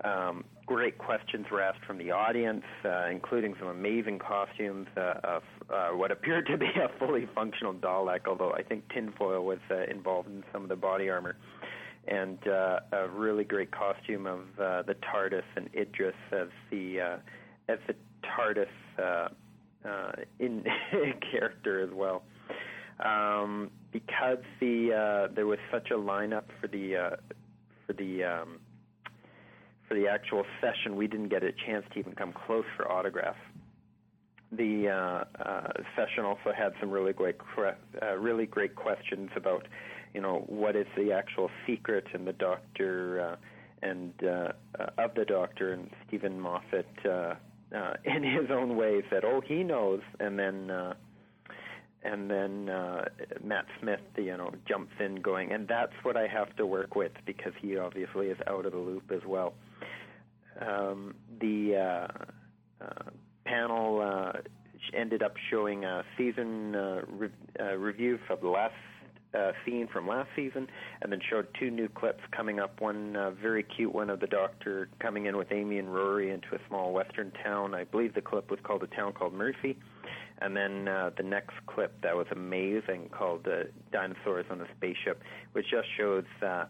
[0.05, 5.43] Um, great questions were asked from the audience, uh, including some amazing costumes uh, of
[5.71, 9.85] uh, what appeared to be a fully functional Dalek, although I think tinfoil was uh,
[9.91, 11.37] involved in some of the body armor,
[12.09, 17.17] and uh, a really great costume of uh, the TARDIS and Idris as the uh,
[17.69, 17.95] as the
[18.25, 18.67] TARDIS
[18.99, 19.29] uh,
[19.85, 20.65] uh, in
[21.31, 22.23] character as well.
[23.01, 24.93] Um, because the
[25.29, 27.17] uh, there was such a lineup for the uh,
[27.87, 28.59] for the um,
[29.93, 33.39] for the actual session, we didn't get a chance to even come close for autographs.
[34.51, 39.67] The uh, uh, session also had some really great, uh, really great questions about,
[40.15, 43.37] you know, what is the actual secret and the doctor uh,
[43.87, 47.35] and uh, uh, of the doctor and Steven Moffat, uh,
[47.75, 50.71] uh, in his own way, said, "Oh, he knows," and then.
[50.71, 50.95] Uh,
[52.05, 53.05] and then uh,
[53.45, 57.13] Matt Smith, you know, jumps in, going, and that's what I have to work with
[57.27, 59.55] because he obviously is out of the loop as well.
[60.61, 63.11] Um, the uh, uh,
[63.45, 64.41] panel uh,
[64.95, 67.29] ended up showing a season uh, re-
[67.61, 68.75] uh, review of the last
[69.35, 70.69] uh, scene from last season,
[71.01, 72.81] and then showed two new clips coming up.
[72.81, 76.55] One uh, very cute one of the Doctor coming in with Amy and Rory into
[76.55, 77.75] a small western town.
[77.75, 79.77] I believe the clip was called a town called Mercy.
[80.41, 85.23] And then uh, the next clip that was amazing called uh, Dinosaurs on a Spaceship,
[85.53, 86.25] which just shows.
[86.45, 86.65] Uh,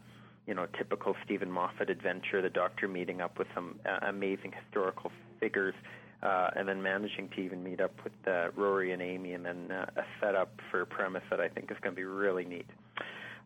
[0.44, 5.12] you know, typical Steven Moffat adventure, the Doctor meeting up with some uh, amazing historical
[5.39, 5.74] figures,
[6.23, 9.70] uh, and then managing to even meet up with uh, Rory and Amy, and then
[9.70, 12.66] uh, a setup for a premise that I think is going to be really neat.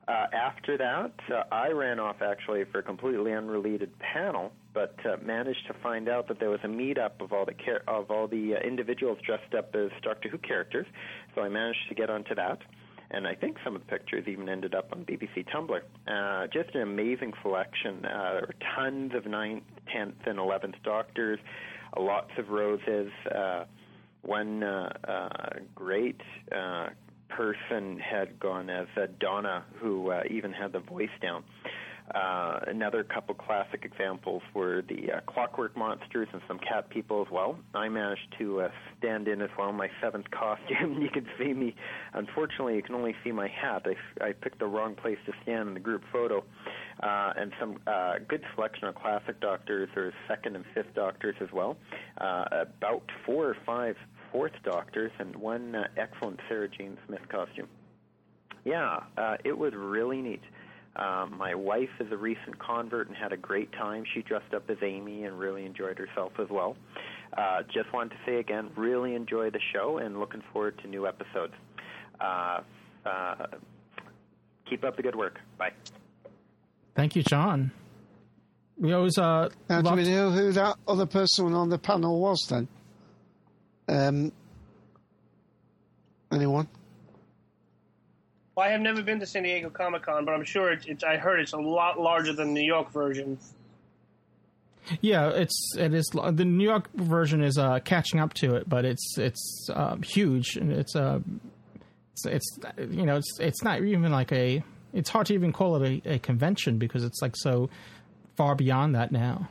[0.09, 5.17] Uh, after that, uh, I ran off actually for a completely unrelated panel, but uh,
[5.21, 8.29] managed to find out that there was a meetup of all the char- of all
[8.29, 10.87] the uh, individuals dressed up as Doctor Who characters.
[11.35, 12.61] So I managed to get onto that
[13.11, 15.81] and I think some of the pictures even ended up on BBC Tumblr.
[16.09, 18.05] Uh, just an amazing selection.
[18.05, 21.39] Uh, there were tons of ninth, tenth, and eleventh Doctors,
[21.99, 23.11] lots of roses.
[23.35, 23.65] Uh,
[24.23, 26.21] one uh, uh, great
[26.55, 26.89] uh,
[27.29, 31.45] person had gone as uh, Donna, who uh, even had the voice down.
[32.15, 37.31] Uh, another couple classic examples were the uh, Clockwork Monsters and some cat people as
[37.33, 37.59] well.
[37.75, 38.69] I managed to uh,
[38.99, 40.99] stand in as well, my seventh costume.
[41.03, 41.75] you can see me.
[42.15, 43.87] Unfortunately, you can only see my hat.
[43.87, 46.45] I, I picked the wrong place to stand in the group photo.
[47.03, 51.49] Uh, and some uh, good selection of classic doctors or second and fifth doctors as
[51.53, 51.77] well.
[52.19, 53.97] Uh, about four or five
[54.33, 57.69] fourth doctors and one uh, excellent Sarah Jane Smith costume.
[58.65, 60.43] Yeah, uh, it was really neat.
[60.99, 64.05] Um, my wife is a recent convert and had a great time.
[64.15, 66.77] She dressed up as Amy and really enjoyed herself as well.
[67.37, 71.07] Uh, just wanted to say again, really enjoy the show and looking forward to new
[71.07, 71.53] episodes.
[72.19, 72.61] Uh,
[73.05, 73.47] uh,
[74.69, 75.39] keep up the good work.
[75.59, 75.73] Bye.
[76.95, 77.73] Thank you, John.
[78.79, 79.49] We always uh.
[79.69, 82.69] Now, do we know who that other person on the panel was then?
[83.89, 84.33] Um,
[86.33, 86.69] anyone?
[88.57, 91.05] Well, I have never been to San Diego Comic Con, but I'm sure it's, it's.
[91.05, 93.39] I heard it's a lot larger than the New York version.
[95.03, 98.87] Yeah, it's it is the New York version is uh, catching up to it, but
[98.87, 101.19] it's it's uh, huge and it's uh
[102.13, 102.59] it's, it's
[102.91, 104.63] you know it's it's not even like a
[104.95, 107.69] it's hard to even call it a, a convention because it's like so
[108.37, 109.49] far beyond that now.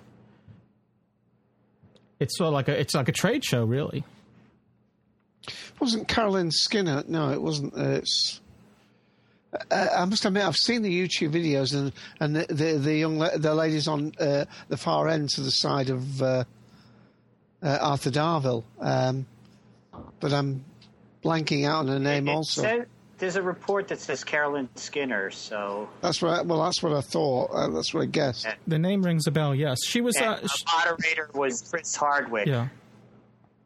[2.19, 4.03] It's sort of like a it's like a trade show, really.
[5.79, 7.03] wasn't Caroline Skinner?
[7.07, 7.77] No, it wasn't.
[7.77, 8.41] Uh, it's.
[9.71, 13.19] Uh, I must admit, I've seen the YouTube videos and and the the, the young
[13.19, 16.43] the ladies on uh, the far end to the side of uh,
[17.63, 19.25] uh, Arthur Darvill, um,
[20.19, 20.63] but I'm
[21.23, 22.61] blanking out on her name It also.
[22.61, 22.87] said-
[23.17, 26.31] there's a report that says Caroline Skinner, so That's what.
[26.39, 27.45] I, well, that's what I thought.
[27.53, 28.45] Uh, that's what I guessed.
[28.67, 29.55] The name rings a bell.
[29.55, 30.17] Yes, she was.
[30.17, 32.45] and Uh, the moderator was Chris Hardwick.
[32.45, 32.67] yeah,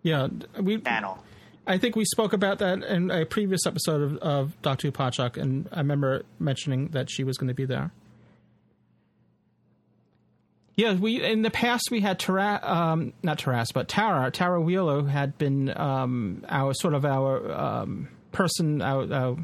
[0.03, 0.27] yeah.
[0.61, 1.17] We panel.
[1.69, 5.03] I think we spoke about that in a previous episode of, of Doctor Who
[5.39, 7.91] and I remember mentioning that she was going to be there.
[10.73, 14.31] Yeah, we in the past we had Tara, um, not Taras, but Tara.
[14.31, 19.37] Tara Wheeler had been um, our sort of our um, person, our, our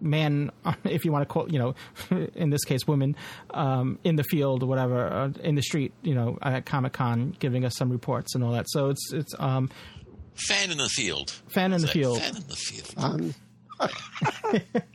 [0.00, 0.50] man,
[0.84, 1.74] if you want to call, you know,
[2.34, 3.16] in this case, women
[3.50, 7.36] um, in the field or whatever, uh, in the street, you know, at Comic Con,
[7.38, 8.66] giving us some reports and all that.
[8.70, 9.70] So it's it's um,
[10.34, 11.30] Fan in the field.
[11.48, 12.20] fan in the field.
[12.20, 12.94] Fan in the field.
[12.96, 13.34] Um,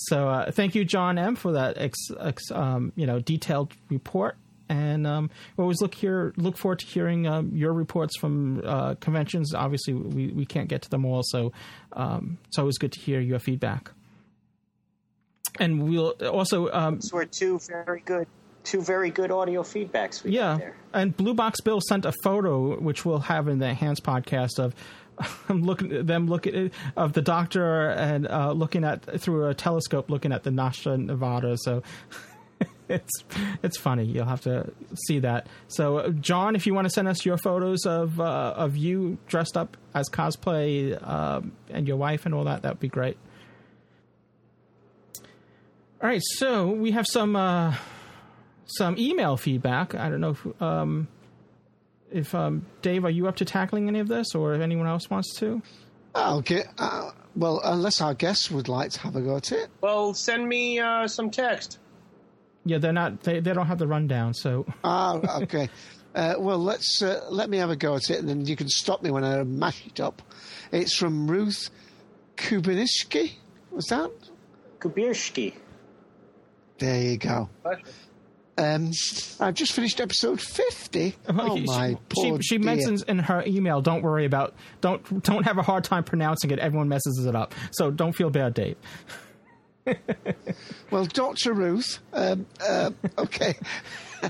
[0.00, 4.36] So uh, thank you, John M, for that ex, ex, um, you know detailed report.
[4.70, 8.94] And um, we always look here look forward to hearing um, your reports from uh,
[9.00, 9.54] conventions.
[9.54, 11.52] Obviously, we, we can't get to them all, so
[11.94, 13.90] um, it's always good to hear your feedback.
[15.58, 18.28] And we'll also um, Those were two very good,
[18.68, 20.22] two very good audio feedbacks.
[20.22, 20.76] We yeah, there.
[20.92, 24.74] and Blue Box Bill sent a photo, which we'll have in the Enhanced podcast of
[25.48, 30.32] I'm looking them looking of the doctor and uh, looking at through a telescope, looking
[30.32, 31.56] at the Vashta Nerada.
[31.58, 31.82] So
[32.88, 33.24] it's
[33.62, 34.04] it's funny.
[34.04, 34.72] You'll have to
[35.06, 35.46] see that.
[35.68, 39.18] So, uh, John, if you want to send us your photos of uh, of you
[39.26, 43.16] dressed up as cosplay um, and your wife and all that, that would be great.
[46.00, 47.74] All right, so we have some uh,
[48.68, 49.94] some email feedback.
[49.94, 51.08] I don't know if um,
[52.12, 55.10] if um, Dave, are you up to tackling any of this, or if anyone else
[55.10, 55.60] wants to?
[56.16, 56.62] Okay.
[56.78, 59.68] Uh, well, unless our guests would like to have a go at it.
[59.80, 61.78] Well, send me uh, some text.
[62.64, 63.22] Yeah, they're not.
[63.22, 64.34] They they don't have the rundown.
[64.34, 65.68] So Ah, okay.
[66.14, 68.68] uh, well, let's uh, let me have a go at it, and then you can
[68.68, 70.22] stop me when I mash it up.
[70.72, 71.70] It's from Ruth
[72.36, 73.32] Kubinski.
[73.70, 74.10] Was that?
[74.80, 75.54] Kubirski.
[76.78, 77.48] There you go.
[78.58, 78.90] Um,
[79.38, 81.14] I've just finished episode fifty.
[81.28, 82.66] Oh she, my she, poor she dear.
[82.66, 83.80] mentions in her email.
[83.80, 84.54] Don't worry about.
[84.80, 86.58] Don't don't have a hard time pronouncing it.
[86.58, 87.54] Everyone messes it up.
[87.70, 88.76] So don't feel bad, Dave.
[90.90, 91.98] Well, Doctor Ruth.
[92.12, 93.54] Um, uh, okay.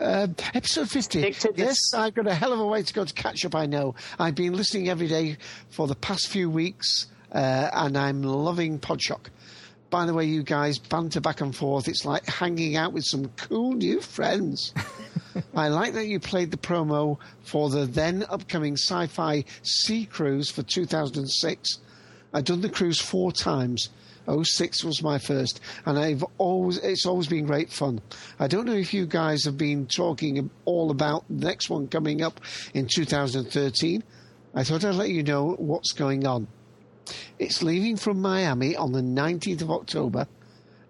[0.00, 1.34] Um, episode 50.
[1.54, 3.94] Yes, I've got a hell of a way to go to catch up, I know.
[4.18, 5.36] I've been listening every day
[5.68, 9.26] for the past few weeks, uh, and I'm loving Podshock.
[9.94, 11.86] By the way, you guys banter back and forth.
[11.86, 14.74] It's like hanging out with some cool new friends.
[15.54, 20.50] I like that you played the promo for the then upcoming sci fi sea cruise
[20.50, 21.78] for 2006.
[22.32, 23.90] I've done the cruise four times.
[24.28, 28.00] 06 was my first, and I've always it's always been great fun.
[28.40, 32.20] I don't know if you guys have been talking all about the next one coming
[32.20, 32.40] up
[32.74, 34.02] in 2013.
[34.56, 36.48] I thought I'd let you know what's going on.
[37.38, 40.26] It's leaving from Miami on the 19th of October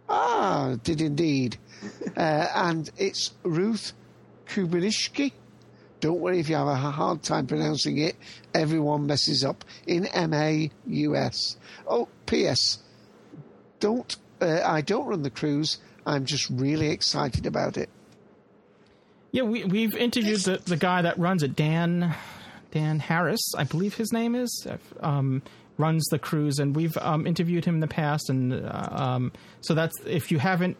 [0.08, 1.58] Ah, did indeed.
[2.16, 3.92] uh, and it's Ruth
[4.46, 5.32] Kubinishki.
[6.00, 8.16] Don't worry if you have a hard time pronouncing it.
[8.52, 11.56] Everyone messes up in M A U S.
[11.86, 12.78] Oh, P.S.
[13.80, 15.78] Don't uh, I don't run the cruise.
[16.06, 17.88] I'm just really excited about it.
[19.32, 22.14] Yeah, we we've interviewed the, the guy that runs it, Dan
[22.74, 24.66] Dan Harris, I believe his name is,
[25.00, 25.42] um,
[25.78, 29.74] runs the cruise, and we've um, interviewed him in the past, and uh, um, so
[29.74, 30.76] that's if you haven't.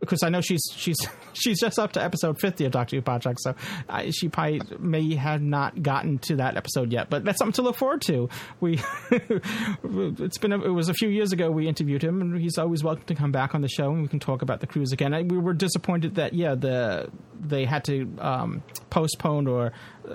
[0.00, 0.96] Because I know she's she's
[1.32, 3.02] she's just up to episode fifty of Doctor Who
[3.38, 3.54] so
[3.88, 7.10] uh, she probably may have not gotten to that episode yet.
[7.10, 8.28] But that's something to look forward to.
[8.60, 8.80] We
[9.10, 12.84] it's been a, it was a few years ago we interviewed him, and he's always
[12.84, 15.14] welcome to come back on the show, and we can talk about the cruise again.
[15.14, 17.10] And we were disappointed that yeah the
[17.40, 19.72] they had to um, postpone or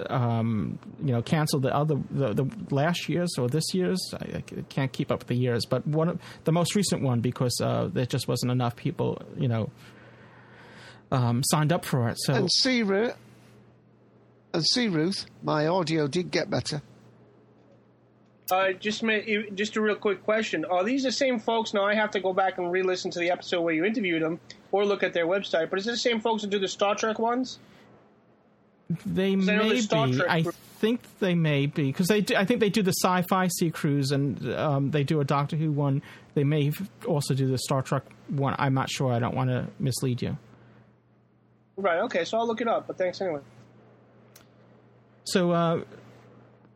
[0.09, 4.13] um, you know cancel the other the, the last year's or this year's.
[4.13, 7.19] I, I can't keep up with the years, but one of the most recent one
[7.21, 9.69] because uh, there just wasn't enough people you know
[11.11, 12.17] um, signed up for it.
[12.19, 13.15] So And see Ruth,
[14.53, 16.81] and see Ruth, my audio did get better.
[18.51, 19.19] Uh, just ma-
[19.55, 21.73] just a real quick question: Are these the same folks?
[21.73, 24.39] Now I have to go back and re-listen to the episode where you interviewed them,
[24.71, 25.69] or look at their website.
[25.69, 27.59] But is it the same folks that do the Star Trek ones?
[29.05, 30.21] They may be.
[30.27, 30.43] I
[30.79, 32.21] think they may be because they.
[32.21, 35.55] Do, I think they do the sci-fi sea cruise and um, they do a Doctor
[35.55, 36.01] Who one.
[36.33, 36.71] They may
[37.07, 38.55] also do the Star Trek one.
[38.59, 39.11] I'm not sure.
[39.11, 40.37] I don't want to mislead you.
[41.77, 41.99] Right.
[42.01, 42.25] Okay.
[42.25, 42.87] So I'll look it up.
[42.87, 43.41] But thanks anyway.
[45.25, 45.83] So, uh,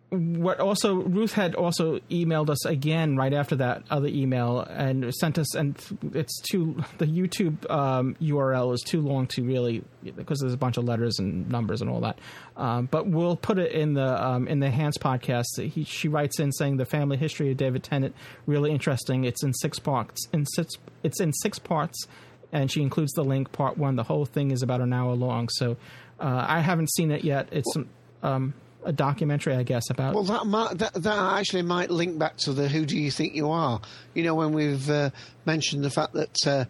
[0.09, 5.37] what also Ruth had also emailed us again right after that other email and sent
[5.37, 5.77] us, and
[6.13, 9.83] it's too the YouTube um, URL is too long to really
[10.15, 12.19] because there's a bunch of letters and numbers and all that.
[12.55, 15.61] Um, but we'll put it in the um, in the Enhanced podcast.
[15.61, 18.15] He, she writes in saying the family history of David Tennant
[18.45, 19.25] really interesting.
[19.25, 20.25] It's in six parts.
[20.31, 20.73] In six,
[21.03, 22.07] it's in six parts
[22.53, 23.97] and she includes the link part one.
[23.97, 25.75] The whole thing is about an hour long, so
[26.17, 27.49] uh, I haven't seen it yet.
[27.51, 27.75] It's
[28.23, 28.53] um,
[28.85, 30.13] a documentary, I guess, about.
[30.13, 33.35] Well, that, might, that that actually might link back to the "Who do you think
[33.35, 33.81] you are?"
[34.13, 35.09] You know, when we've uh,
[35.45, 36.65] mentioned the fact that uh, uh,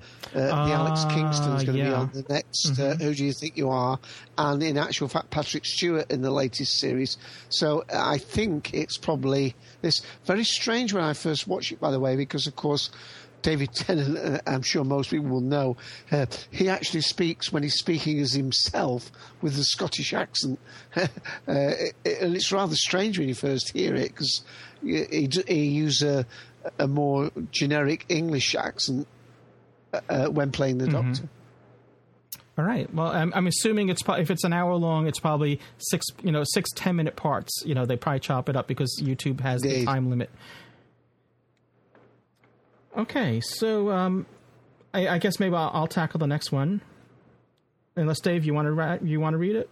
[0.68, 3.02] the Alex Ah, Kingston is going to be on the next uh, Mhm.
[3.02, 4.00] "Who do you think you are?"
[4.38, 7.18] and in actual fact, Patrick Stewart in the latest series.
[7.50, 12.00] So I think it's probably this very strange when I first watched it, by the
[12.00, 12.90] way, because of course.
[13.42, 15.78] David Tennant, uh, I'm sure most people will know,
[16.12, 19.12] uh, he actually speaks when he's speaking as himself
[19.42, 20.60] with a Scottish accent.
[20.96, 21.08] uh,
[21.48, 24.42] it, it- and it's rather strange when you first hear it because
[24.84, 26.26] he, he, he uses a,
[26.84, 29.08] a more generic English accent
[29.94, 30.92] uh, uh, when playing the Mhm.
[30.92, 31.30] Doctor.
[32.58, 32.92] All right.
[32.92, 36.44] Well, I'm, I'm assuming it's if it's an hour long, it's probably six, you know,
[36.44, 37.62] six ten minute parts.
[37.64, 40.32] You know, they probably chop it up because YouTube has the time limit.
[42.98, 44.26] Okay, so um,
[44.94, 46.82] I, I guess maybe I'll, I'll tackle the next one.
[47.96, 49.70] Unless Dave, you want to ra- you want to read it?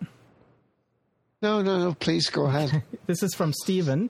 [1.41, 1.93] No, no, no.
[1.93, 2.83] Please go ahead.
[3.07, 4.09] This is from Stephen,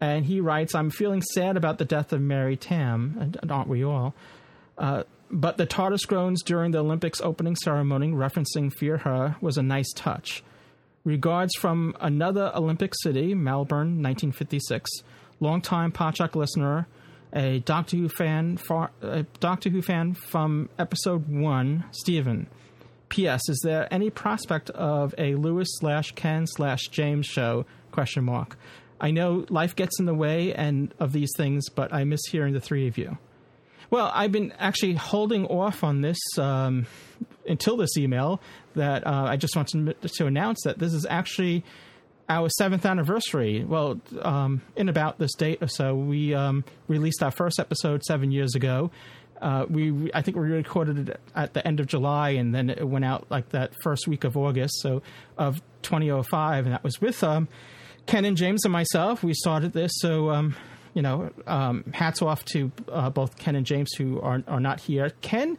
[0.00, 3.84] and he writes, "I'm feeling sad about the death of Mary Tamm, and aren't we
[3.84, 4.14] all?
[4.78, 9.62] Uh, but the TARDIS groans during the Olympics opening ceremony, referencing Fear Her, was a
[9.62, 10.42] nice touch.
[11.04, 14.90] Regards from another Olympic city, Melbourne, 1956.
[15.40, 16.86] Longtime Podshock listener,
[17.34, 22.48] a Doctor Who fan, far, a Doctor Who fan from episode one, Stephen."
[23.10, 23.48] P.S.
[23.48, 27.64] Is there any prospect of a Louis slash Ken slash James show?
[27.92, 28.56] Question mark.
[29.00, 32.54] I know life gets in the way and of these things, but I miss hearing
[32.54, 33.18] the three of you.
[33.90, 36.86] Well, I've been actually holding off on this um,
[37.46, 38.40] until this email.
[38.74, 41.64] That uh, I just wanted to, to announce that this is actually
[42.28, 43.64] our seventh anniversary.
[43.64, 48.30] Well, um, in about this date or so, we um, released our first episode seven
[48.30, 48.90] years ago.
[49.40, 52.86] Uh, we, I think, we recorded it at the end of July, and then it
[52.86, 55.02] went out like that first week of August, so
[55.36, 57.48] of 2005, and that was with um,
[58.06, 59.22] Ken and James and myself.
[59.22, 60.56] We started this, so um,
[60.94, 64.80] you know, um, hats off to uh, both Ken and James who are are not
[64.80, 65.10] here.
[65.20, 65.58] Ken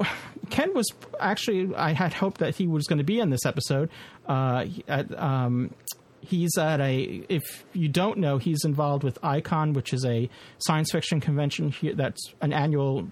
[0.50, 0.86] Ken was
[1.20, 3.90] actually I had hoped that he was going to be in this episode.
[4.26, 5.74] Uh, at, um,
[6.20, 10.28] he's at a if you don't know he's involved with Icon, which is a
[10.58, 11.94] science fiction convention here.
[11.94, 13.08] That's an annual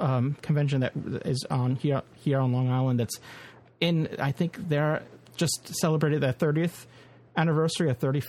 [0.00, 0.92] um, convention that
[1.24, 3.00] is on here here on Long Island.
[3.00, 3.18] That's
[3.80, 5.02] in I think they're
[5.36, 6.86] just celebrated their thirtieth
[7.36, 8.22] anniversary or thirty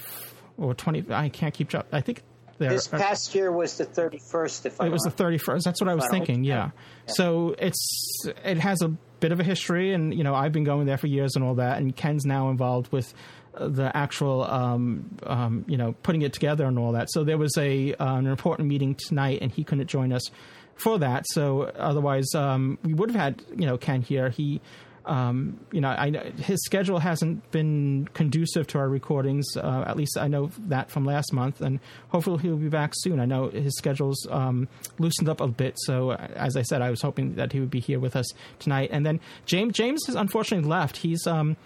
[0.58, 1.04] or twenty.
[1.12, 1.86] I can't keep track.
[1.92, 2.22] I think
[2.60, 5.64] they're This past year was the 31st, if I it was the 31st.
[5.64, 6.12] That's what I was Wow.
[6.12, 6.44] thinking.
[6.44, 6.70] Yeah.
[7.08, 10.86] So it's it has a bit of a history, and you know I've been going
[10.86, 11.80] there for years and all that.
[11.80, 13.14] And Ken's now involved with
[13.56, 17.10] uh, the actual um, um, you know putting it together and all that.
[17.12, 20.30] So there was a uh, an important meeting tonight, and he couldn't join us
[20.76, 21.26] for that.
[21.30, 24.30] So otherwise, um, we would have had you know Ken here.
[24.30, 24.62] He.
[25.06, 29.46] Um, you know, I his schedule hasn't been conducive to our recordings.
[29.56, 33.20] Uh, at least I know that from last month, and hopefully he'll be back soon.
[33.20, 34.68] I know his schedule's um,
[34.98, 37.72] loosened up a bit, so uh, as I said, I was hoping that he would
[37.72, 38.28] be here with us
[38.60, 38.90] tonight.
[38.92, 40.98] And then James, James has unfortunately left.
[40.98, 41.58] He's, um,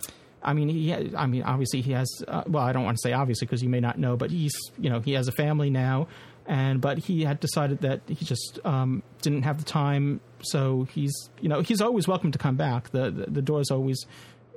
[0.42, 2.10] I mean, he, I mean, obviously he has.
[2.28, 4.56] Uh, well, I don't want to say obviously because you may not know, but he's,
[4.78, 6.08] you know, he has a family now,
[6.46, 10.22] and but he had decided that he just um, didn't have the time.
[10.46, 12.90] So he's, you know, he's always welcome to come back.
[12.92, 14.06] The the, the door's always,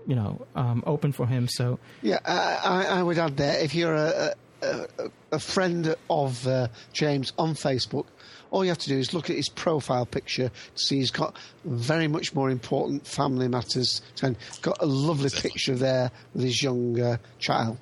[0.06, 1.48] you know, um, open for him.
[1.48, 5.94] So Yeah, I, I, I would add there if you're a, a, a- a friend
[6.08, 8.06] of uh, James on Facebook,
[8.50, 11.36] all you have to do is look at his profile picture to see he's got
[11.64, 14.00] very much more important family matters.
[14.22, 17.76] And got a lovely picture there with his young uh, child.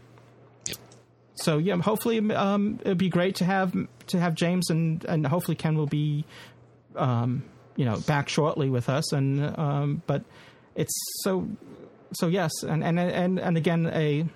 [1.37, 3.75] so yeah, hopefully um, it'd be great to have
[4.09, 6.25] to have James and and hopefully Ken will be,
[6.97, 7.43] um,
[7.77, 9.13] you know, back shortly with us.
[9.13, 10.23] And um, but
[10.75, 11.49] it's so
[12.13, 14.27] so yes, and and and and again a.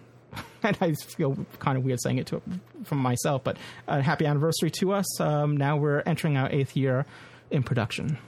[0.61, 2.43] And I feel kind of weird saying it to
[2.85, 3.57] from myself, but
[3.87, 5.21] a happy anniversary to us.
[5.21, 7.07] Um, now we're entering our eighth year
[7.53, 8.19] in production.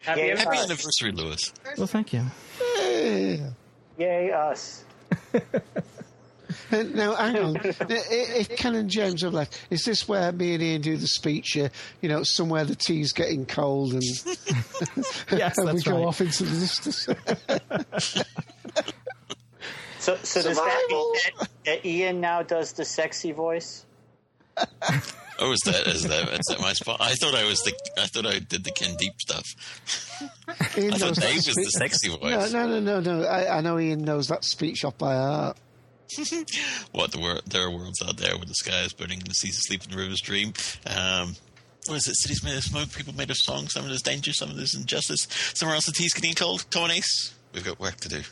[0.00, 1.52] Happy, Happy anniversary, Louis.
[1.76, 2.24] Well, thank you.
[2.60, 3.50] Yeah.
[3.96, 4.84] Yay, us.
[6.72, 7.56] Uh, now, hang on.
[7.66, 11.06] I- if Ken and James have left, is this where me and Ian do the
[11.06, 11.56] speech?
[11.58, 11.68] Uh,
[12.00, 14.02] you know, somewhere the tea's getting cold and,
[15.30, 16.06] Yes, and we that's go right.
[16.06, 17.06] off into the distance.
[19.98, 23.84] So, so does that mean that, that Ian now does the sexy voice?
[25.40, 26.96] Oh, is that is that is that my spot?
[27.00, 29.44] I thought I was the I thought I did the Ken Deep stuff.
[30.76, 32.52] Ian I thought Dave was the speech- sexy No, voice.
[32.52, 33.24] no, no, no, no.
[33.26, 35.56] I, I know Ian knows that speech off by heart.
[36.92, 37.42] What the world?
[37.46, 39.90] there are worlds out there where the sky is burning and the seas asleep in
[39.90, 40.52] the river's dream.
[40.86, 41.36] Um,
[41.86, 42.16] what is it?
[42.16, 43.68] Cities made of smoke, people made of song.
[43.68, 45.26] Some of there's danger, some of there's injustice.
[45.54, 46.68] Somewhere else the tea's getting cold.
[46.70, 47.34] Come on, Ace.
[47.52, 48.22] We've got work to do.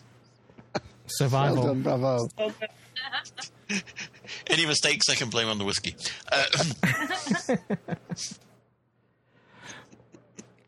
[1.07, 1.57] Survival.
[1.57, 2.28] Well done, bravo.
[4.48, 5.94] Any mistakes, I can blame on the whiskey.
[6.31, 6.44] Uh,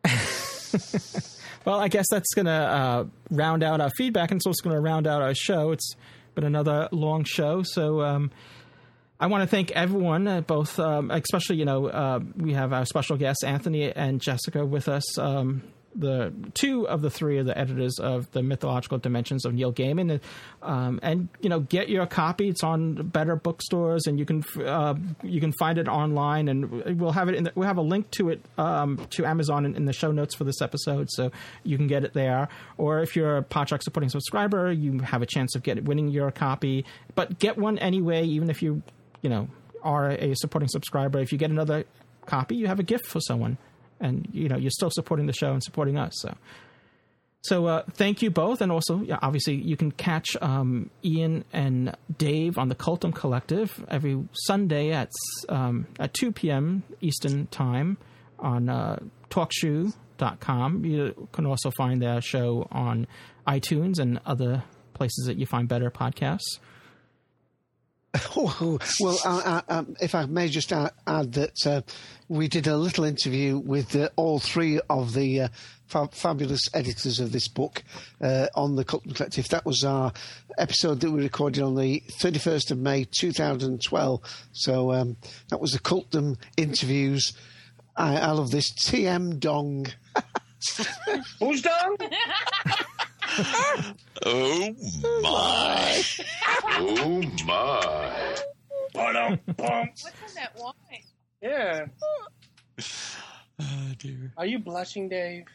[1.65, 4.75] Well, I guess that's going to uh, round out our feedback, and it's also going
[4.75, 5.73] to round out our show.
[5.73, 5.97] It's
[6.39, 8.31] been another long show, so um,
[9.19, 12.85] I want to thank everyone, uh, both, um, especially you know, uh, we have our
[12.85, 15.19] special guests Anthony and Jessica with us.
[15.19, 19.73] Um, the two of the three of the editors of the mythological dimensions of Neil
[19.73, 20.21] Gaiman,
[20.63, 22.49] um, and you know, get your copy.
[22.49, 27.13] It's on better bookstores, and you can uh, you can find it online, and we'll
[27.13, 27.35] have it.
[27.35, 30.13] In the, we'll have a link to it um, to Amazon in, in the show
[30.13, 31.31] notes for this episode, so
[31.65, 32.49] you can get it there.
[32.77, 36.31] Or if you're a Podshock supporting subscriber, you have a chance of getting winning your
[36.31, 36.85] copy.
[37.15, 38.83] But get one anyway, even if you
[39.23, 39.49] you know
[39.83, 41.19] are a supporting subscriber.
[41.19, 41.85] If you get another
[42.27, 43.59] copy, you have a gift for someone
[44.01, 46.13] and you know you're still supporting the show and supporting us.
[46.17, 46.35] So,
[47.43, 51.97] so uh, thank you both, and also yeah, obviously you can catch um, Ian and
[52.17, 55.11] Dave on the Cultum Collective every Sunday at
[55.49, 56.83] um, at two p.m.
[57.01, 57.99] Eastern time
[58.39, 58.99] on uh.
[59.31, 63.07] You can also find their show on
[63.47, 64.65] iTunes and other
[64.95, 66.59] places that you find better podcasts.
[68.37, 71.83] Oh, well, uh, uh, um, if I may just add, add that uh,
[72.29, 75.49] we did a little interview with uh, all three of the uh,
[75.87, 77.83] fa- fabulous editors of this book
[78.21, 79.49] uh, on the Cultum Collective.
[79.49, 80.13] That was our
[80.57, 84.21] episode that we recorded on the 31st of May 2012.
[84.53, 85.17] So um,
[85.49, 87.33] that was the Cultum interviews.
[87.97, 88.73] I, I love this.
[88.73, 89.87] TM Dong.
[91.41, 91.97] Who's done?
[94.27, 94.75] oh
[95.23, 96.03] my!
[96.65, 98.37] Oh my!
[98.95, 99.39] Ba-dum.
[99.57, 100.75] What's in that wine?
[101.43, 101.87] Yeah.
[103.61, 104.33] Oh dear.
[104.37, 105.47] Are you blushing, Dave?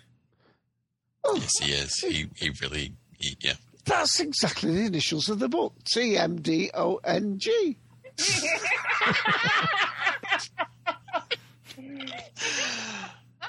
[1.24, 2.00] Oh, yes, he is.
[2.00, 3.54] He he really he, yeah.
[3.86, 5.74] That's exactly the initials of the book.
[5.86, 7.78] T M D O N G.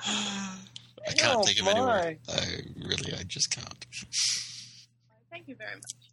[1.07, 2.17] I oh, can't Oh, take him anywhere.
[2.29, 2.47] I
[2.83, 3.87] really, I just can't.
[5.31, 6.05] Thank you very much.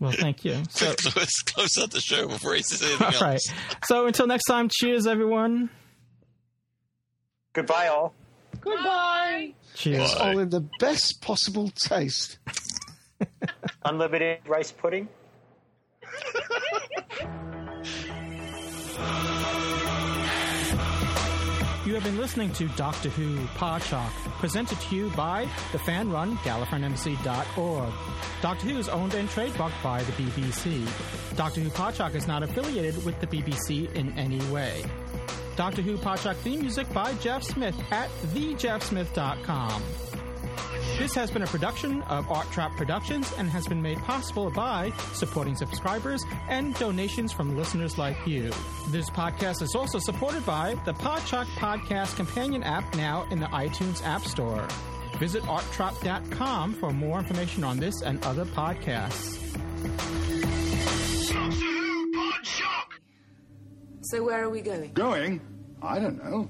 [0.00, 0.62] Well, thank you.
[0.70, 0.86] So,
[1.16, 3.22] Let's close out the show before he says anything all else.
[3.22, 3.40] right.
[3.84, 5.70] So until next time, cheers, everyone.
[7.52, 8.14] Goodbye, all.
[8.60, 9.54] Goodbye.
[9.74, 10.02] Cheers.
[10.12, 12.38] It's all in the best possible taste.
[13.84, 15.08] Unlimited rice pudding.
[21.92, 24.08] You have been listening to Doctor Who Podshock,
[24.38, 27.92] presented to you by the fan-run GallifreyanEmbassy.org.
[28.40, 30.88] Doctor Who is owned and trademarked by the BBC.
[31.36, 34.82] Doctor Who Podshock is not affiliated with the BBC in any way.
[35.54, 39.82] Doctor Who Podshock theme music by Jeff Smith at thejeffsmith.com.
[40.98, 44.92] This has been a production of Art Trap Productions and has been made possible by
[45.14, 48.52] supporting subscribers and donations from listeners like you.
[48.88, 54.04] This podcast is also supported by the Podshock Podcast Companion app now in the iTunes
[54.04, 54.66] App Store.
[55.18, 59.38] Visit arttrap.com for more information on this and other podcasts.
[64.02, 64.92] So where are we going?
[64.92, 65.40] Going?
[65.80, 66.48] I don't know.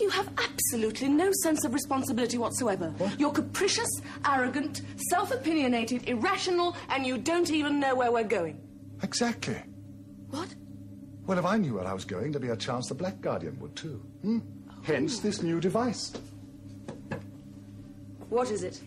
[0.00, 2.92] You have absolutely no sense of responsibility whatsoever.
[3.18, 3.88] You're capricious,
[4.26, 8.58] arrogant, self opinionated, irrational, and you don't even know where we're going.
[9.02, 9.56] Exactly.
[10.30, 10.48] What?
[11.26, 13.58] Well, if I knew where I was going, there'd be a chance the Black Guardian
[13.60, 14.02] would too.
[14.22, 14.38] Hmm?
[14.82, 16.12] Hence this new device.
[18.30, 18.80] What is it?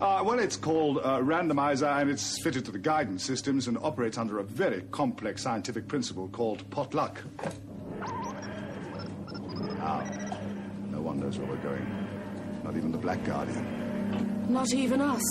[0.00, 4.18] Uh, well, it's called a randomizer, and it's fitted to the guidance systems and operates
[4.18, 7.22] under a very complex scientific principle called potluck.
[9.78, 10.35] Now, no
[11.06, 11.86] one knows where we're going.
[12.64, 13.64] Not even the Black Guardian.
[14.48, 15.22] Not even us.